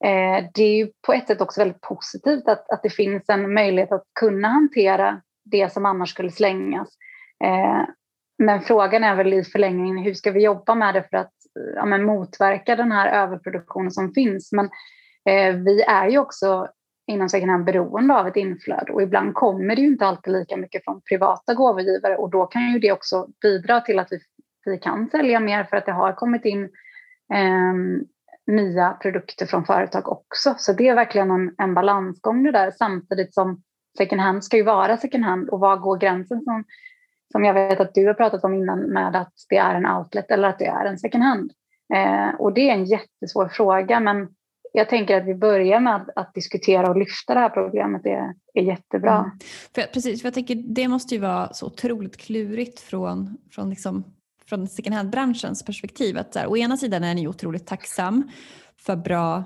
Eh, 0.03 0.45
det 0.53 0.63
är 0.63 0.75
ju 0.75 0.91
på 1.05 1.13
ett 1.13 1.27
sätt 1.27 1.41
också 1.41 1.61
väldigt 1.61 1.81
positivt 1.81 2.47
att, 2.47 2.69
att 2.69 2.83
det 2.83 2.89
finns 2.89 3.29
en 3.29 3.53
möjlighet 3.53 3.91
att 3.91 4.03
kunna 4.19 4.47
hantera 4.47 5.21
det 5.45 5.73
som 5.73 5.85
annars 5.85 6.09
skulle 6.09 6.31
slängas. 6.31 6.89
Eh, 7.43 7.81
men 8.37 8.61
frågan 8.61 9.03
är 9.03 9.15
väl 9.15 9.33
i 9.33 9.43
förlängningen 9.43 9.97
hur 9.97 10.13
ska 10.13 10.31
vi 10.31 10.43
jobba 10.43 10.75
med 10.75 10.93
det 10.93 11.03
för 11.09 11.17
att 11.17 11.33
ja, 11.75 11.85
men 11.85 12.03
motverka 12.03 12.75
den 12.75 12.91
här 12.91 13.23
överproduktionen 13.23 13.91
som 13.91 14.13
finns. 14.13 14.51
Men 14.51 14.65
eh, 15.29 15.55
vi 15.55 15.81
är 15.81 16.07
ju 16.09 16.17
också 16.17 16.67
inom 17.07 17.29
second 17.29 17.51
hand 17.51 17.65
beroende 17.65 18.13
av 18.13 18.27
ett 18.27 18.35
inflöde 18.35 18.91
och 18.91 19.01
ibland 19.01 19.33
kommer 19.33 19.75
det 19.75 19.81
ju 19.81 19.87
inte 19.87 20.05
alltid 20.05 20.33
lika 20.33 20.57
mycket 20.57 20.83
från 20.83 21.01
privata 21.01 21.53
gåvogivare 21.53 22.17
och 22.17 22.29
då 22.29 22.45
kan 22.45 22.71
ju 22.71 22.79
det 22.79 22.91
också 22.91 23.27
bidra 23.41 23.81
till 23.81 23.99
att 23.99 24.07
vi, 24.11 24.19
vi 24.65 24.77
kan 24.77 25.09
sälja 25.09 25.39
mer 25.39 25.63
för 25.63 25.77
att 25.77 25.85
det 25.85 25.91
har 25.91 26.13
kommit 26.13 26.45
in 26.45 26.63
eh, 27.33 27.73
nya 28.47 28.93
produkter 29.01 29.45
från 29.45 29.65
företag 29.65 30.11
också. 30.11 30.55
Så 30.57 30.73
det 30.73 30.87
är 30.87 30.95
verkligen 30.95 31.31
en, 31.31 31.55
en 31.57 31.73
balansgång 31.73 32.43
det 32.43 32.51
där 32.51 32.71
samtidigt 32.71 33.33
som 33.33 33.61
second 33.97 34.21
hand 34.21 34.43
ska 34.43 34.57
ju 34.57 34.63
vara 34.63 34.97
second 34.97 35.23
hand 35.23 35.49
och 35.49 35.59
var 35.59 35.77
går 35.77 35.97
gränsen 35.97 36.41
som 36.41 36.63
som 37.31 37.45
jag 37.45 37.53
vet 37.53 37.79
att 37.79 37.93
du 37.93 38.07
har 38.07 38.13
pratat 38.13 38.43
om 38.43 38.53
innan 38.53 38.79
med 38.79 39.15
att 39.15 39.33
det 39.49 39.57
är 39.57 39.75
en 39.75 39.85
outlet 39.85 40.31
eller 40.31 40.49
att 40.49 40.59
det 40.59 40.65
är 40.65 40.85
en 40.85 40.99
second 40.99 41.23
hand. 41.23 41.51
Eh, 41.93 42.35
och 42.39 42.53
det 42.53 42.69
är 42.69 42.73
en 42.73 42.85
jättesvår 42.85 43.47
fråga 43.47 43.99
men 43.99 44.27
jag 44.73 44.89
tänker 44.89 45.21
att 45.21 45.27
vi 45.27 45.35
börjar 45.35 45.79
med 45.79 45.95
att, 45.95 46.09
att 46.15 46.33
diskutera 46.33 46.89
och 46.89 46.97
lyfta 46.97 47.33
det 47.33 47.39
här 47.39 47.49
problemet 47.49 48.03
det 48.03 48.11
är, 48.11 48.33
är 48.53 48.63
jättebra. 48.63 49.17
Mm. 49.17 49.31
För, 49.75 49.81
precis, 49.81 50.21
för 50.21 50.27
jag 50.27 50.33
tänker 50.33 50.55
det 50.55 50.87
måste 50.87 51.15
ju 51.15 51.21
vara 51.21 51.53
så 51.53 51.65
otroligt 51.65 52.17
klurigt 52.17 52.79
från, 52.79 53.37
från, 53.51 53.69
liksom, 53.69 54.03
från 54.49 54.67
second 54.67 54.95
hand-branschens 54.95 55.63
perspektiv. 55.63 56.17
Att 56.17 56.33
så 56.33 56.39
här, 56.39 56.47
å 56.47 56.57
ena 56.57 56.77
sidan 56.77 57.03
är 57.03 57.15
ni 57.15 57.27
otroligt 57.27 57.67
tacksam 57.67 58.29
för 58.77 58.95
bra 58.95 59.43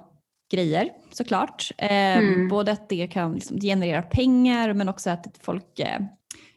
grejer 0.51 0.89
såklart. 1.12 1.71
Eh, 1.77 2.17
mm. 2.17 2.47
Både 2.47 2.71
att 2.71 2.89
det 2.89 3.07
kan 3.07 3.33
liksom 3.33 3.59
generera 3.59 4.01
pengar 4.01 4.73
men 4.73 4.89
också 4.89 5.09
att 5.09 5.39
folk 5.41 5.79
eh, 5.79 6.01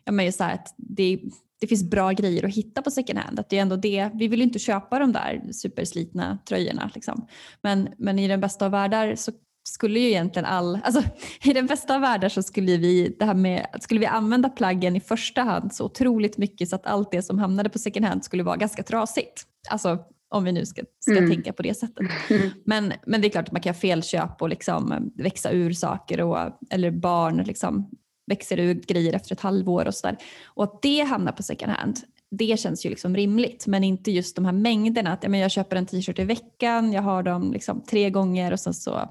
ja, 0.05 0.13
men 0.13 0.25
just 0.25 0.39
så 0.39 0.45
att 0.45 0.75
det, 0.77 1.21
det 1.61 1.67
finns 1.67 1.91
bra 1.91 2.11
grejer 2.11 2.45
att 2.45 2.55
hitta 2.55 2.83
på 2.83 2.91
second 2.91 3.19
hand. 3.19 3.41
Att 3.41 3.49
det 3.49 3.59
är 3.59 3.63
ändå 3.63 3.77
det, 3.77 4.11
vi 4.15 4.29
vill 4.29 4.41
ju 4.41 4.45
inte 4.45 4.59
köpa 4.59 4.99
de 4.99 5.13
där 5.13 5.53
superslitna 5.53 6.39
tröjorna. 6.49 6.91
Liksom. 6.95 7.27
Men, 7.63 7.89
men 7.99 8.19
i 8.19 8.29
den 8.29 8.41
bästa 8.41 8.65
av 8.65 8.71
världar 8.71 9.15
så 9.15 9.33
skulle 9.65 10.01
ju 10.01 10.09
egentligen 10.09 10.47
all, 10.47 10.79
alltså 10.85 11.03
i 11.45 11.53
den 11.53 11.67
bästa 11.67 11.95
av 11.95 12.01
världar 12.01 12.29
så 12.29 12.43
skulle 12.43 12.77
vi, 12.77 13.17
det 13.19 13.25
här 13.25 13.35
med, 13.35 13.67
skulle 13.81 14.01
vi 14.01 14.07
använda 14.07 14.49
plaggen 14.49 14.97
i 14.97 15.01
första 15.01 15.43
hand 15.43 15.75
så 15.75 15.85
otroligt 15.85 16.39
mycket 16.39 16.69
så 16.69 16.77
att 16.77 16.87
allt 16.87 17.11
det 17.11 17.23
som 17.23 17.39
hamnade 17.39 17.69
på 17.69 17.79
second 17.79 18.07
hand 18.07 18.25
skulle 18.25 18.43
vara 18.43 18.57
ganska 18.57 18.83
trasigt. 18.83 19.47
Alltså 19.71 19.99
om 20.29 20.45
vi 20.45 20.53
nu 20.53 20.67
ska, 20.67 20.83
ska 21.01 21.17
mm. 21.17 21.31
tänka 21.31 21.53
på 21.53 21.63
det 21.63 21.75
sättet. 21.75 22.07
Mm. 22.31 22.51
Men, 22.65 22.93
men 23.07 23.21
det 23.21 23.29
är 23.29 23.31
klart 23.31 23.47
att 23.47 23.53
man 23.53 23.63
kan 23.63 23.75
felköpa 23.75 24.37
och 24.39 24.49
liksom 24.49 25.13
växa 25.15 25.51
ur 25.51 25.73
saker 25.73 26.21
och, 26.21 26.39
eller 26.71 26.91
barn 26.91 27.37
liksom 27.37 27.91
växer 28.27 28.61
ur 28.61 28.75
grejer 28.75 29.13
efter 29.13 29.35
ett 29.35 29.41
halvår 29.41 29.87
och 29.87 29.95
sådär. 29.95 30.17
Och 30.45 30.65
att 30.65 30.83
det 30.83 31.01
hamnar 31.01 31.33
på 31.33 31.43
second 31.43 31.73
hand, 31.73 32.01
det 32.31 32.61
känns 32.61 32.87
ju 32.87 32.91
liksom 32.91 33.17
rimligt. 33.17 33.67
Men 33.67 33.85
inte 33.85 34.11
just 34.11 34.37
de 34.37 34.45
här 34.45 34.53
mängderna. 34.53 35.13
Att 35.13 35.25
jag 35.25 35.51
köper 35.51 35.77
en 35.77 35.87
t-shirt 35.87 36.19
i 36.19 36.25
veckan, 36.25 36.93
jag 36.93 37.03
har 37.03 37.23
dem 37.23 37.53
liksom 37.53 37.81
tre 37.81 38.11
gånger 38.11 38.53
och 38.53 38.61
sen 38.61 38.75
så 38.75 39.11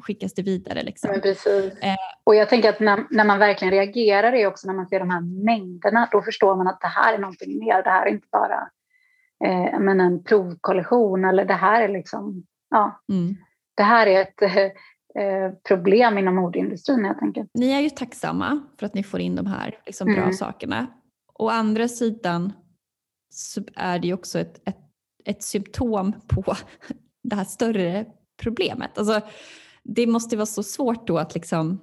skickas 0.00 0.34
det 0.34 0.42
vidare. 0.42 0.82
Liksom. 0.82 1.10
Men 1.10 1.20
precis. 1.20 1.72
Eh. 1.78 1.96
Och 2.24 2.34
jag 2.34 2.48
tänker 2.48 2.68
att 2.68 2.80
när, 2.80 3.04
när, 3.10 3.24
man 3.24 3.38
verkligen 3.38 3.72
reagerar 3.72 4.32
är 4.32 4.46
också 4.46 4.66
när 4.66 4.74
man 4.74 4.86
ser 4.86 4.98
de 4.98 5.10
här 5.10 5.44
mängderna, 5.44 6.08
då 6.12 6.22
förstår 6.22 6.56
man 6.56 6.68
att 6.68 6.80
det 6.80 6.86
här 6.86 7.14
är 7.14 7.18
någonting 7.18 7.58
mer. 7.58 7.82
Det 7.82 7.90
här 7.90 8.06
är 8.06 8.10
inte 8.10 8.28
bara 8.32 8.68
eh, 9.44 9.80
men 9.80 10.00
en 10.00 10.24
provkollektion 10.24 11.24
eller 11.24 11.44
det 11.44 11.54
här 11.54 11.82
är 11.82 11.88
liksom, 11.88 12.46
ja. 12.70 13.00
Mm. 13.12 13.36
Det 13.76 13.82
här 13.82 14.06
är 14.06 14.20
ett, 14.20 14.74
Eh, 15.18 15.52
problem 15.68 16.18
inom 16.18 16.34
modeindustrin 16.34 17.04
helt 17.04 17.22
enkelt. 17.22 17.50
Ni 17.54 17.70
är 17.70 17.80
ju 17.80 17.90
tacksamma 17.90 18.60
för 18.78 18.86
att 18.86 18.94
ni 18.94 19.02
får 19.02 19.20
in 19.20 19.36
de 19.36 19.46
här 19.46 19.78
liksom, 19.86 20.06
bra 20.06 20.22
mm. 20.22 20.32
sakerna. 20.32 20.86
Å 21.34 21.48
andra 21.48 21.88
sidan 21.88 22.52
så 23.30 23.62
är 23.76 23.98
det 23.98 24.06
ju 24.06 24.14
också 24.14 24.38
ett, 24.38 24.68
ett, 24.68 24.78
ett 25.24 25.42
symptom 25.42 26.12
på 26.28 26.54
det 27.22 27.36
här 27.36 27.44
större 27.44 28.06
problemet. 28.42 28.98
Alltså, 28.98 29.20
det 29.88 30.06
måste 30.06 30.36
vara 30.36 30.46
så 30.46 30.62
svårt 30.62 31.06
då 31.06 31.18
att 31.18 31.34
liksom, 31.34 31.80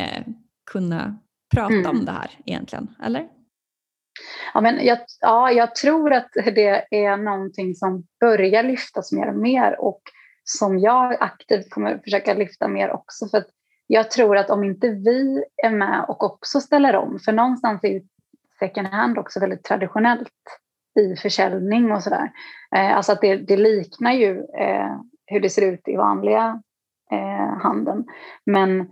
eh, 0.00 0.24
kunna 0.70 1.18
prata 1.54 1.74
mm. 1.74 1.90
om 1.90 2.04
det 2.04 2.12
här 2.12 2.30
egentligen, 2.46 2.94
eller? 3.02 3.28
Ja, 4.54 4.60
men 4.60 4.84
jag, 4.84 4.98
ja, 5.20 5.50
jag 5.50 5.74
tror 5.74 6.12
att 6.12 6.30
det 6.32 6.86
är 6.90 7.16
någonting 7.16 7.74
som 7.74 8.04
börjar 8.20 8.62
lyftas 8.62 9.12
mer 9.12 9.28
och 9.28 9.36
mer 9.36 9.80
och 9.80 10.00
som 10.44 10.78
jag 10.78 11.16
aktivt 11.20 11.70
kommer 11.70 11.98
försöka 11.98 12.34
lyfta 12.34 12.68
mer 12.68 12.90
också. 12.90 13.28
För 13.28 13.44
jag 13.86 14.10
tror 14.10 14.36
att 14.36 14.50
om 14.50 14.64
inte 14.64 14.88
vi 14.88 15.44
är 15.62 15.70
med 15.70 16.04
och 16.08 16.22
också 16.22 16.60
ställer 16.60 16.96
om, 16.96 17.18
för 17.18 17.32
någonstans 17.32 17.84
är 17.84 18.02
second 18.58 18.86
hand 18.86 19.18
också 19.18 19.40
väldigt 19.40 19.64
traditionellt 19.64 20.28
i 21.00 21.16
försäljning 21.16 21.92
och 21.92 22.02
sådär. 22.02 22.30
Eh, 22.76 22.96
alltså 22.96 23.12
att 23.12 23.20
det, 23.20 23.36
det 23.36 23.56
liknar 23.56 24.12
ju 24.12 24.38
eh, 24.38 24.96
hur 25.26 25.40
det 25.40 25.50
ser 25.50 25.72
ut 25.72 25.88
i 25.88 25.96
vanliga 25.96 26.62
eh, 27.12 27.62
handeln. 27.62 28.04
Men, 28.46 28.90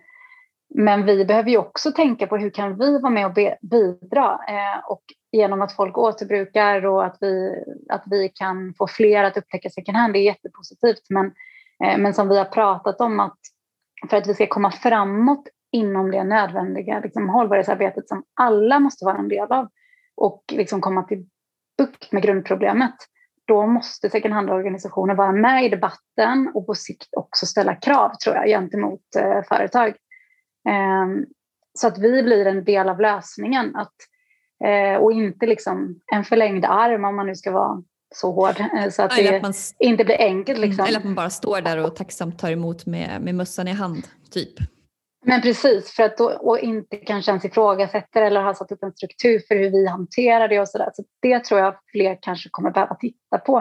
men 0.75 1.07
vi 1.07 1.25
behöver 1.25 1.51
ju 1.51 1.59
också 1.59 1.93
tänka 1.93 2.27
på 2.27 2.37
hur 2.37 2.51
kan 2.51 2.79
vi 2.79 2.99
vara 2.99 3.13
med 3.13 3.27
och 3.27 3.35
be, 3.35 3.59
bidra 3.63 4.41
eh, 4.49 4.91
och 4.91 5.03
genom 5.33 5.63
att 5.63 5.73
folk 5.73 5.99
återbrukar 5.99 6.87
och 6.87 7.05
att 7.05 7.17
vi, 7.21 7.65
att 7.89 8.03
vi 8.07 8.29
kan 8.29 8.75
få 8.79 8.87
fler 8.87 9.25
att 9.25 9.37
upptäcka 9.37 9.71
second 9.71 9.97
hand, 9.97 10.13
det 10.13 10.19
är 10.19 10.25
jättepositivt. 10.25 11.03
Men, 11.09 11.27
eh, 11.85 11.99
men 11.99 12.15
som 12.15 12.29
vi 12.29 12.39
har 12.39 12.45
pratat 12.45 13.01
om, 13.01 13.21
att 13.21 13.39
för 14.11 14.17
att 14.17 14.27
vi 14.27 14.35
ska 14.35 14.47
komma 14.47 14.71
framåt 14.71 15.49
inom 15.73 16.11
det 16.11 16.25
nödvändiga 16.25 17.01
liksom, 17.01 17.29
hållbarhetsarbetet 17.29 18.09
som 18.09 18.25
alla 18.35 18.79
måste 18.79 19.05
vara 19.05 19.19
en 19.19 19.29
del 19.29 19.53
av 19.53 19.69
och 20.17 20.45
liksom 20.53 20.81
komma 20.81 21.03
till 21.03 21.27
bukt 21.79 22.13
med 22.13 22.23
grundproblemet, 22.23 22.95
då 23.49 23.67
måste 23.67 24.11
second 24.11 24.35
hand-organisationer 24.35 25.15
vara 25.15 25.33
med 25.33 25.65
i 25.65 25.69
debatten 25.69 26.51
och 26.55 26.67
på 26.67 26.75
sikt 26.75 27.09
också 27.17 27.47
ställa 27.47 27.75
krav 27.75 28.15
tror 28.25 28.37
jag 28.37 28.47
gentemot 28.47 29.17
eh, 29.19 29.43
företag. 29.49 29.89
Eh, 30.69 31.07
så 31.79 31.87
att 31.87 31.99
vi 31.99 32.23
blir 32.23 32.47
en 32.47 32.65
del 32.65 32.89
av 32.89 33.01
lösningen 33.01 33.77
att, 33.77 33.95
eh, 34.65 35.03
och 35.03 35.13
inte 35.13 35.47
liksom 35.47 36.01
en 36.13 36.25
förlängd 36.25 36.65
arm 36.65 37.05
om 37.05 37.17
man 37.17 37.27
nu 37.27 37.35
ska 37.35 37.51
vara 37.51 37.83
så 38.15 38.33
hård. 38.33 38.61
Eh, 38.61 38.91
så 38.91 39.03
att 39.03 39.17
det 39.17 39.43
man, 39.43 39.55
inte 39.79 40.05
blir 40.05 40.21
enkelt. 40.21 40.59
Liksom. 40.59 40.85
Eller 40.85 40.99
att 40.99 41.05
man 41.05 41.15
bara 41.15 41.31
står 41.31 41.61
där 41.61 41.85
och 41.85 41.97
tacksamt 41.97 42.39
tar 42.39 42.51
emot 42.51 42.87
med, 42.87 43.23
med 43.23 43.35
mössan 43.35 43.69
i 43.69 43.73
hand, 43.73 44.07
typ. 44.31 44.55
Men 45.29 45.43
precis, 45.43 45.91
för 45.91 46.03
att 46.03 46.17
då, 46.17 46.25
och 46.25 46.59
inte 46.59 46.97
kanske 46.97 47.31
ens 47.31 47.45
ifrågasätter 47.45 48.23
eller 48.23 48.41
har 48.41 48.55
satt 48.55 48.73
upp 48.73 48.83
en 48.83 48.93
struktur 48.93 49.43
för 49.49 49.55
hur 49.55 49.71
vi 49.71 49.87
hanterar 49.87 50.49
det 50.49 50.61
och 50.61 50.69
sådär. 50.69 50.91
Så 50.95 51.05
det 51.23 51.45
tror 51.45 51.61
jag 51.61 51.75
fler 51.93 52.19
kanske 52.23 52.49
kommer 52.53 52.71
behöva 52.71 52.95
titta 52.95 53.39
på. 53.39 53.59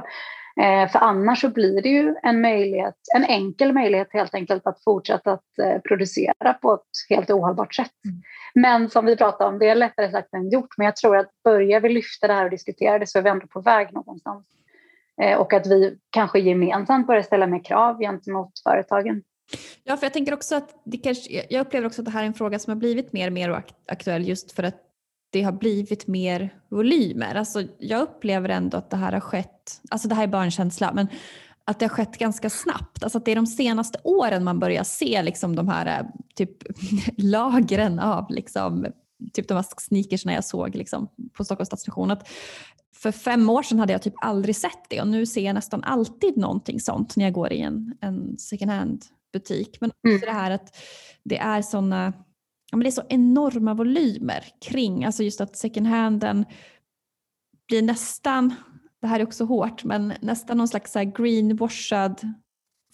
Eh, 0.62 0.90
för 0.90 1.00
annars 1.00 1.42
så 1.42 1.50
blir 1.50 1.82
det 1.82 1.90
ju 1.90 2.16
en 2.24 2.42
möjlighet, 2.42 2.96
en 3.16 3.24
enkel 3.24 3.74
möjlighet 3.74 4.08
helt 4.14 4.36
enkelt 4.36 4.68
att 4.68 4.84
fortsätta 4.84 5.32
att 5.32 5.60
eh, 5.62 5.82
producera 5.82 6.54
på 6.54 6.74
ett 6.74 7.16
helt 7.16 7.30
ohållbart 7.30 7.76
sätt. 7.76 7.92
Mm. 8.06 8.22
Men 8.56 8.90
som 8.90 9.06
vi 9.06 9.16
pratade 9.16 9.50
om, 9.50 9.60
det 9.60 9.70
är 9.70 9.76
lättare 9.76 10.12
sagt 10.12 10.34
än 10.34 10.50
gjort. 10.50 10.78
Men 10.78 10.86
jag 10.86 10.96
tror 10.96 11.18
att 11.18 11.30
börjar 11.44 11.80
vi 11.80 11.90
lyfta 11.90 12.28
det 12.28 12.34
här 12.34 12.44
och 12.46 12.52
diskutera 12.52 13.00
det 13.00 13.08
så 13.08 13.18
är 13.18 13.24
vi 13.24 13.30
ändå 13.30 13.48
på 13.48 13.62
väg 13.62 13.94
någonstans. 13.94 14.46
Eh, 15.22 15.38
och 15.38 15.54
att 15.54 15.68
vi 15.68 15.98
kanske 16.10 16.40
gemensamt 16.40 17.08
börjar 17.08 17.22
ställa 17.22 17.48
mer 17.48 17.64
krav 17.64 18.00
gentemot 18.00 18.52
företagen. 18.64 19.24
Ja, 19.84 19.98
för 19.98 20.06
jag 20.06 20.14
tänker 20.14 20.34
också 20.34 20.56
att 20.56 20.82
det 20.86 20.98
kanske, 20.98 21.46
jag 21.50 21.66
upplever 21.66 21.88
också 21.88 22.02
att 22.02 22.06
det 22.06 22.12
här 22.12 22.24
är 22.24 22.28
en 22.28 22.34
fråga 22.34 22.60
som 22.60 22.72
har 22.72 22.76
blivit 22.76 23.14
mer 23.14 23.28
och 23.28 23.34
mer 23.34 23.64
aktuell 23.88 24.28
just 24.28 24.52
för 24.52 24.64
att 24.64 24.84
det 25.30 25.42
har 25.42 25.52
blivit 25.52 26.08
mer 26.08 26.60
volymer. 26.70 27.36
Alltså, 27.36 27.64
jag 27.80 28.02
upplever 28.02 28.50
ändå 28.50 28.78
att 28.78 28.90
det 28.90 28.98
här 28.98 29.12
har 29.12 29.20
skett, 29.20 29.82
alltså 29.90 30.08
det 30.08 30.16
här 30.16 30.24
är 30.24 30.28
bara 30.28 30.44
en 30.44 30.52
känsla, 30.52 30.94
men 30.94 31.08
att 31.66 31.80
det 31.80 31.86
har 31.86 31.90
skett 31.90 32.18
ganska 32.18 32.50
snabbt. 32.50 33.04
Alltså 33.04 33.18
att 33.18 33.26
det 33.26 33.32
är 33.32 33.36
de 33.36 33.48
senaste 33.48 34.00
åren 34.04 34.44
man 34.44 34.60
börjar 34.60 34.84
se 34.84 35.22
liksom 35.22 35.56
de 35.56 35.68
här 35.68 36.00
eh, 36.00 36.06
typ, 36.36 36.52
lagren 37.18 38.00
av 38.00 38.26
liksom, 38.30 38.86
typ 39.34 39.48
de 39.48 39.54
här 39.54 39.66
sneakersna 39.78 40.34
jag 40.34 40.46
såg 40.46 40.76
liksom, 40.76 41.08
på 41.34 41.46
Stockholms 41.46 41.68
stadsstation. 41.68 42.12
Att 42.12 42.30
för 42.96 43.12
fem 43.12 43.50
år 43.50 43.64
sedan 43.64 43.80
hade 43.80 43.94
jag 43.94 44.02
typ 44.02 44.14
aldrig 44.22 44.56
sett 44.56 44.90
det 44.90 45.02
och 45.02 45.08
nu 45.08 45.26
ser 45.26 45.42
jag 45.42 45.54
nästan 45.54 45.84
alltid 45.84 46.38
någonting 46.38 46.80
sånt 46.80 47.16
när 47.16 47.26
jag 47.26 47.34
går 47.34 47.54
i 47.54 47.62
en, 47.62 47.98
en 48.02 48.38
second 48.38 48.72
hand 48.72 49.06
butik. 49.40 49.78
Men 49.82 49.90
också 49.90 50.08
mm. 50.08 50.22
det 50.22 50.32
här 50.32 50.52
att 50.52 50.78
det 51.24 51.38
är 51.38 51.62
sådana 51.62 52.14
ja, 52.72 52.78
men 52.78 52.84
det 52.84 52.90
är 52.90 52.92
så 52.92 53.04
enorma 53.10 53.74
volymer 53.74 54.44
kring, 54.62 55.06
alltså 55.06 55.24
just 55.24 55.42
att 55.42 55.58
second 55.58 55.88
handen 55.88 56.46
blir 57.68 57.82
nästan, 57.82 58.56
det 59.02 59.08
här 59.08 59.20
är 59.20 59.24
också 59.24 59.46
hårt, 59.46 59.84
men 59.84 60.14
nästan 60.22 60.58
någon 60.58 60.68
slags 60.68 60.94
greenwashad 60.94 62.34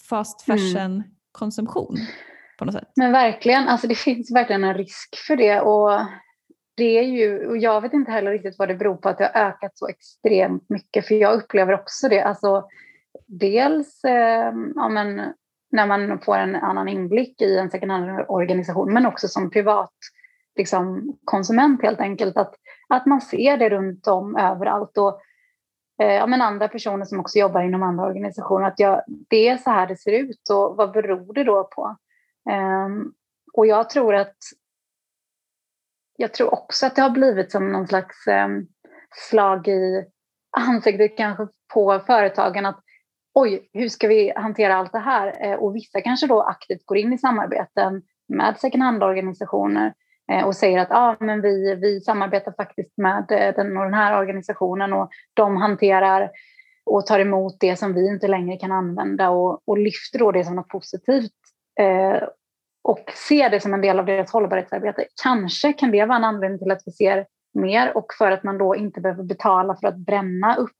fast 0.09 0.47
mm. 0.47 0.57
fashion 0.57 0.91
mm. 0.91 1.03
konsumtion 1.31 1.97
på 2.59 2.65
något 2.65 2.73
sätt. 2.73 2.91
Men 2.95 3.11
verkligen, 3.11 3.67
alltså 3.67 3.87
det 3.87 3.95
finns 3.95 4.31
verkligen 4.31 4.63
en 4.63 4.73
risk 4.73 5.15
för 5.27 5.35
det 5.35 5.61
och 5.61 5.99
det 6.75 6.99
är 6.99 7.03
ju, 7.03 7.47
och 7.47 7.57
jag 7.57 7.81
vet 7.81 7.93
inte 7.93 8.11
heller 8.11 8.31
riktigt 8.31 8.59
vad 8.59 8.67
det 8.67 8.75
beror 8.75 8.95
på 8.95 9.09
att 9.09 9.17
det 9.17 9.31
har 9.33 9.41
ökat 9.41 9.77
så 9.77 9.87
extremt 9.87 10.69
mycket 10.69 11.07
för 11.07 11.15
jag 11.15 11.33
upplever 11.33 11.73
också 11.73 12.09
det, 12.09 12.21
alltså 12.21 12.67
dels 13.27 14.03
eh, 14.03 14.53
ja, 14.75 14.89
men, 14.89 15.33
när 15.73 15.87
man 15.87 16.19
får 16.19 16.37
en 16.37 16.55
annan 16.55 16.87
inblick 16.87 17.41
i 17.41 17.57
en 17.57 17.69
second 17.69 17.91
hand-organisation 17.91 18.93
men 18.93 19.05
också 19.05 19.27
som 19.27 19.49
privat 19.49 19.93
liksom, 20.55 21.17
konsument 21.25 21.81
helt 21.81 21.99
enkelt. 21.99 22.37
Att, 22.37 22.53
att 22.89 23.05
man 23.05 23.21
ser 23.21 23.57
det 23.57 23.69
runt 23.69 24.07
om 24.07 24.35
överallt. 24.35 24.97
Och, 24.97 25.21
eh, 26.01 26.13
ja, 26.13 26.27
men 26.27 26.41
andra 26.41 26.67
personer 26.67 27.05
som 27.05 27.19
också 27.19 27.39
jobbar 27.39 27.61
inom 27.61 27.83
andra 27.83 28.05
organisationer. 28.05 28.67
Att 28.67 28.79
jag, 28.79 29.03
det 29.07 29.47
är 29.47 29.57
så 29.57 29.69
här 29.69 29.87
det 29.87 29.97
ser 29.97 30.11
ut 30.11 30.49
och 30.49 30.77
vad 30.77 30.91
beror 30.91 31.33
det 31.33 31.43
då 31.43 31.63
på? 31.63 31.97
Um, 32.85 33.13
och 33.53 33.67
jag 33.67 33.89
tror 33.89 34.15
att 34.15 34.37
jag 36.17 36.33
tror 36.33 36.53
också 36.53 36.85
att 36.85 36.95
det 36.95 37.01
har 37.01 37.09
blivit 37.09 37.51
som 37.51 37.71
någon 37.71 37.87
slags 37.87 38.27
um, 38.27 38.67
slag 39.29 39.67
i 39.67 40.05
ansiktet 40.57 41.17
kanske 41.17 41.47
på 41.73 41.99
företagen 41.99 42.65
att 42.65 42.82
oj, 43.33 43.69
hur 43.73 43.89
ska 43.89 44.07
vi 44.07 44.33
hantera 44.35 44.75
allt 44.75 44.91
det 44.91 44.99
här? 44.99 45.45
Eh, 45.45 45.53
och 45.53 45.75
vissa 45.75 46.01
kanske 46.01 46.27
då 46.27 46.41
aktivt 46.41 46.85
går 46.85 46.97
in 46.97 47.13
i 47.13 47.17
samarbeten 47.17 48.01
med 48.27 48.57
second 48.57 48.83
hand-organisationer 48.83 49.93
eh, 50.31 50.45
och 50.45 50.55
säger 50.55 50.79
att 50.79 50.91
ah, 50.91 51.15
men 51.19 51.41
vi, 51.41 51.75
vi 51.75 52.01
samarbetar 52.01 52.51
faktiskt 52.51 52.97
med 52.97 53.31
eh, 53.31 53.55
den 53.55 53.77
och 53.77 53.83
den 53.83 53.93
här 53.93 54.19
organisationen 54.19 54.93
och 54.93 55.09
de 55.33 55.57
hanterar 55.57 56.29
och 56.85 57.05
tar 57.05 57.19
emot 57.19 57.57
det 57.59 57.75
som 57.75 57.93
vi 57.93 58.07
inte 58.07 58.27
längre 58.27 58.57
kan 58.57 58.71
använda 58.71 59.29
och, 59.29 59.61
och 59.65 59.77
lyfter 59.77 60.19
då 60.19 60.31
det 60.31 60.43
som 60.43 60.55
något 60.55 60.67
positivt 60.67 61.31
eh, 61.79 62.23
och 62.83 63.11
ser 63.27 63.49
det 63.49 63.59
som 63.59 63.73
en 63.73 63.81
del 63.81 63.99
av 63.99 64.05
deras 64.05 64.31
hållbarhetsarbete. 64.31 65.05
Kanske 65.23 65.73
kan 65.73 65.91
det 65.91 66.05
vara 66.05 66.17
en 66.17 66.23
anledning 66.23 66.59
till 66.59 66.71
att 66.71 66.83
vi 66.85 66.91
ser 66.91 67.25
mer 67.53 67.97
och 67.97 68.13
för 68.17 68.31
att 68.31 68.43
man 68.43 68.57
då 68.57 68.75
inte 68.75 69.01
behöver 69.01 69.23
betala 69.23 69.75
för 69.75 69.87
att 69.87 69.97
bränna 69.97 70.55
upp 70.55 70.71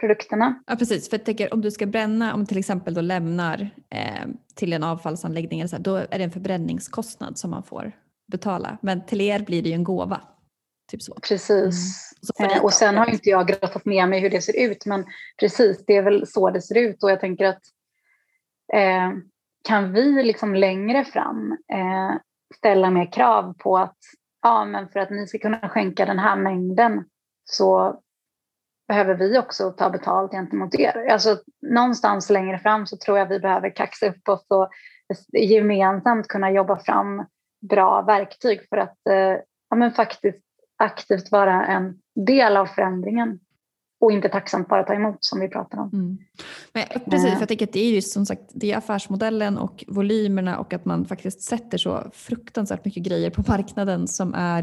produkterna. 0.00 0.62
Ja 0.66 0.76
precis, 0.76 1.10
för 1.10 1.16
jag 1.16 1.24
tänker 1.24 1.54
om 1.54 1.60
du 1.60 1.70
ska 1.70 1.86
bränna, 1.86 2.34
om 2.34 2.40
du 2.40 2.46
till 2.46 2.58
exempel 2.58 2.94
då 2.94 3.00
lämnar 3.00 3.70
eh, 3.90 4.26
till 4.54 4.72
en 4.72 4.82
avfallsanläggning, 4.82 5.60
eller 5.60 5.68
så 5.68 5.76
här, 5.76 5.82
då 5.82 5.96
är 5.96 6.18
det 6.18 6.24
en 6.24 6.30
förbränningskostnad 6.30 7.38
som 7.38 7.50
man 7.50 7.62
får 7.62 7.92
betala. 8.26 8.78
Men 8.82 9.06
till 9.06 9.20
er 9.20 9.40
blir 9.40 9.62
det 9.62 9.68
ju 9.68 9.74
en 9.74 9.84
gåva. 9.84 10.20
Typ 10.90 11.02
så. 11.02 11.14
Precis. 11.28 12.10
Mm. 12.38 12.50
Eh, 12.50 12.64
och 12.64 12.72
sen 12.72 12.96
har 12.96 13.10
inte 13.10 13.30
jag 13.30 13.48
grottat 13.48 13.84
ner 13.84 14.06
mig 14.06 14.20
hur 14.20 14.30
det 14.30 14.40
ser 14.40 14.60
ut, 14.60 14.86
men 14.86 15.04
precis, 15.40 15.84
det 15.86 15.96
är 15.96 16.02
väl 16.02 16.26
så 16.26 16.50
det 16.50 16.62
ser 16.62 16.78
ut. 16.78 17.02
Och 17.02 17.10
jag 17.10 17.20
tänker 17.20 17.44
att 17.44 17.62
eh, 18.72 19.10
kan 19.68 19.92
vi 19.92 20.22
liksom 20.22 20.54
längre 20.54 21.04
fram 21.04 21.52
eh, 21.72 22.16
ställa 22.56 22.90
mer 22.90 23.12
krav 23.12 23.54
på 23.58 23.78
att 23.78 23.96
ja, 24.42 24.64
men 24.64 24.88
för 24.88 25.00
att 25.00 25.10
ni 25.10 25.26
ska 25.26 25.38
kunna 25.38 25.68
skänka 25.68 26.06
den 26.06 26.18
här 26.18 26.36
mängden 26.36 27.04
så 27.44 28.00
behöver 28.88 29.14
vi 29.14 29.38
också 29.38 29.70
ta 29.70 29.90
betalt 29.90 30.32
gentemot 30.32 30.74
er. 30.74 31.06
Alltså, 31.10 31.38
någonstans 31.62 32.30
längre 32.30 32.58
fram 32.58 32.86
så 32.86 32.96
tror 32.96 33.18
jag 33.18 33.26
vi 33.26 33.40
behöver 33.40 33.76
kaxa 33.76 34.08
upp 34.08 34.28
oss 34.28 34.46
och 34.48 34.70
gemensamt 35.32 36.28
kunna 36.28 36.50
jobba 36.50 36.78
fram 36.78 37.24
bra 37.68 38.02
verktyg 38.02 38.60
för 38.68 38.76
att 38.76 39.06
eh, 39.10 39.38
ja, 39.70 39.76
men 39.76 39.92
faktiskt 39.92 40.44
aktivt 40.76 41.32
vara 41.32 41.66
en 41.66 41.98
del 42.26 42.56
av 42.56 42.66
förändringen 42.66 43.40
och 44.00 44.12
inte 44.12 44.28
tacksamt 44.28 44.68
bara 44.68 44.82
ta 44.82 44.94
emot 44.94 45.16
som 45.20 45.40
vi 45.40 45.48
pratar 45.48 45.78
om. 45.78 45.90
Mm. 45.92 46.18
Men, 46.72 46.82
eh, 46.90 47.10
precis, 47.10 47.32
för 47.32 47.40
jag 47.40 47.48
tänker 47.48 47.66
att 47.66 47.72
det 47.72 47.80
är 47.80 47.90
ju 47.90 48.02
som 48.02 48.26
sagt 48.26 48.42
det 48.54 48.72
är 48.72 48.76
affärsmodellen 48.76 49.58
och 49.58 49.84
volymerna 49.88 50.58
och 50.58 50.72
att 50.72 50.84
man 50.84 51.04
faktiskt 51.04 51.42
sätter 51.42 51.78
så 51.78 52.10
fruktansvärt 52.12 52.84
mycket 52.84 53.02
grejer 53.02 53.30
på 53.30 53.44
marknaden 53.48 54.08
som, 54.08 54.34
är, 54.34 54.62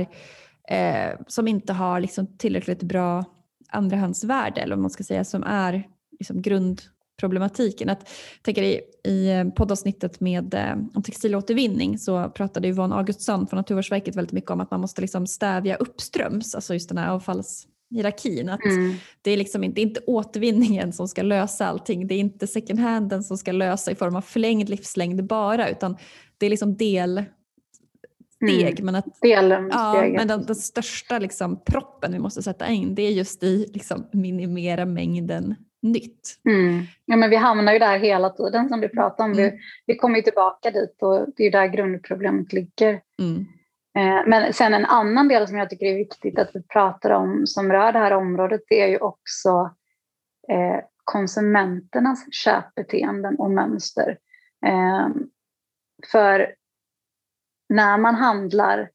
eh, 0.70 1.20
som 1.28 1.48
inte 1.48 1.74
har 1.74 2.00
liksom 2.00 2.38
tillräckligt 2.38 2.84
bra 2.84 3.26
andrahandsvärde 3.72 4.62
eller 4.62 4.76
vad 4.76 4.82
man 4.82 4.90
ska 4.90 5.04
säga 5.04 5.24
som 5.24 5.44
är 5.44 5.88
liksom 6.20 6.42
grundproblematiken. 6.42 7.90
Att, 7.90 8.10
tänker 8.42 8.64
i, 8.64 8.82
I 9.12 9.52
poddavsnittet 9.56 10.20
med, 10.20 10.54
eh, 10.54 10.74
om 10.94 11.04
textilåtervinning 11.04 11.98
så 11.98 12.30
pratade 12.30 12.68
Yvonne 12.68 12.96
Augustsson 12.96 13.48
från 13.48 13.58
Naturvårdsverket 13.58 14.16
väldigt 14.16 14.34
mycket 14.34 14.52
om 14.52 14.62
att 14.62 14.72
man 14.72 14.82
måste 14.82 15.02
liksom 15.02 15.28
stävja 15.28 15.76
uppströms, 15.76 16.56
alltså 16.56 16.74
just 16.74 16.90
den 16.90 16.98
här 16.98 17.10
avfallshierarkin. 17.10 18.50
Att 18.50 18.66
mm. 18.66 18.96
Det 19.22 19.32
är 19.32 19.38
liksom 19.38 19.64
inte, 19.64 19.82
inte 19.82 20.02
återvinningen 20.08 20.94
som 20.94 21.08
ska 21.08 21.22
lösa 21.22 21.68
allting, 21.68 22.08
det 22.08 22.16
är 22.16 22.20
inte 22.20 22.48
second 22.48 22.80
handen 22.80 23.24
som 23.24 23.38
ska 23.38 23.52
lösa 23.52 23.92
i 23.92 23.96
form 23.96 24.16
av 24.16 24.22
förlängd 24.22 24.70
livslängd 24.70 25.26
bara 25.26 25.70
utan 25.70 25.98
det 26.38 26.46
är 26.46 26.50
liksom 26.50 26.78
del 26.78 27.24
steg. 28.44 28.80
Mm. 28.80 28.86
Men, 28.86 28.96
att, 28.96 29.06
ja, 29.22 30.02
men 30.02 30.28
den, 30.28 30.46
den, 30.46 30.56
största 30.56 31.20
liksom, 31.20 31.64
proppen 31.64 32.12
vi 32.12 32.20
måste 32.20 32.44
sätta 32.44 32.68
in 32.68 32.96
det 32.96 33.02
är 33.02 33.12
just 33.12 33.44
i 33.44 33.72
liksom, 33.74 34.08
minimera 34.12 34.86
mängden 34.86 35.56
nytt. 35.82 36.40
Mm. 36.46 36.84
Ja, 37.06 37.16
men 37.16 37.30
vi 37.30 37.36
hamnar 37.36 37.74
ju 37.74 37.80
där 37.80 38.00
hela 38.00 38.30
tiden 38.30 38.70
som 38.70 38.82
du 38.82 38.90
pratar 38.90 39.26
om. 39.26 39.32
Mm. 39.32 39.44
Vi, 39.44 39.60
vi 39.86 39.96
kommer 39.96 40.16
ju 40.16 40.22
tillbaka 40.22 40.72
dit 40.72 40.98
och 41.02 41.26
det 41.38 41.44
är 41.44 41.52
där 41.52 41.68
grundproblemet 41.68 42.54
ligger. 42.54 43.02
Mm. 43.20 43.46
Eh, 43.98 44.28
men 44.28 44.54
sen 44.54 44.74
en 44.74 44.86
annan 44.86 45.28
del 45.28 45.48
som 45.48 45.58
jag 45.58 45.70
tycker 45.70 45.86
är 45.86 45.96
viktigt 45.96 46.40
att 46.40 46.50
vi 46.54 46.64
pratar 46.64 47.10
om 47.10 47.48
som 47.48 47.72
rör 47.72 47.92
det 47.92 48.00
här 48.00 48.12
området 48.12 48.62
det 48.70 48.82
är 48.82 48.88
ju 48.88 48.98
också 48.98 49.76
eh, 50.50 50.80
konsumenternas 51.04 52.26
köpbeteenden 52.34 53.36
och 53.36 53.52
mönster. 53.52 54.18
Eh, 54.66 55.10
för 56.12 56.56
när 57.72 57.98
man 57.98 58.16
handlar 58.16 58.90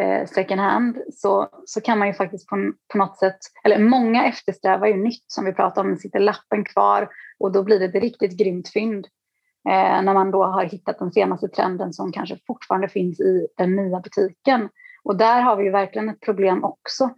eh, 0.00 0.26
second 0.26 0.60
hand 0.60 0.98
så, 1.12 1.48
så 1.66 1.80
kan 1.80 1.98
man 1.98 2.08
ju 2.08 2.14
faktiskt 2.14 2.48
på, 2.48 2.72
på 2.92 2.98
något 2.98 3.18
sätt, 3.18 3.38
eller 3.64 3.78
många 3.78 4.26
eftersträvar 4.26 4.86
ju 4.86 4.96
nytt 4.96 5.24
som 5.26 5.44
vi 5.44 5.52
pratade 5.52 5.88
om, 5.88 5.96
sitter 5.96 6.20
lappen 6.20 6.64
kvar 6.64 7.08
och 7.38 7.52
då 7.52 7.62
blir 7.62 7.78
det 7.78 7.84
ett 7.84 8.02
riktigt 8.02 8.38
grymt 8.38 8.68
fynd. 8.68 9.06
Eh, 9.68 10.02
när 10.02 10.14
man 10.14 10.30
då 10.30 10.44
har 10.44 10.64
hittat 10.64 10.98
den 10.98 11.12
senaste 11.12 11.48
trenden 11.48 11.92
som 11.92 12.12
kanske 12.12 12.38
fortfarande 12.46 12.88
finns 12.88 13.20
i 13.20 13.46
den 13.56 13.76
nya 13.76 14.00
butiken. 14.00 14.68
Och 15.04 15.16
där 15.16 15.40
har 15.40 15.56
vi 15.56 15.64
ju 15.64 15.70
verkligen 15.70 16.08
ett 16.08 16.20
problem 16.20 16.64
också. 16.64 17.10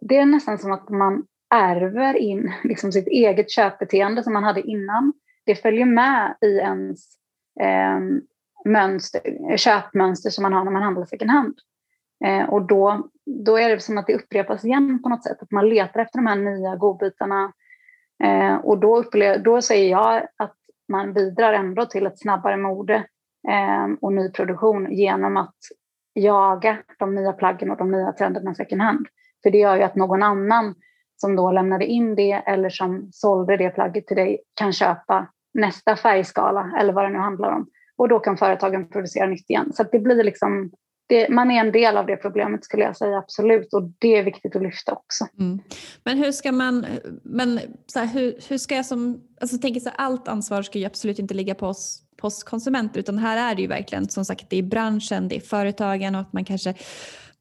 Det 0.00 0.18
är 0.18 0.26
nästan 0.26 0.58
som 0.58 0.72
att 0.72 0.88
man 0.88 1.26
ärver 1.54 2.16
in 2.16 2.52
liksom 2.64 2.92
sitt 2.92 3.06
eget 3.06 3.50
köpbeteende 3.50 4.22
som 4.22 4.32
man 4.32 4.44
hade 4.44 4.62
innan. 4.62 5.12
Det 5.46 5.54
följer 5.54 5.86
med 5.86 6.36
i 6.40 6.56
ens 6.56 7.06
eh, 7.60 8.00
mönster, 8.64 9.56
köpmönster 9.56 10.30
som 10.30 10.42
man 10.42 10.52
har 10.52 10.64
när 10.64 10.72
man 10.72 10.82
handlar 10.82 11.04
second 11.04 11.30
hand. 11.30 11.54
Eh, 12.24 12.48
och 12.48 12.62
då, 12.62 13.08
då 13.26 13.58
är 13.58 13.68
det 13.68 13.80
som 13.80 13.98
att 13.98 14.06
det 14.06 14.14
upprepas 14.14 14.64
igen 14.64 15.02
på 15.02 15.08
något 15.08 15.24
sätt, 15.24 15.42
att 15.42 15.50
man 15.50 15.68
letar 15.68 16.00
efter 16.00 16.18
de 16.18 16.26
här 16.26 16.36
nya 16.36 16.76
godbitarna. 16.76 17.52
Eh, 18.24 18.54
och 18.54 18.78
då, 18.78 18.98
upplever, 18.98 19.38
då 19.38 19.62
säger 19.62 19.90
jag 19.90 20.26
att 20.36 20.56
man 20.88 21.12
bidrar 21.12 21.52
ändå 21.52 21.86
till 21.86 22.06
ett 22.06 22.18
snabbare 22.18 22.56
mode 22.56 22.94
eh, 23.48 23.86
och 24.00 24.12
ny 24.12 24.30
produktion 24.30 24.92
genom 24.92 25.36
att 25.36 25.56
jaga 26.14 26.78
de 26.98 27.14
nya 27.14 27.32
plaggen 27.32 27.70
och 27.70 27.76
de 27.76 27.90
nya 27.90 28.12
trenderna 28.12 28.54
second 28.54 28.82
hand. 28.82 29.06
För 29.42 29.50
det 29.50 29.58
gör 29.58 29.76
ju 29.76 29.82
att 29.82 29.96
någon 29.96 30.22
annan 30.22 30.74
som 31.16 31.36
då 31.36 31.50
lämnade 31.50 31.86
in 31.86 32.14
det 32.14 32.32
eller 32.32 32.70
som 32.70 33.08
sålde 33.12 33.56
det 33.56 33.70
plagget 33.70 34.06
till 34.06 34.16
dig 34.16 34.42
kan 34.54 34.72
köpa 34.72 35.26
nästa 35.54 35.96
färgskala 35.96 36.72
eller 36.80 36.92
vad 36.92 37.04
det 37.04 37.10
nu 37.10 37.18
handlar 37.18 37.52
om. 37.52 37.66
Och 37.98 38.08
då 38.08 38.18
kan 38.18 38.36
företagen 38.36 38.88
producera 38.88 39.26
nytt 39.26 39.50
igen. 39.50 39.72
Så 39.74 39.82
det 39.92 39.98
blir 39.98 40.24
liksom, 40.24 40.70
det, 41.08 41.28
man 41.28 41.50
är 41.50 41.60
en 41.60 41.72
del 41.72 41.96
av 41.96 42.06
det 42.06 42.16
problemet 42.16 42.64
skulle 42.64 42.82
jag 42.82 42.96
säga 42.96 43.18
absolut 43.18 43.74
och 43.74 43.82
det 43.98 44.16
är 44.16 44.22
viktigt 44.22 44.56
att 44.56 44.62
lyfta 44.62 44.92
också. 44.92 45.26
Mm. 45.38 45.60
Men 46.04 46.18
hur 46.18 46.32
ska 46.32 46.52
man, 46.52 46.86
men 47.22 47.60
så 47.86 47.98
här, 47.98 48.06
hur, 48.06 48.34
hur 48.48 48.58
ska 48.58 48.74
jag 48.74 48.86
som, 48.86 49.20
alltså 49.40 49.58
tänker 49.58 49.80
så 49.80 49.88
här, 49.88 49.96
allt 49.98 50.28
ansvar 50.28 50.62
ska 50.62 50.78
ju 50.78 50.84
absolut 50.84 51.18
inte 51.18 51.34
ligga 51.34 51.54
på 51.54 51.66
oss, 51.66 52.02
på 52.16 52.26
oss 52.26 52.42
konsumenter 52.42 53.00
utan 53.00 53.18
här 53.18 53.50
är 53.50 53.54
det 53.54 53.62
ju 53.62 53.68
verkligen 53.68 54.08
som 54.08 54.24
sagt 54.24 54.50
det 54.50 54.56
är 54.56 54.62
branschen, 54.62 55.28
det 55.28 55.36
är 55.36 55.40
företagen 55.40 56.14
och 56.14 56.20
att 56.20 56.32
man 56.32 56.44
kanske 56.44 56.74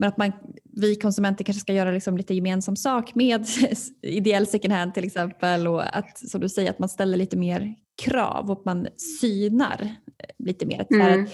men 0.02 0.10
att 0.10 0.18
man, 0.18 0.32
vi 0.64 0.96
konsumenter 0.96 1.44
kanske 1.44 1.62
ska 1.62 1.74
göra 1.74 1.92
liksom 1.92 2.18
lite 2.18 2.34
gemensam 2.34 2.76
sak 2.76 3.16
med 3.16 3.46
ideell 4.02 4.48
second 4.48 4.74
hand 4.74 4.94
till 4.94 5.06
exempel 5.06 5.68
och 5.68 5.98
att 5.98 6.30
som 6.30 6.42
du 6.42 6.50
säger 6.50 6.70
att 6.70 6.80
man 6.80 6.90
ställer 6.90 7.18
lite 7.18 7.38
mer 7.38 7.76
krav 8.04 8.52
och 8.52 8.60
att 8.60 8.66
man 8.66 8.88
synar 9.22 9.96
lite 10.38 10.66
mer. 10.66 10.86
Mm. 10.90 11.28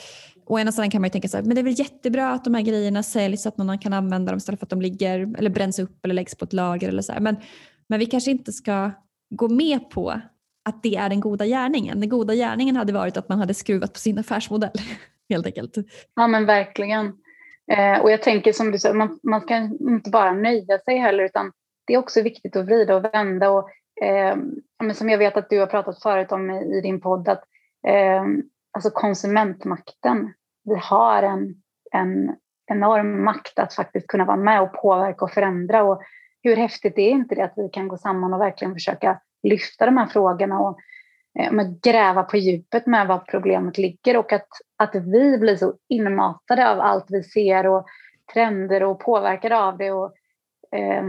Å 0.46 0.60
ena 0.60 0.72
sidan 0.72 0.90
kan 0.90 1.02
man 1.02 1.08
ju 1.08 1.12
tänka 1.12 1.28
så 1.28 1.38
här, 1.38 1.44
men 1.44 1.56
det 1.56 1.62
är 1.62 1.64
väl 1.64 1.80
jättebra 1.80 2.32
att 2.32 2.44
de 2.44 2.54
här 2.54 2.62
grejerna 2.62 3.04
säljs 3.04 3.42
så 3.42 3.50
att 3.50 3.58
någon 3.58 3.80
kan 3.80 3.94
använda 3.94 4.32
dem 4.32 4.38
istället 4.38 4.60
för 4.60 4.66
att 4.66 4.70
de 4.70 4.82
ligger 4.82 5.34
eller 5.38 5.50
bränns 5.50 5.80
upp 5.80 6.06
eller 6.06 6.16
läggs 6.16 6.36
på 6.36 6.46
ett 6.46 6.54
lager 6.54 6.90
eller 6.90 7.02
så 7.02 7.14
här. 7.14 7.20
Men, 7.20 7.36
men 7.90 8.00
vi 8.00 8.06
kanske 8.06 8.32
inte 8.32 8.52
ska 8.52 8.92
gå 9.30 9.48
med 9.48 9.90
på 9.90 10.22
att 10.66 10.84
det 10.84 10.96
är 10.96 11.10
den 11.10 11.20
goda 11.20 11.46
gärningen. 11.46 12.00
Den 12.00 12.10
goda 12.10 12.34
gärningen 12.34 12.76
hade 12.76 12.94
varit 12.94 13.18
att 13.18 13.30
man 13.30 13.40
hade 13.40 13.54
skruvat 13.54 13.94
på 13.94 14.00
sin 14.00 14.20
affärsmodell 14.20 14.72
helt 15.30 15.46
enkelt. 15.46 15.74
Ja 16.16 16.28
men 16.28 16.46
verkligen. 16.46 17.14
Eh, 17.72 18.00
och 18.00 18.12
jag 18.12 18.22
tänker 18.22 18.54
som 18.54 18.72
du 18.72 18.80
sa, 18.80 18.94
man, 18.94 19.20
man 19.24 19.42
ska 19.42 19.58
inte 19.80 20.10
bara 20.10 20.34
nöja 20.34 20.80
sig 20.80 20.98
heller 20.98 21.24
utan 21.24 21.52
det 21.88 21.94
är 21.94 21.98
också 21.98 22.22
viktigt 22.22 22.56
att 22.56 22.66
vrida 22.66 22.96
och 22.96 23.06
vända. 23.14 23.50
Och, 23.50 23.70
eh, 24.04 24.38
som 24.94 25.10
jag 25.10 25.18
vet 25.18 25.38
att 25.38 25.50
du 25.50 25.60
har 25.60 25.68
pratat 25.68 26.02
förut 26.02 26.32
om 26.32 26.52
i, 26.52 26.78
i 26.78 26.82
din 26.82 27.02
podd, 27.02 27.28
att 27.28 27.44
eh, 27.88 28.24
alltså 28.78 28.90
konsumentmakten, 28.90 30.34
vi 30.64 30.76
har 30.76 31.24
en, 31.24 31.56
en 31.92 32.36
enorm 32.72 33.24
makt 33.24 33.60
att 33.60 33.74
faktiskt 33.74 34.08
kunna 34.08 34.26
vara 34.26 34.38
med 34.38 34.62
och 34.62 34.74
påverka 34.74 35.26
och 35.26 35.32
förändra. 35.32 35.84
Och 35.84 36.02
hur 36.44 36.56
häftigt 36.56 36.98
är 36.98 37.10
inte 37.10 37.36
det 37.36 37.42
att 37.42 37.54
vi 37.56 37.70
kan 37.70 37.88
gå 37.88 37.98
samman 37.98 38.34
och 38.34 38.42
verkligen 38.42 38.74
försöka 38.74 39.20
lyfta 39.44 39.86
de 39.86 39.98
här 39.98 40.08
frågorna 40.08 40.60
och 40.60 40.80
Eh, 41.40 41.52
gräva 41.82 42.24
på 42.24 42.38
djupet 42.38 42.86
med 42.86 43.08
var 43.08 43.20
problemet 43.20 43.78
ligger 43.78 44.18
och 44.18 44.34
att, 44.34 44.48
att 44.78 44.96
vi 44.96 45.38
blir 45.38 45.56
så 45.56 45.74
inmatade 45.90 46.70
av 46.70 46.80
allt 46.80 47.06
vi 47.10 47.24
ser 47.24 47.68
och 47.68 47.86
trender 48.34 48.84
och 48.84 49.00
påverkade 49.00 49.58
av 49.58 49.78
det. 49.78 49.92
Och, 49.92 50.14
eh, 50.72 51.04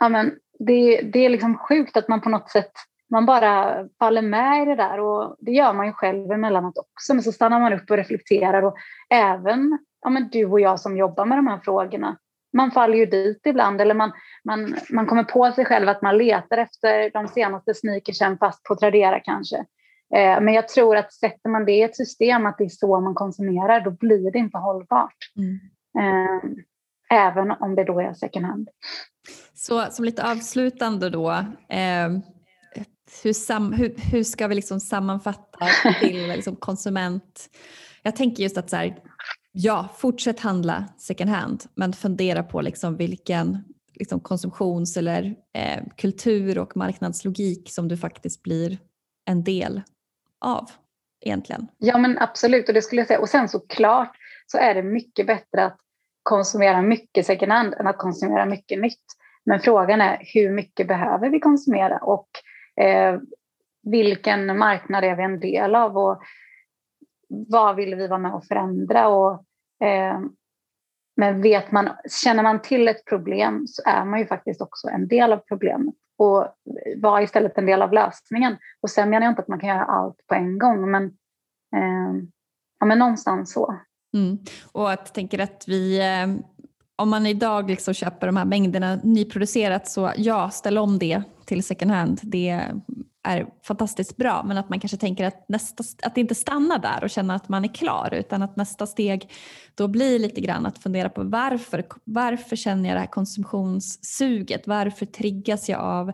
ja, 0.00 0.08
men 0.08 0.38
det, 0.58 1.00
det 1.02 1.18
är 1.18 1.28
liksom 1.28 1.58
sjukt 1.58 1.96
att 1.96 2.08
man 2.08 2.20
på 2.20 2.28
något 2.28 2.50
sätt 2.50 2.72
man 3.10 3.26
bara 3.26 3.84
faller 3.98 4.22
med 4.22 4.62
i 4.62 4.64
det 4.64 4.76
där 4.76 5.00
och 5.00 5.36
det 5.38 5.52
gör 5.52 5.72
man 5.72 5.86
ju 5.86 5.92
själv 5.92 6.32
emellanåt 6.32 6.78
också 6.78 7.14
men 7.14 7.22
så 7.22 7.32
stannar 7.32 7.60
man 7.60 7.72
upp 7.72 7.90
och 7.90 7.96
reflekterar 7.96 8.62
och 8.62 8.76
även 9.10 9.78
ja, 10.02 10.10
men 10.10 10.28
du 10.28 10.44
och 10.44 10.60
jag 10.60 10.80
som 10.80 10.96
jobbar 10.96 11.24
med 11.24 11.38
de 11.38 11.46
här 11.46 11.60
frågorna 11.64 12.16
man 12.52 12.70
faller 12.70 12.98
ju 12.98 13.06
dit 13.06 13.40
ibland 13.44 13.80
eller 13.80 13.94
man, 13.94 14.12
man, 14.44 14.76
man 14.90 15.06
kommer 15.06 15.24
på 15.24 15.52
sig 15.52 15.64
själv 15.64 15.88
att 15.88 16.02
man 16.02 16.18
letar 16.18 16.58
efter 16.58 17.10
de 17.10 17.28
senaste 17.28 17.74
sneakersen 17.74 18.38
fast 18.38 18.64
på 18.64 18.76
Tradera 18.76 19.20
kanske. 19.20 19.56
Eh, 20.14 20.40
men 20.40 20.54
jag 20.54 20.68
tror 20.68 20.96
att 20.96 21.12
sätter 21.12 21.50
man 21.50 21.64
det 21.64 21.72
i 21.72 21.82
ett 21.82 21.96
system 21.96 22.46
att 22.46 22.58
det 22.58 22.64
är 22.64 22.68
så 22.68 23.00
man 23.00 23.14
konsumerar 23.14 23.80
då 23.80 23.90
blir 23.90 24.32
det 24.32 24.38
inte 24.38 24.58
hållbart. 24.58 25.16
Mm. 25.36 25.58
Eh, 25.98 26.40
även 27.10 27.50
om 27.50 27.74
det 27.74 27.84
då 27.84 28.00
är 28.00 28.14
second 28.14 28.46
hand. 28.46 28.68
Så 29.54 29.86
som 29.90 30.04
lite 30.04 30.30
avslutande 30.30 31.10
då, 31.10 31.30
eh, 31.68 32.08
hur, 33.22 33.32
sam, 33.32 33.72
hur, 33.72 33.94
hur, 34.12 34.24
ska 34.24 34.46
vi 34.46 34.54
liksom 34.54 34.80
sammanfatta 34.80 35.68
till 36.00 36.28
liksom 36.28 36.56
konsument? 36.56 37.50
Jag 38.02 38.16
tänker 38.16 38.42
just 38.42 38.58
att 38.58 38.70
så 38.70 38.76
här, 38.76 38.96
Ja, 39.52 39.88
fortsätt 39.96 40.40
handla 40.40 40.84
second 40.96 41.30
hand 41.30 41.64
men 41.74 41.92
fundera 41.92 42.42
på 42.42 42.60
liksom 42.60 42.96
vilken 42.96 43.64
liksom 43.94 44.20
konsumtions 44.20 44.96
eller 44.96 45.34
eh, 45.54 45.82
kultur 45.96 46.58
och 46.58 46.76
marknadslogik 46.76 47.70
som 47.70 47.88
du 47.88 47.96
faktiskt 47.96 48.42
blir 48.42 48.78
en 49.24 49.44
del 49.44 49.82
av 50.40 50.70
egentligen. 51.20 51.66
Ja 51.78 51.98
men 51.98 52.18
absolut 52.18 52.68
och 52.68 52.74
det 52.74 52.82
skulle 52.82 53.00
jag 53.00 53.08
säga 53.08 53.20
och 53.20 53.28
sen 53.28 53.48
såklart 53.48 54.16
så 54.46 54.58
är 54.58 54.74
det 54.74 54.82
mycket 54.82 55.26
bättre 55.26 55.64
att 55.64 55.78
konsumera 56.22 56.82
mycket 56.82 57.26
second 57.26 57.52
hand 57.52 57.74
än 57.74 57.86
att 57.86 57.98
konsumera 57.98 58.46
mycket 58.46 58.80
nytt. 58.80 59.04
Men 59.44 59.60
frågan 59.60 60.00
är 60.00 60.18
hur 60.34 60.50
mycket 60.50 60.88
behöver 60.88 61.30
vi 61.30 61.40
konsumera 61.40 61.98
och 61.98 62.28
eh, 62.80 63.20
vilken 63.82 64.58
marknad 64.58 65.04
är 65.04 65.16
vi 65.16 65.22
en 65.22 65.40
del 65.40 65.74
av 65.74 65.98
och 65.98 66.22
vad 67.28 67.76
vill 67.76 67.94
vi 67.94 68.08
vara 68.08 68.18
med 68.18 68.34
och 68.34 68.44
förändra 68.44 69.08
och 69.08 69.44
Eh, 69.84 70.20
men 71.16 71.42
vet 71.42 71.72
man, 71.72 71.90
känner 72.22 72.42
man 72.42 72.62
till 72.62 72.88
ett 72.88 73.04
problem 73.04 73.66
så 73.66 73.82
är 73.86 74.04
man 74.04 74.18
ju 74.18 74.26
faktiskt 74.26 74.60
också 74.60 74.88
en 74.88 75.08
del 75.08 75.32
av 75.32 75.36
problemet 75.38 75.94
och 76.18 76.46
var 76.96 77.20
istället 77.20 77.58
en 77.58 77.66
del 77.66 77.82
av 77.82 77.92
lösningen. 77.92 78.56
Och 78.80 78.90
sen 78.90 79.10
menar 79.10 79.26
jag 79.26 79.32
inte 79.32 79.42
att 79.42 79.48
man 79.48 79.60
kan 79.60 79.68
göra 79.68 79.84
allt 79.84 80.26
på 80.26 80.34
en 80.34 80.58
gång, 80.58 80.90
men, 80.90 81.04
eh, 81.76 82.24
ja, 82.80 82.86
men 82.86 82.98
någonstans 82.98 83.52
så. 83.52 83.80
Mm. 84.14 84.38
Och 84.72 84.90
att 84.90 85.14
tänker 85.14 85.38
att 85.38 85.64
vi, 85.66 85.98
eh, 85.98 86.26
om 86.98 87.10
man 87.10 87.26
idag 87.26 87.70
liksom 87.70 87.94
köper 87.94 88.26
de 88.26 88.36
här 88.36 88.44
mängderna 88.44 88.96
nyproducerat 89.02 89.88
så 89.88 90.12
ja, 90.16 90.50
ställ 90.50 90.78
om 90.78 90.98
det 90.98 91.22
till 91.44 91.64
second 91.64 91.90
hand. 91.90 92.20
Det 92.22 92.60
är 93.22 93.46
fantastiskt 93.62 94.16
bra 94.16 94.42
men 94.46 94.58
att 94.58 94.68
man 94.68 94.80
kanske 94.80 94.96
tänker 94.96 95.24
att, 95.24 95.48
nästa, 95.48 95.84
att 96.02 96.14
det 96.14 96.20
inte 96.20 96.34
stannar 96.34 96.78
där 96.78 97.04
och 97.04 97.10
känna 97.10 97.34
att 97.34 97.48
man 97.48 97.64
är 97.64 97.74
klar 97.74 98.14
utan 98.14 98.42
att 98.42 98.56
nästa 98.56 98.86
steg 98.86 99.30
då 99.74 99.88
blir 99.88 100.18
lite 100.18 100.40
grann 100.40 100.66
att 100.66 100.78
fundera 100.78 101.08
på 101.08 101.22
varför, 101.22 101.84
varför 102.04 102.56
känner 102.56 102.88
jag 102.88 102.96
det 102.96 103.00
här 103.00 103.06
konsumtionssuget? 103.06 104.66
Varför 104.66 105.06
triggas 105.06 105.68
jag 105.68 105.80
av 105.80 106.08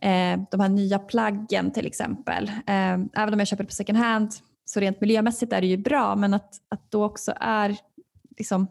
eh, 0.00 0.40
de 0.50 0.60
här 0.60 0.68
nya 0.68 0.98
plaggen 0.98 1.70
till 1.70 1.86
exempel? 1.86 2.48
Eh, 2.48 2.92
även 2.92 3.32
om 3.32 3.38
jag 3.38 3.48
köper 3.48 3.64
på 3.64 3.72
second 3.72 3.98
hand 3.98 4.30
så 4.64 4.80
rent 4.80 5.00
miljömässigt 5.00 5.52
är 5.52 5.60
det 5.60 5.66
ju 5.66 5.76
bra 5.76 6.16
men 6.16 6.34
att, 6.34 6.54
att 6.68 6.90
då 6.90 7.04
också 7.04 7.32
är 7.40 7.76
liksom, 8.38 8.68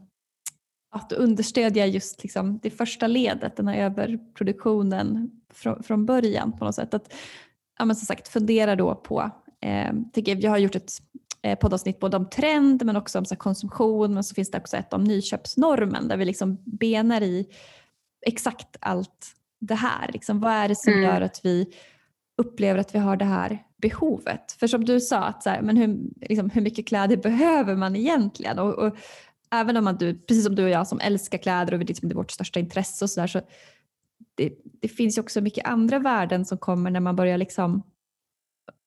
att 0.94 1.12
understödja 1.12 1.86
just 1.86 2.24
liksom 2.24 2.60
det 2.64 2.70
första 2.70 3.08
ledet, 3.08 3.56
den 3.56 3.68
här 3.68 3.78
överproduktionen 3.78 5.32
från, 5.54 5.84
från 5.84 6.06
början 6.06 6.58
på 6.58 6.66
något 6.66 6.76
sätt. 6.76 6.94
Att, 6.94 7.14
ja, 7.80 7.86
men 7.86 7.96
som 7.96 8.06
sagt, 8.06 8.28
fundera 8.28 8.76
då 8.76 8.96
på, 8.96 9.32
eh, 9.62 9.94
tycker 10.14 10.44
jag 10.44 10.52
har 10.52 10.58
gjort 10.58 10.76
ett 10.76 10.92
eh, 11.42 11.58
poddavsnitt 11.60 12.00
både 12.00 12.18
om 12.18 12.30
trend 12.30 12.86
men 12.86 12.96
också 12.96 13.20
om 13.20 13.26
så 13.26 13.36
konsumtion 13.36 14.14
men 14.14 14.24
så 14.24 14.36
finns 14.36 14.52
det 14.52 14.58
också 14.58 14.78
ett 14.78 14.94
om 14.94 15.04
nyköpsnormen 15.04 16.08
där 16.08 16.18
vi 16.18 16.26
liksom 16.26 16.58
benar 16.66 17.22
i 17.22 17.48
exakt 18.26 18.78
allt 18.80 19.36
det 19.60 19.76
här. 19.76 20.10
Liksom, 20.14 20.40
vad 20.40 20.52
är 20.52 20.68
det 20.68 20.76
som 20.76 20.94
mm. 20.94 21.06
gör 21.06 21.22
att 21.22 21.40
vi 21.44 21.74
upplever 22.38 22.80
att 22.80 22.96
vi 22.96 23.00
har 23.00 23.16
det 23.16 23.26
här 23.26 23.64
behovet? 23.78 24.52
För 24.60 24.68
som 24.68 24.86
du 24.86 25.00
sa, 25.00 25.24
att 25.24 25.44
så 25.44 25.50
här, 25.50 25.62
men 25.62 25.78
hur, 25.78 26.00
liksom, 26.30 26.50
hur 26.50 26.62
mycket 26.62 26.88
kläder 26.88 27.18
behöver 27.24 27.76
man 27.76 27.96
egentligen? 27.96 28.60
Och, 28.60 28.74
och 28.74 28.98
även 29.54 29.78
om 29.78 29.84
man, 29.84 29.98
du, 29.98 30.14
precis 30.14 30.46
som 30.46 30.56
du 30.56 30.64
och 30.64 30.70
jag 30.70 30.88
som 30.88 31.00
älskar 31.00 31.38
kläder 31.38 31.74
och 31.74 31.80
liksom, 31.80 32.10
det 32.10 32.14
är 32.14 32.18
vårt 32.18 32.32
största 32.32 32.60
intresse 32.60 33.06
och 33.06 33.10
sådär 33.10 33.28
så 33.28 33.42
det, 34.36 34.54
det, 34.82 34.88
finns 34.88 35.18
ju 35.18 35.22
också 35.22 35.42
mycket 35.42 35.68
andra 35.68 36.00
värden 36.00 36.46
som 36.46 36.58
kommer 36.58 36.92
när 36.92 37.00
man 37.00 37.16
börjar 37.16 37.38
liksom, 37.38 37.84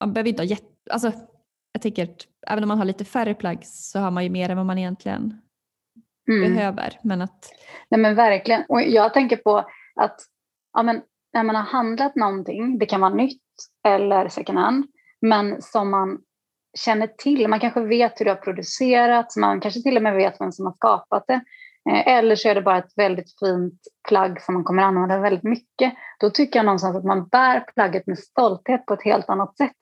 man 0.00 0.12
behöver 0.12 0.28
inte 0.28 0.42
ha 0.42 0.46
jätte, 0.46 0.66
alltså 0.90 1.12
jag 1.72 1.82
tänker 1.82 2.04
att 2.04 2.26
även 2.46 2.64
om 2.64 2.68
man 2.68 2.78
har 2.78 2.84
lite 2.84 3.04
färre 3.04 3.34
plagg 3.34 3.58
så 3.62 3.98
har 3.98 4.10
man 4.10 4.24
ju 4.24 4.30
mer 4.30 4.50
än 4.50 4.56
vad 4.56 4.66
man 4.66 4.78
egentligen 4.78 5.40
mm. 6.28 6.54
behöver. 6.54 6.98
Men 7.02 7.22
att... 7.22 7.52
Nej 7.88 8.00
men 8.00 8.14
verkligen, 8.14 8.64
och 8.68 8.82
jag 8.82 9.14
tänker 9.14 9.36
på 9.36 9.58
att 10.00 10.20
ja, 10.72 10.82
men, 10.82 11.02
när 11.32 11.42
man 11.42 11.56
har 11.56 11.62
handlat 11.62 12.16
någonting, 12.16 12.78
det 12.78 12.86
kan 12.86 13.00
vara 13.00 13.14
nytt 13.14 13.42
eller 13.84 14.28
second 14.28 14.58
hand, 14.58 14.86
men 15.20 15.62
som 15.62 15.90
man 15.90 16.18
känner 16.76 17.06
till, 17.06 17.48
man 17.48 17.60
kanske 17.60 17.80
vet 17.80 18.20
hur 18.20 18.24
det 18.24 18.30
har 18.30 18.36
producerats, 18.36 19.36
man 19.36 19.60
kanske 19.60 19.82
till 19.82 19.96
och 19.96 20.02
med 20.02 20.14
vet 20.14 20.40
vem 20.40 20.52
som 20.52 20.66
har 20.66 20.72
skapat 20.72 21.24
det. 21.26 21.40
Eh, 21.90 22.08
eller 22.08 22.36
så 22.36 22.48
är 22.48 22.54
det 22.54 22.62
bara 22.62 22.78
ett 22.78 22.92
väldigt 22.96 23.38
fint 23.38 23.80
plagg 24.08 24.40
som 24.40 24.54
man 24.54 24.64
kommer 24.64 24.82
använda 24.82 25.18
väldigt 25.18 25.42
mycket. 25.42 25.94
Då 26.20 26.30
tycker 26.30 26.58
jag 26.58 26.66
någonstans 26.66 26.96
att 26.96 27.04
man 27.04 27.28
bär 27.28 27.64
plagget 27.74 28.06
med 28.06 28.18
stolthet 28.18 28.86
på 28.86 28.94
ett 28.94 29.04
helt 29.04 29.28
annat 29.28 29.56
sätt. 29.56 29.72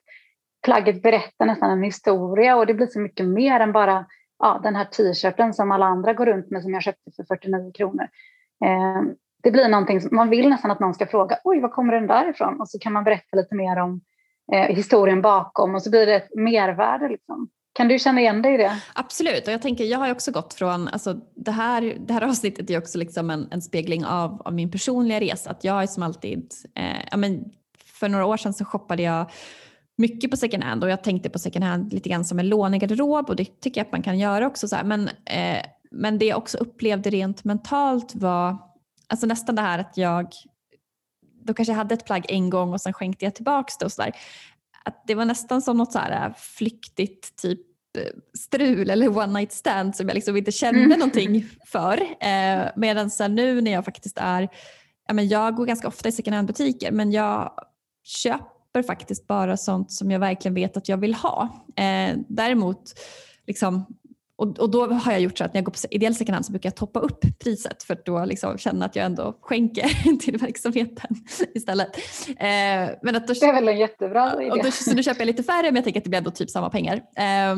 Plagget 0.65 1.03
berättar 1.03 1.47
nästan 1.47 1.71
en 1.71 1.83
historia 1.83 2.57
och 2.57 2.67
det 2.67 2.75
blir 2.75 2.87
så 2.87 3.01
mycket 3.01 3.27
mer 3.27 3.61
än 3.61 3.73
bara 3.73 4.07
ja, 4.39 4.61
den 4.63 4.77
här 4.77 4.85
t-shirten 4.85 5.55
som 5.55 5.73
alla 5.73 5.87
andra 5.87 6.13
går 6.13 6.27
runt 6.27 6.51
med 6.51 6.63
som 6.63 6.75
jag 6.75 6.83
köpte 6.83 7.11
för 7.17 7.25
49 7.25 7.73
kronor. 7.73 8.09
Eh, 8.65 9.03
det 9.43 9.51
blir 9.51 9.69
någonting 9.69 10.01
som 10.01 10.17
man 10.17 10.31
vill 10.31 10.49
nästan 10.49 10.71
att 10.71 10.81
någon 10.81 10.95
ska 10.95 11.07
fråga 11.07 11.39
oj, 11.45 11.61
var 11.61 11.69
kommer 11.69 11.93
den 11.93 12.07
där 12.07 12.31
ifrån? 12.31 12.61
Och 12.61 12.69
så 12.69 12.79
kan 12.79 12.93
man 12.93 13.05
berätta 13.05 13.37
lite 13.37 13.55
mer 13.55 13.77
om 13.77 14.01
eh, 14.53 14.77
historien 14.77 15.23
bakom 15.23 15.75
och 15.75 15.83
så 15.83 15.91
blir 15.91 16.07
det 16.07 16.15
ett 16.15 16.35
mervärde. 16.35 17.09
Liksom. 17.09 17.49
Kan 17.73 17.89
du 17.89 17.99
känna 17.99 18.21
igen 18.21 18.43
dig 18.43 18.55
i 18.55 18.57
det? 18.57 18.81
Absolut, 18.95 19.47
och 19.47 19.53
jag 19.53 19.63
tänker 19.63 19.85
jag 19.85 19.99
har 19.99 20.11
också 20.11 20.33
gått 20.33 20.55
från, 20.55 20.89
alltså 20.89 21.15
det 21.37 21.51
här, 21.51 21.97
det 22.07 22.13
här 22.13 22.23
avsnittet 22.23 22.71
är 22.71 22.79
också 22.79 22.99
liksom 22.99 23.31
en, 23.31 23.49
en 23.51 23.63
spegling 23.63 24.05
av, 24.05 24.43
av 24.45 24.55
min 24.55 24.71
personliga 24.71 25.21
resa. 25.21 25.51
Att 25.51 25.65
jag 25.65 25.83
är 25.83 25.87
som 25.87 26.03
alltid, 26.03 26.51
eh, 26.75 27.07
ja, 27.11 27.17
men 27.17 27.45
för 27.85 28.09
några 28.09 28.27
år 28.27 28.37
sedan 28.37 28.55
så 28.55 28.65
shoppade 28.65 29.03
jag 29.03 29.31
mycket 29.97 30.31
på 30.31 30.37
second 30.37 30.65
hand 30.65 30.85
och 30.85 30.91
jag 30.91 31.05
tänkte 31.05 31.31
på 31.31 31.39
second 31.39 31.65
hand 31.65 31.93
lite 31.93 32.09
grann 32.09 32.25
som 32.25 32.39
en 32.39 32.49
lånegarderob 32.49 33.29
och 33.29 33.37
det 33.37 33.61
tycker 33.61 33.81
jag 33.81 33.87
att 33.87 33.93
man 33.93 34.03
kan 34.03 34.19
göra 34.19 34.47
också. 34.47 34.69
Så 34.69 34.77
här. 34.77 34.85
Men, 34.85 35.09
eh, 35.09 35.63
men 35.91 36.19
det 36.19 36.27
jag 36.27 36.39
också 36.39 36.59
upplevde 36.59 37.11
rent 37.11 37.45
mentalt 37.45 38.15
var 38.15 38.57
alltså 39.09 39.27
nästan 39.27 39.55
det 39.55 39.63
här 39.63 39.79
att 39.79 39.97
jag 39.97 40.27
då 41.45 41.55
kanske 41.55 41.73
jag 41.73 41.77
hade 41.79 41.95
ett 41.95 42.05
plagg 42.05 42.27
en 42.29 42.51
gång 42.51 42.73
och 42.73 42.81
sen 42.81 42.93
skänkte 42.93 43.25
jag 43.25 43.35
tillbaka 43.35 43.73
det 43.79 43.85
och 43.85 43.93
sådär. 43.93 44.13
Att 44.85 45.05
det 45.07 45.15
var 45.15 45.25
nästan 45.25 45.63
som 45.63 45.77
något 45.77 45.93
så 45.93 45.99
här 45.99 46.27
äh, 46.27 46.35
flyktigt 46.35 47.37
typ 47.37 47.61
äh, 47.99 48.03
strul 48.39 48.91
eller 48.91 49.19
one 49.19 49.39
night 49.39 49.53
stand 49.53 49.97
som 49.97 50.09
jag 50.09 50.15
liksom 50.15 50.37
inte 50.37 50.53
kände 50.53 50.81
mm. 50.81 50.99
någonting 50.99 51.47
för. 51.67 52.03
Eh, 52.21 52.67
Medan 52.77 53.11
nu 53.31 53.61
när 53.61 53.73
jag 53.73 53.85
faktiskt 53.85 54.19
är, 54.19 54.49
ja, 55.09 55.15
men 55.15 55.29
jag 55.29 55.57
går 55.57 55.67
ganska 55.67 55.89
ofta 55.89 56.09
i 56.09 56.13
second 56.13 56.35
hand 56.35 56.49
butiker 56.49 56.93
men 56.93 57.13
jag 57.13 57.53
köper 58.05 58.83
faktiskt 58.83 59.27
bara 59.27 59.57
sånt 59.57 59.93
som 59.93 60.11
jag 60.11 60.21
verkligen 60.21 60.55
vet 60.55 60.77
att 60.77 60.89
jag 60.89 60.97
vill 60.97 61.15
ha. 61.15 61.65
Eh, 61.77 62.17
däremot 62.29 62.95
liksom, 63.47 63.87
och, 64.37 64.59
och, 64.59 64.71
då 64.71 64.87
har 64.87 65.13
jag 65.13 65.21
gjort 65.21 65.39
så 65.39 65.45
att 65.45 65.55
när 65.55 65.59
jag 65.59 65.65
går 65.65 65.73
på 65.73 65.79
ideell 65.91 66.15
second 66.15 66.35
hand 66.35 66.47
så 66.47 66.53
brukar 66.53 66.67
jag 66.67 66.77
toppa 66.77 67.01
upp 67.01 67.21
priset 67.39 67.83
för 67.83 67.95
att 67.95 68.07
då 68.07 68.25
liksom 68.25 68.59
känna 68.59 68.85
att 68.85 68.97
jag 68.97 69.07
ändå 69.07 69.39
skänker 69.41 70.17
till 70.21 70.37
verksamheten 70.37 71.17
istället. 71.55 71.97
Eh, 72.29 72.97
men 73.03 73.17
att 73.17 73.29
då, 73.29 73.35
det 73.35 73.47
är 73.47 73.53
väl 73.53 73.69
en 73.69 73.79
jättebra 73.79 74.43
idé. 74.43 74.51
Och 74.51 74.65
då, 74.65 74.71
så 74.71 74.95
nu 74.95 75.03
köper 75.03 75.21
jag 75.21 75.27
lite 75.27 75.43
färre 75.43 75.67
men 75.67 75.75
jag 75.75 75.85
tänker 75.85 76.01
att 76.01 76.05
det 76.05 76.11
blir 76.11 76.19
ändå 76.19 76.31
typ 76.31 76.51
samma 76.51 76.71
pengar. 76.71 76.97
Eh, 76.97 77.57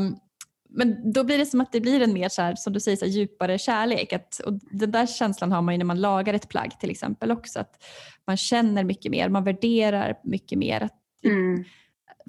men 0.68 1.12
då 1.12 1.24
blir 1.24 1.38
det 1.38 1.46
som 1.46 1.60
att 1.60 1.72
det 1.72 1.80
blir 1.80 2.00
en 2.00 2.12
mer 2.12 2.28
så 2.28 2.42
här, 2.42 2.54
som 2.54 2.72
du 2.72 2.80
säger, 2.80 2.96
så 2.96 3.04
här, 3.04 3.12
djupare 3.12 3.58
kärlek. 3.58 4.12
Att, 4.12 4.38
och 4.38 4.52
den 4.70 4.90
där 4.90 5.06
känslan 5.06 5.52
har 5.52 5.62
man 5.62 5.74
ju 5.74 5.78
när 5.78 5.84
man 5.84 6.00
lagar 6.00 6.34
ett 6.34 6.48
plagg 6.48 6.80
till 6.80 6.90
exempel 6.90 7.30
också. 7.30 7.60
Att 7.60 7.84
man 8.26 8.36
känner 8.36 8.84
mycket 8.84 9.10
mer, 9.10 9.28
man 9.28 9.44
värderar 9.44 10.14
mycket 10.24 10.58
mer. 10.58 10.80
Att, 10.80 10.98
mm. 11.24 11.64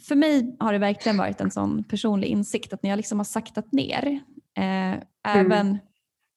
För 0.07 0.15
mig 0.15 0.55
har 0.59 0.73
det 0.73 0.79
verkligen 0.79 1.17
varit 1.17 1.41
en 1.41 1.51
sån 1.51 1.83
personlig 1.83 2.27
insikt 2.27 2.73
att 2.73 2.83
när 2.83 2.89
jag 2.89 2.97
liksom 2.97 3.19
har 3.19 3.25
saktat 3.25 3.71
ner 3.71 4.21
Eh, 4.57 4.63
mm. 4.63 5.01
även, 5.25 5.67
mm. 5.67 5.77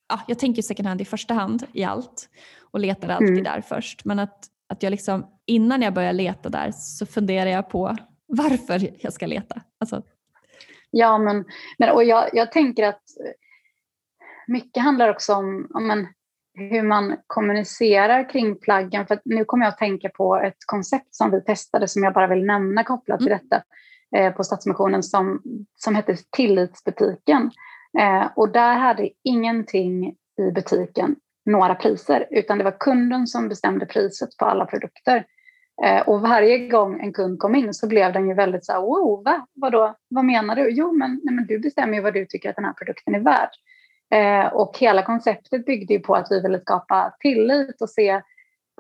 ja, 0.09 0.21
jag 0.27 0.39
tänker 0.39 0.63
second 0.63 0.89
hand 0.89 1.01
i 1.01 1.05
första 1.05 1.35
hand 1.35 1.67
i 1.73 1.85
allt 1.85 2.29
och 2.71 2.81
letar 2.81 3.09
alltid 3.09 3.29
mm. 3.29 3.45
där 3.45 3.61
först. 3.61 4.05
Men 4.05 4.19
att, 4.19 4.47
att 4.69 4.83
jag 4.83 4.91
liksom, 4.91 5.27
innan 5.47 5.83
jag 5.83 5.95
börjar 5.95 6.13
leta 6.13 6.49
där 6.49 6.71
så 6.71 7.07
funderar 7.07 7.51
jag 7.51 7.71
på 7.71 7.97
varför 8.27 8.91
jag 8.99 9.13
ska 9.13 9.27
leta. 9.27 9.61
Alltså. 9.81 10.03
Ja, 10.91 11.19
men, 11.19 11.45
men 11.79 11.91
och 11.91 12.05
jag, 12.05 12.31
jag 12.33 12.53
tänker 12.53 12.85
att 12.85 13.03
mycket 14.47 14.83
handlar 14.83 15.09
också 15.09 15.35
om, 15.35 15.71
om 15.75 15.91
en, 15.91 16.07
hur 16.55 16.83
man 16.83 17.17
kommunicerar 17.27 18.31
kring 18.31 18.61
plaggen. 18.61 19.07
För 19.07 19.21
nu 19.25 19.45
kommer 19.45 19.65
jag 19.65 19.73
att 19.73 19.79
tänka 19.79 20.09
på 20.09 20.37
ett 20.37 20.57
koncept 20.67 21.15
som 21.15 21.31
vi 21.31 21.45
testade 21.45 21.89
som 21.89 22.03
jag 22.03 22.15
bara 22.15 22.27
vill 22.27 22.47
nämna 22.47 22.85
kopplat 22.85 23.19
till 23.19 23.29
mm. 23.29 23.39
detta 23.43 23.63
eh, 24.17 24.33
på 24.33 24.45
Stadsmissionen 24.45 25.03
som, 25.03 25.43
som 25.75 25.95
hette 25.95 26.17
Tillitsbutiken. 26.37 27.51
Eh, 27.99 28.27
och 28.37 28.53
där 28.53 28.75
hade 28.75 29.11
ingenting 29.25 30.07
i 30.39 30.51
butiken 30.55 31.17
några 31.47 31.75
priser, 31.75 32.27
utan 32.31 32.59
det 32.59 32.65
var 32.65 32.79
kunden 32.81 33.27
som 33.27 33.49
bestämde 33.49 33.87
priset 33.87 34.37
på 34.37 34.45
alla 34.45 34.67
produkter. 34.67 35.25
Eh, 35.85 36.01
och 36.01 36.21
varje 36.21 36.69
gång 36.69 37.01
en 37.01 37.13
kund 37.13 37.39
kom 37.39 37.55
in 37.55 37.75
så 37.75 37.89
blev 37.89 38.13
den 38.13 38.29
ju 38.29 38.35
väldigt 38.35 38.65
så 38.65 38.73
här, 38.73 38.81
wow, 38.81 39.25
va? 39.25 39.47
Vadå? 39.55 39.95
vad 40.09 40.25
menar 40.25 40.57
du? 40.57 40.71
Jo, 40.71 40.93
men, 40.93 41.21
nej, 41.25 41.35
men 41.35 41.47
du 41.47 41.59
bestämmer 41.59 41.95
ju 41.95 42.01
vad 42.01 42.15
du 42.15 42.27
tycker 42.27 42.51
att 42.51 42.57
den 42.57 42.65
här 42.65 42.73
produkten 42.73 43.15
är 43.15 43.21
värd. 43.21 43.51
Eh, 44.15 44.53
och 44.53 44.79
hela 44.79 45.03
konceptet 45.03 45.67
byggde 45.67 45.95
ju 45.95 46.01
på 46.01 46.15
att 46.15 46.27
vi 46.31 46.41
ville 46.43 46.61
skapa 46.61 47.15
tillit 47.21 47.83
och 47.83 47.91
se, 47.91 48.23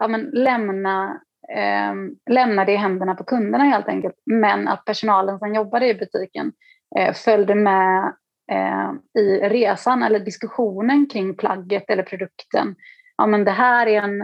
ja, 0.00 0.08
men 0.08 0.20
lämna, 0.32 1.20
eh, 1.56 1.94
lämna 2.30 2.64
det 2.64 2.72
i 2.72 2.76
händerna 2.76 3.14
på 3.14 3.24
kunderna 3.24 3.64
helt 3.64 3.88
enkelt. 3.88 4.14
Men 4.26 4.68
att 4.68 4.84
personalen 4.84 5.38
som 5.38 5.54
jobbade 5.54 5.88
i 5.88 5.94
butiken 5.94 6.52
eh, 6.98 7.14
följde 7.14 7.54
med 7.54 8.14
eh, 8.50 8.92
i 9.22 9.48
resan 9.48 10.02
eller 10.02 10.20
diskussionen 10.20 11.06
kring 11.12 11.36
plagget 11.36 11.90
eller 11.90 12.02
produkten. 12.02 12.74
Ja, 13.16 13.26
men 13.26 13.44
det 13.44 13.50
här 13.50 13.86
är 13.86 14.02
en 14.02 14.20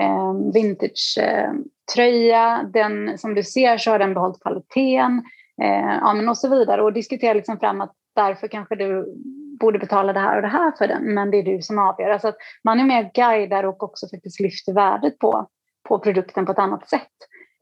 eh, 0.00 0.34
vintage-tröja, 0.54 2.60
eh, 2.60 2.66
den, 2.72 3.18
som 3.18 3.34
du 3.34 3.42
ser 3.42 3.78
så 3.78 3.90
har 3.90 3.98
den 3.98 4.14
behållit 4.14 4.42
kvaliteten 4.42 5.22
eh, 5.62 5.98
ja, 6.00 6.14
men 6.14 6.28
och 6.28 6.38
så 6.38 6.48
vidare 6.48 6.82
och 6.82 6.92
diskutera 6.92 7.34
liksom 7.34 7.58
fram 7.58 7.80
att 7.80 7.92
därför 8.14 8.48
kanske 8.48 8.76
du 8.76 9.14
borde 9.60 9.78
betala 9.78 10.12
det 10.12 10.20
här 10.20 10.36
och 10.36 10.42
det 10.42 10.48
här 10.48 10.72
för 10.78 10.88
den, 10.88 11.14
men 11.14 11.30
det 11.30 11.36
är 11.36 11.42
du 11.42 11.62
som 11.62 11.78
avgör. 11.78 12.10
Alltså 12.10 12.28
att 12.28 12.36
man 12.64 12.80
är 12.80 12.84
med 12.84 13.10
guidar 13.14 13.64
och 13.64 13.82
också 13.82 14.08
faktiskt 14.08 14.40
lyfter 14.40 14.72
värdet 14.72 15.18
på, 15.18 15.48
på 15.88 15.98
produkten 15.98 16.46
på 16.46 16.52
ett 16.52 16.58
annat 16.58 16.88
sätt. 16.88 17.08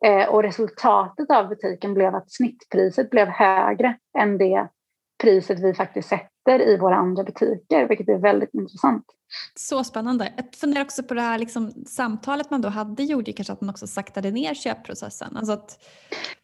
Eh, 0.05 0.29
och 0.29 0.43
resultatet 0.43 1.31
av 1.31 1.49
butiken 1.49 1.95
blev 1.95 2.15
att 2.15 2.33
snittpriset 2.33 3.11
blev 3.11 3.29
högre 3.29 3.97
än 4.19 4.39
det 4.39 4.69
priset 5.23 5.61
vi 5.61 5.75
faktiskt 5.75 6.09
sätter 6.09 6.69
i 6.69 6.77
våra 6.77 6.97
andra 6.97 7.25
butiker, 7.25 7.89
vilket 7.89 8.09
är 8.09 8.19
väldigt 8.19 8.55
intressant. 8.55 9.05
Så 9.55 9.85
spännande. 9.85 10.33
Jag 10.37 10.55
funderar 10.55 10.85
också 10.85 11.03
på 11.03 11.15
det 11.15 11.21
här 11.21 11.39
liksom, 11.39 11.71
samtalet 11.87 12.51
man 12.51 12.63
då 12.63 12.69
hade 12.69 13.03
gjorde 13.03 13.33
kanske 13.33 13.53
att 13.53 13.61
man 13.61 13.71
också 13.71 13.87
saktade 13.87 14.31
ner 14.31 14.55
köpprocessen. 14.55 15.37
Alltså 15.37 15.53
att 15.53 15.79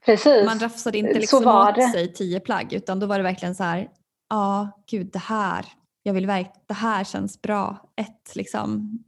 Precis. 0.04 0.46
Man 0.46 0.58
rafsade 0.58 0.98
inte 0.98 1.14
liksom 1.14 1.46
åt 1.46 1.92
sig 1.92 2.12
tio 2.12 2.40
plagg 2.40 2.72
utan 2.72 3.00
då 3.00 3.06
var 3.06 3.18
det 3.18 3.22
verkligen 3.22 3.54
så 3.54 3.62
här, 3.62 3.88
ja 4.30 4.70
gud 4.90 5.10
det 5.12 5.18
här, 5.18 5.66
jag 6.02 6.14
vill 6.14 6.26
verkligen, 6.26 6.60
det 6.66 6.74
här 6.74 7.04
känns 7.04 7.42
bra. 7.42 7.90
Ett 7.96 8.36
liksom 8.36 8.98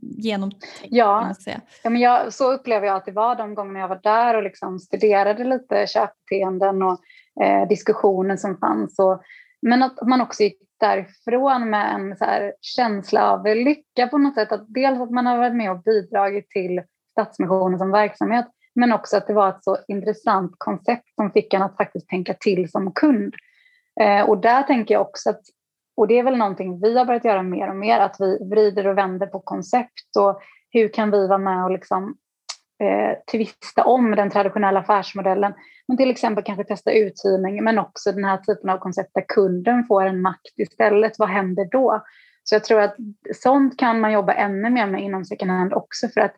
genomtänkt. 0.00 0.86
Ja, 0.90 1.34
ja 1.82 1.90
men 1.90 2.00
jag, 2.00 2.32
så 2.32 2.52
upplever 2.52 2.86
jag 2.86 2.96
att 2.96 3.06
det 3.06 3.12
var 3.12 3.36
de 3.36 3.54
gångerna 3.54 3.78
jag 3.78 3.88
var 3.88 4.00
där 4.02 4.36
och 4.36 4.42
liksom 4.42 4.78
studerade 4.78 5.44
lite 5.44 5.86
köpbeteenden 5.86 6.82
och 6.82 7.00
eh, 7.42 7.68
diskussionen 7.68 8.38
som 8.38 8.58
fanns. 8.58 8.98
Och, 8.98 9.22
men 9.62 9.82
att 9.82 10.06
man 10.06 10.20
också 10.20 10.42
gick 10.42 10.58
därifrån 10.80 11.70
med 11.70 11.94
en 11.94 12.16
så 12.16 12.24
här 12.24 12.52
känsla 12.60 13.32
av 13.32 13.46
lycka 13.46 14.06
på 14.06 14.18
något 14.18 14.34
sätt. 14.34 14.52
Att 14.52 14.64
dels 14.68 15.00
att 15.00 15.10
man 15.10 15.26
har 15.26 15.38
varit 15.38 15.56
med 15.56 15.70
och 15.70 15.82
bidragit 15.82 16.50
till 16.50 16.82
Stadsmissionen 17.12 17.78
som 17.78 17.90
verksamhet 17.90 18.46
men 18.76 18.92
också 18.92 19.16
att 19.16 19.26
det 19.26 19.32
var 19.32 19.48
ett 19.48 19.64
så 19.64 19.78
intressant 19.88 20.52
koncept 20.58 21.14
som 21.14 21.30
fick 21.30 21.54
en 21.54 21.62
att 21.62 21.76
faktiskt 21.76 22.08
tänka 22.08 22.34
till 22.34 22.70
som 22.70 22.92
kund. 22.92 23.34
Eh, 24.00 24.28
och 24.28 24.38
där 24.38 24.62
tänker 24.62 24.94
jag 24.94 25.02
också 25.02 25.30
att, 25.30 25.40
och 25.96 26.08
det 26.08 26.18
är 26.18 26.22
väl 26.22 26.36
någonting 26.36 26.80
vi 26.80 26.98
har 26.98 27.04
börjat 27.04 27.24
göra 27.24 27.42
mer 27.42 27.68
och 27.68 27.76
mer, 27.76 28.00
att 28.00 28.16
vi 28.18 28.48
vrider 28.50 28.86
och 28.86 28.98
vänder 28.98 29.26
på 29.26 29.40
koncept 29.40 30.16
och 30.18 30.40
hur 30.70 30.88
kan 30.88 31.10
vi 31.10 31.26
vara 31.26 31.38
med 31.38 31.64
och 31.64 31.70
liksom 31.70 32.16
eh, 32.82 33.18
tvista 33.32 33.84
om 33.84 34.10
den 34.10 34.30
traditionella 34.30 34.80
affärsmodellen. 34.80 35.54
Men 35.88 35.96
till 35.96 36.10
exempel 36.10 36.44
kanske 36.44 36.64
testa 36.64 36.92
uthyrning 36.92 37.64
men 37.64 37.78
också 37.78 38.12
den 38.12 38.24
här 38.24 38.36
typen 38.36 38.70
av 38.70 38.78
koncept 38.78 39.10
där 39.14 39.24
kunden 39.28 39.84
får 39.84 40.04
en 40.04 40.22
makt 40.22 40.58
istället. 40.58 41.18
Vad 41.18 41.28
händer 41.28 41.68
då? 41.70 42.04
Så 42.44 42.54
jag 42.54 42.64
tror 42.64 42.80
att 42.80 42.96
sånt 43.34 43.78
kan 43.78 44.00
man 44.00 44.12
jobba 44.12 44.32
ännu 44.32 44.70
mer 44.70 44.86
med 44.86 45.02
inom 45.02 45.24
second 45.24 45.50
hand 45.50 45.72
också 45.74 46.08
för 46.08 46.20
att 46.20 46.34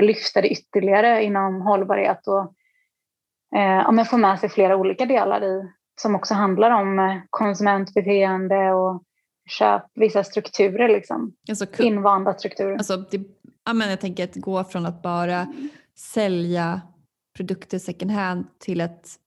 lyfta 0.00 0.40
det 0.40 0.48
ytterligare 0.48 1.24
inom 1.24 1.62
hållbarhet 1.62 2.26
och 2.26 2.54
eh, 3.58 4.04
få 4.04 4.16
med 4.16 4.40
sig 4.40 4.48
flera 4.48 4.76
olika 4.76 5.06
delar 5.06 5.44
i 5.44 5.68
som 6.00 6.14
också 6.14 6.34
handlar 6.34 6.70
om 6.70 6.98
eh, 6.98 7.16
konsumentbeteende 7.30 8.72
och 8.72 9.02
köp, 9.48 9.82
vissa 9.94 10.24
strukturer, 10.24 10.88
liksom. 10.88 11.32
Alltså, 11.48 11.66
invanda 11.78 12.34
strukturer. 12.34 12.76
Alltså, 12.76 12.96
det, 12.96 13.20
ja, 13.64 13.72
men 13.72 13.90
jag 13.90 14.00
tänker 14.00 14.24
att 14.24 14.36
gå 14.36 14.64
från 14.64 14.86
att 14.86 15.02
bara 15.02 15.40
mm 15.40 15.68
sälja 16.02 16.82
produkter 17.36 17.78
second 17.78 18.10
hand 18.10 18.46
till 18.58 18.80
att 18.80 19.18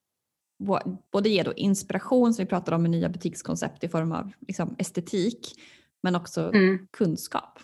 både 1.11 1.29
ge 1.29 1.43
då 1.43 1.53
inspiration 1.53 2.33
som 2.33 2.45
vi 2.45 2.49
pratar 2.49 2.71
om 2.71 2.81
med 2.81 2.91
nya 2.91 3.09
butikskoncept 3.09 3.83
i 3.83 3.89
form 3.89 4.11
av 4.11 4.31
liksom 4.47 4.75
estetik 4.77 5.61
men 6.03 6.15
också 6.15 6.53
mm. 6.53 6.87
kunskap. 6.97 7.59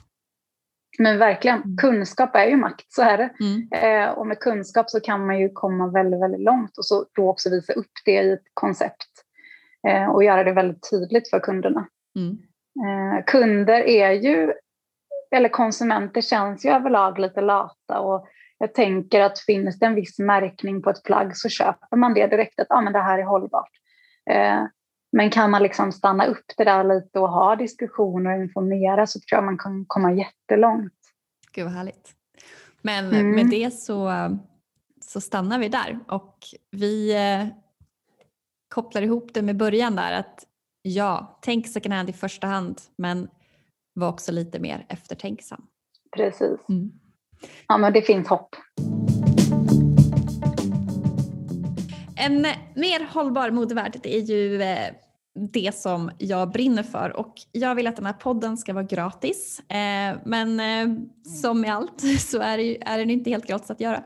Men 1.00 1.18
verkligen, 1.18 1.62
mm. 1.62 1.78
kunskap 1.78 2.36
är 2.36 2.46
ju 2.46 2.58
makt, 2.58 2.86
så 2.94 3.02
är 3.02 3.18
det. 3.18 3.30
Mm. 3.40 3.68
Eh, 3.72 4.10
och 4.10 4.28
med 4.28 4.40
kunskap 4.40 4.90
så 4.90 5.00
kan 5.00 5.26
man 5.26 5.40
ju 5.40 5.50
komma 5.50 5.88
väldigt, 5.88 6.22
väldigt 6.22 6.42
långt 6.42 6.78
och 6.78 6.86
så 6.86 7.06
då 7.16 7.30
också 7.30 7.50
visa 7.50 7.74
upp 7.74 7.92
det 8.06 8.12
i 8.12 8.32
ett 8.32 8.44
koncept 8.54 9.10
eh, 9.88 10.06
och 10.06 10.24
göra 10.24 10.44
det 10.44 10.54
väldigt 10.54 10.90
tydligt 10.92 11.30
för 11.30 11.40
kunderna. 11.40 11.88
Mm. 12.16 12.38
Eh, 12.86 13.24
kunder 13.26 13.82
är 13.82 14.12
ju 14.12 14.54
eller 15.36 15.50
konsumenter 15.50 16.22
känns 16.22 16.66
ju 16.66 16.70
överlag 16.70 17.20
lite 17.20 17.42
lata 17.42 18.00
och 18.00 18.28
jag 18.62 18.74
tänker 18.74 19.22
att 19.22 19.40
finns 19.40 19.80
det 19.80 19.86
en 19.86 19.96
viss 19.96 20.20
märkning 20.20 20.82
på 20.82 20.90
ett 20.90 21.04
plagg 21.04 21.38
så 21.38 21.50
köper 21.50 21.98
man 21.98 22.14
det 22.14 22.28
direkt 22.28 22.60
att 22.60 22.68
ah, 22.70 22.82
men 22.82 22.94
det 22.94 23.02
här 23.02 23.20
är 23.20 23.24
hållbart. 23.24 23.70
Eh, 24.30 24.64
men 25.12 25.30
kan 25.30 25.52
man 25.52 25.64
liksom 25.64 25.92
stanna 25.92 26.26
upp 26.26 26.46
det 26.58 26.64
där 26.64 26.84
lite 26.84 27.20
och 27.20 27.30
ha 27.30 27.56
diskussioner 27.56 28.38
och 28.38 28.44
informera 28.44 29.08
så 29.08 29.20
tror 29.20 29.38
jag 29.38 29.44
man 29.44 29.58
kan 29.58 29.86
komma 29.88 30.14
jättelångt. 30.14 30.94
Gud 31.52 31.64
vad 31.64 31.74
härligt. 31.74 32.14
Men 32.82 33.06
mm. 33.06 33.32
med 33.32 33.50
det 33.50 33.72
så, 33.72 34.12
så 35.02 35.22
stannar 35.22 35.60
vi 35.60 35.70
där 35.70 36.00
och 36.08 36.38
vi 36.72 37.16
eh, 37.16 37.48
kopplar 38.68 39.02
ihop 39.02 39.34
det 39.34 39.42
med 39.42 39.58
början 39.58 39.96
där 39.96 40.12
att 40.14 40.46
ja, 40.82 41.40
tänk 41.42 41.68
second 41.68 41.94
hand 41.94 42.10
i 42.10 42.14
första 42.14 42.48
hand 42.48 42.82
men 42.96 43.28
var 43.94 44.10
också 44.10 44.32
lite 44.32 44.60
mer 44.60 44.86
eftertänksam. 44.90 45.68
Precis. 46.16 46.60
Mm. 46.70 47.01
Ja 47.68 47.78
men 47.78 47.94
det 47.94 48.02
finns 48.02 48.28
hopp. 48.28 48.56
En 52.24 52.42
mer 52.76 53.14
hållbar 53.14 53.52
modevärld 53.52 54.00
det 54.04 54.16
är 54.16 54.22
ju 54.22 54.62
eh, 54.62 54.94
det 55.54 55.76
som 55.76 56.12
jag 56.18 56.52
brinner 56.52 56.84
för 56.84 57.18
och 57.18 57.34
jag 57.52 57.76
vill 57.76 57.88
att 57.88 57.96
den 57.96 58.06
här 58.06 58.14
podden 58.14 58.58
ska 58.58 58.74
vara 58.74 58.84
gratis. 58.84 59.60
Eh, 59.60 60.18
men 60.26 60.60
eh, 60.60 60.98
som 61.42 61.62
med 61.62 61.76
allt 61.76 62.02
så 62.20 62.40
är, 62.40 62.58
är 62.88 62.98
den 62.98 63.10
inte 63.10 63.30
helt 63.30 63.48
gratis 63.48 63.72
att 63.72 63.80
göra. 63.80 64.04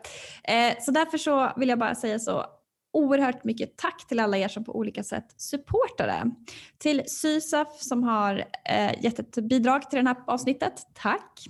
Så 0.82 0.92
därför 0.92 1.18
så 1.18 1.52
vill 1.58 1.70
jag 1.70 1.80
bara 1.80 1.96
säga 1.96 2.20
så 2.20 2.46
oerhört 2.94 3.44
mycket 3.44 3.78
tack 3.78 4.08
till 4.08 4.20
alla 4.20 4.38
er 4.38 4.48
som 4.48 4.64
på 4.64 4.76
olika 4.76 5.04
sätt 5.04 5.34
supportar 5.38 6.08
det. 6.08 6.32
Till 6.78 7.04
Sysaf 7.08 7.82
som 7.82 8.04
har 8.04 8.44
gett 9.00 9.20
ett 9.20 9.36
bidrag 9.36 9.90
till 9.90 10.04
det 10.04 10.10
här 10.10 10.18
avsnittet, 10.28 10.74
tack. 10.94 11.46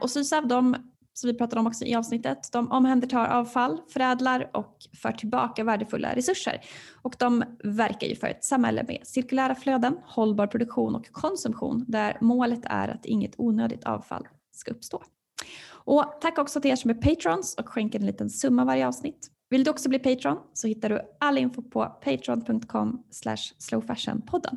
Och 0.00 0.10
Sysaf 0.10 0.44
de 0.44 0.76
som 1.18 1.30
vi 1.30 1.34
pratade 1.34 1.60
om 1.60 1.66
också 1.66 1.84
i 1.84 1.94
avsnittet. 1.94 2.48
De 2.52 2.72
omhändertar 2.72 3.28
avfall, 3.28 3.80
förädlar 3.88 4.50
och 4.52 4.76
för 5.02 5.12
tillbaka 5.12 5.64
värdefulla 5.64 6.14
resurser. 6.14 6.60
Och 7.02 7.16
de 7.18 7.44
verkar 7.64 8.06
ju 8.06 8.16
för 8.16 8.26
ett 8.26 8.44
samhälle 8.44 8.84
med 8.88 9.00
cirkulära 9.04 9.54
flöden, 9.54 9.96
hållbar 10.04 10.46
produktion 10.46 10.94
och 10.94 11.06
konsumtion 11.12 11.84
där 11.88 12.18
målet 12.20 12.60
är 12.64 12.88
att 12.88 13.06
inget 13.06 13.34
onödigt 13.38 13.84
avfall 13.84 14.28
ska 14.52 14.70
uppstå. 14.70 15.02
Och 15.70 16.18
tack 16.20 16.38
också 16.38 16.60
till 16.60 16.70
er 16.70 16.76
som 16.76 16.90
är 16.90 16.94
patrons 16.94 17.54
och 17.54 17.68
skänker 17.68 18.00
en 18.00 18.06
liten 18.06 18.30
summa 18.30 18.64
varje 18.64 18.86
avsnitt. 18.88 19.30
Vill 19.50 19.64
du 19.64 19.70
också 19.70 19.88
bli 19.88 19.98
Patreon 19.98 20.38
så 20.52 20.66
hittar 20.66 20.88
du 20.88 21.00
all 21.20 21.38
info 21.38 21.62
på 21.62 21.84
patreon.com 21.84 23.02
slowfashionpodden. 23.58 24.56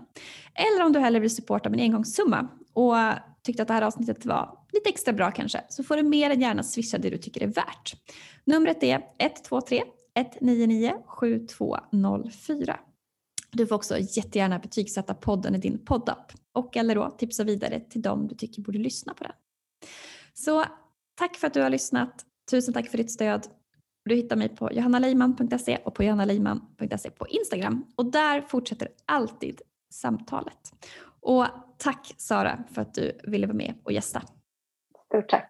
Eller 0.54 0.86
om 0.86 0.94
du 0.94 1.00
hellre 1.00 1.20
vill 1.20 1.36
supporta 1.36 1.70
med 1.70 1.80
en 1.80 1.86
engångssumma 1.86 2.48
och 2.74 2.96
tyckte 3.50 3.62
att 3.62 3.68
det 3.68 3.74
här 3.74 3.82
avsnittet 3.82 4.26
var 4.26 4.58
lite 4.72 4.90
extra 4.90 5.14
bra 5.14 5.32
kanske 5.32 5.64
så 5.70 5.84
får 5.84 5.96
du 5.96 6.04
mer 6.04 6.30
än 6.30 6.42
gärna 6.42 6.64
swisha 6.64 6.98
det 6.98 7.10
du 7.10 7.18
tycker 7.18 7.44
är 7.44 7.48
värt. 7.48 7.94
Numret 8.44 8.84
är 8.84 9.02
123 9.18 9.84
199 10.16 10.94
7204. 11.08 12.80
Du 13.52 13.68
får 13.68 13.76
också 13.76 13.98
jättegärna 14.00 14.60
betygsätta 14.60 15.14
podden 15.14 15.56
i 15.56 15.58
din 15.58 15.86
poddapp 15.86 16.32
och 16.54 16.78
eller 16.78 16.96
då 16.96 17.10
tipsa 17.10 17.44
vidare 17.44 17.80
till 17.80 18.02
dem 18.02 18.28
du 18.28 18.36
tycker 18.36 18.62
borde 18.62 18.78
lyssna 18.78 19.14
på 19.14 19.24
den. 19.24 19.34
Så 20.34 20.66
tack 21.16 21.36
för 21.36 21.48
att 21.48 21.54
du 21.54 21.62
har 21.62 21.70
lyssnat. 21.70 22.26
Tusen 22.52 22.74
tack 22.74 22.88
för 22.88 22.98
ditt 22.98 23.12
stöd. 23.12 23.48
Du 24.06 24.16
hittar 24.16 24.36
mig 24.36 24.50
på 24.50 24.74
johannaleiman.se 24.74 25.78
och 25.84 25.96
på 25.96 26.04
johannaleiman.se 26.04 27.10
på 27.10 27.28
Instagram 27.28 27.86
och 27.96 28.12
där 28.12 28.42
fortsätter 28.42 28.88
alltid 29.06 29.62
samtalet. 29.94 30.74
Och 31.22 31.46
tack 31.78 32.14
Sara 32.18 32.64
för 32.74 32.82
att 32.82 32.94
du 32.94 33.20
ville 33.24 33.48
vara 33.48 33.58
med 33.58 33.74
och 33.84 33.92
gästa. 33.92 34.22
Stort 35.08 35.30
tack. 35.30 35.48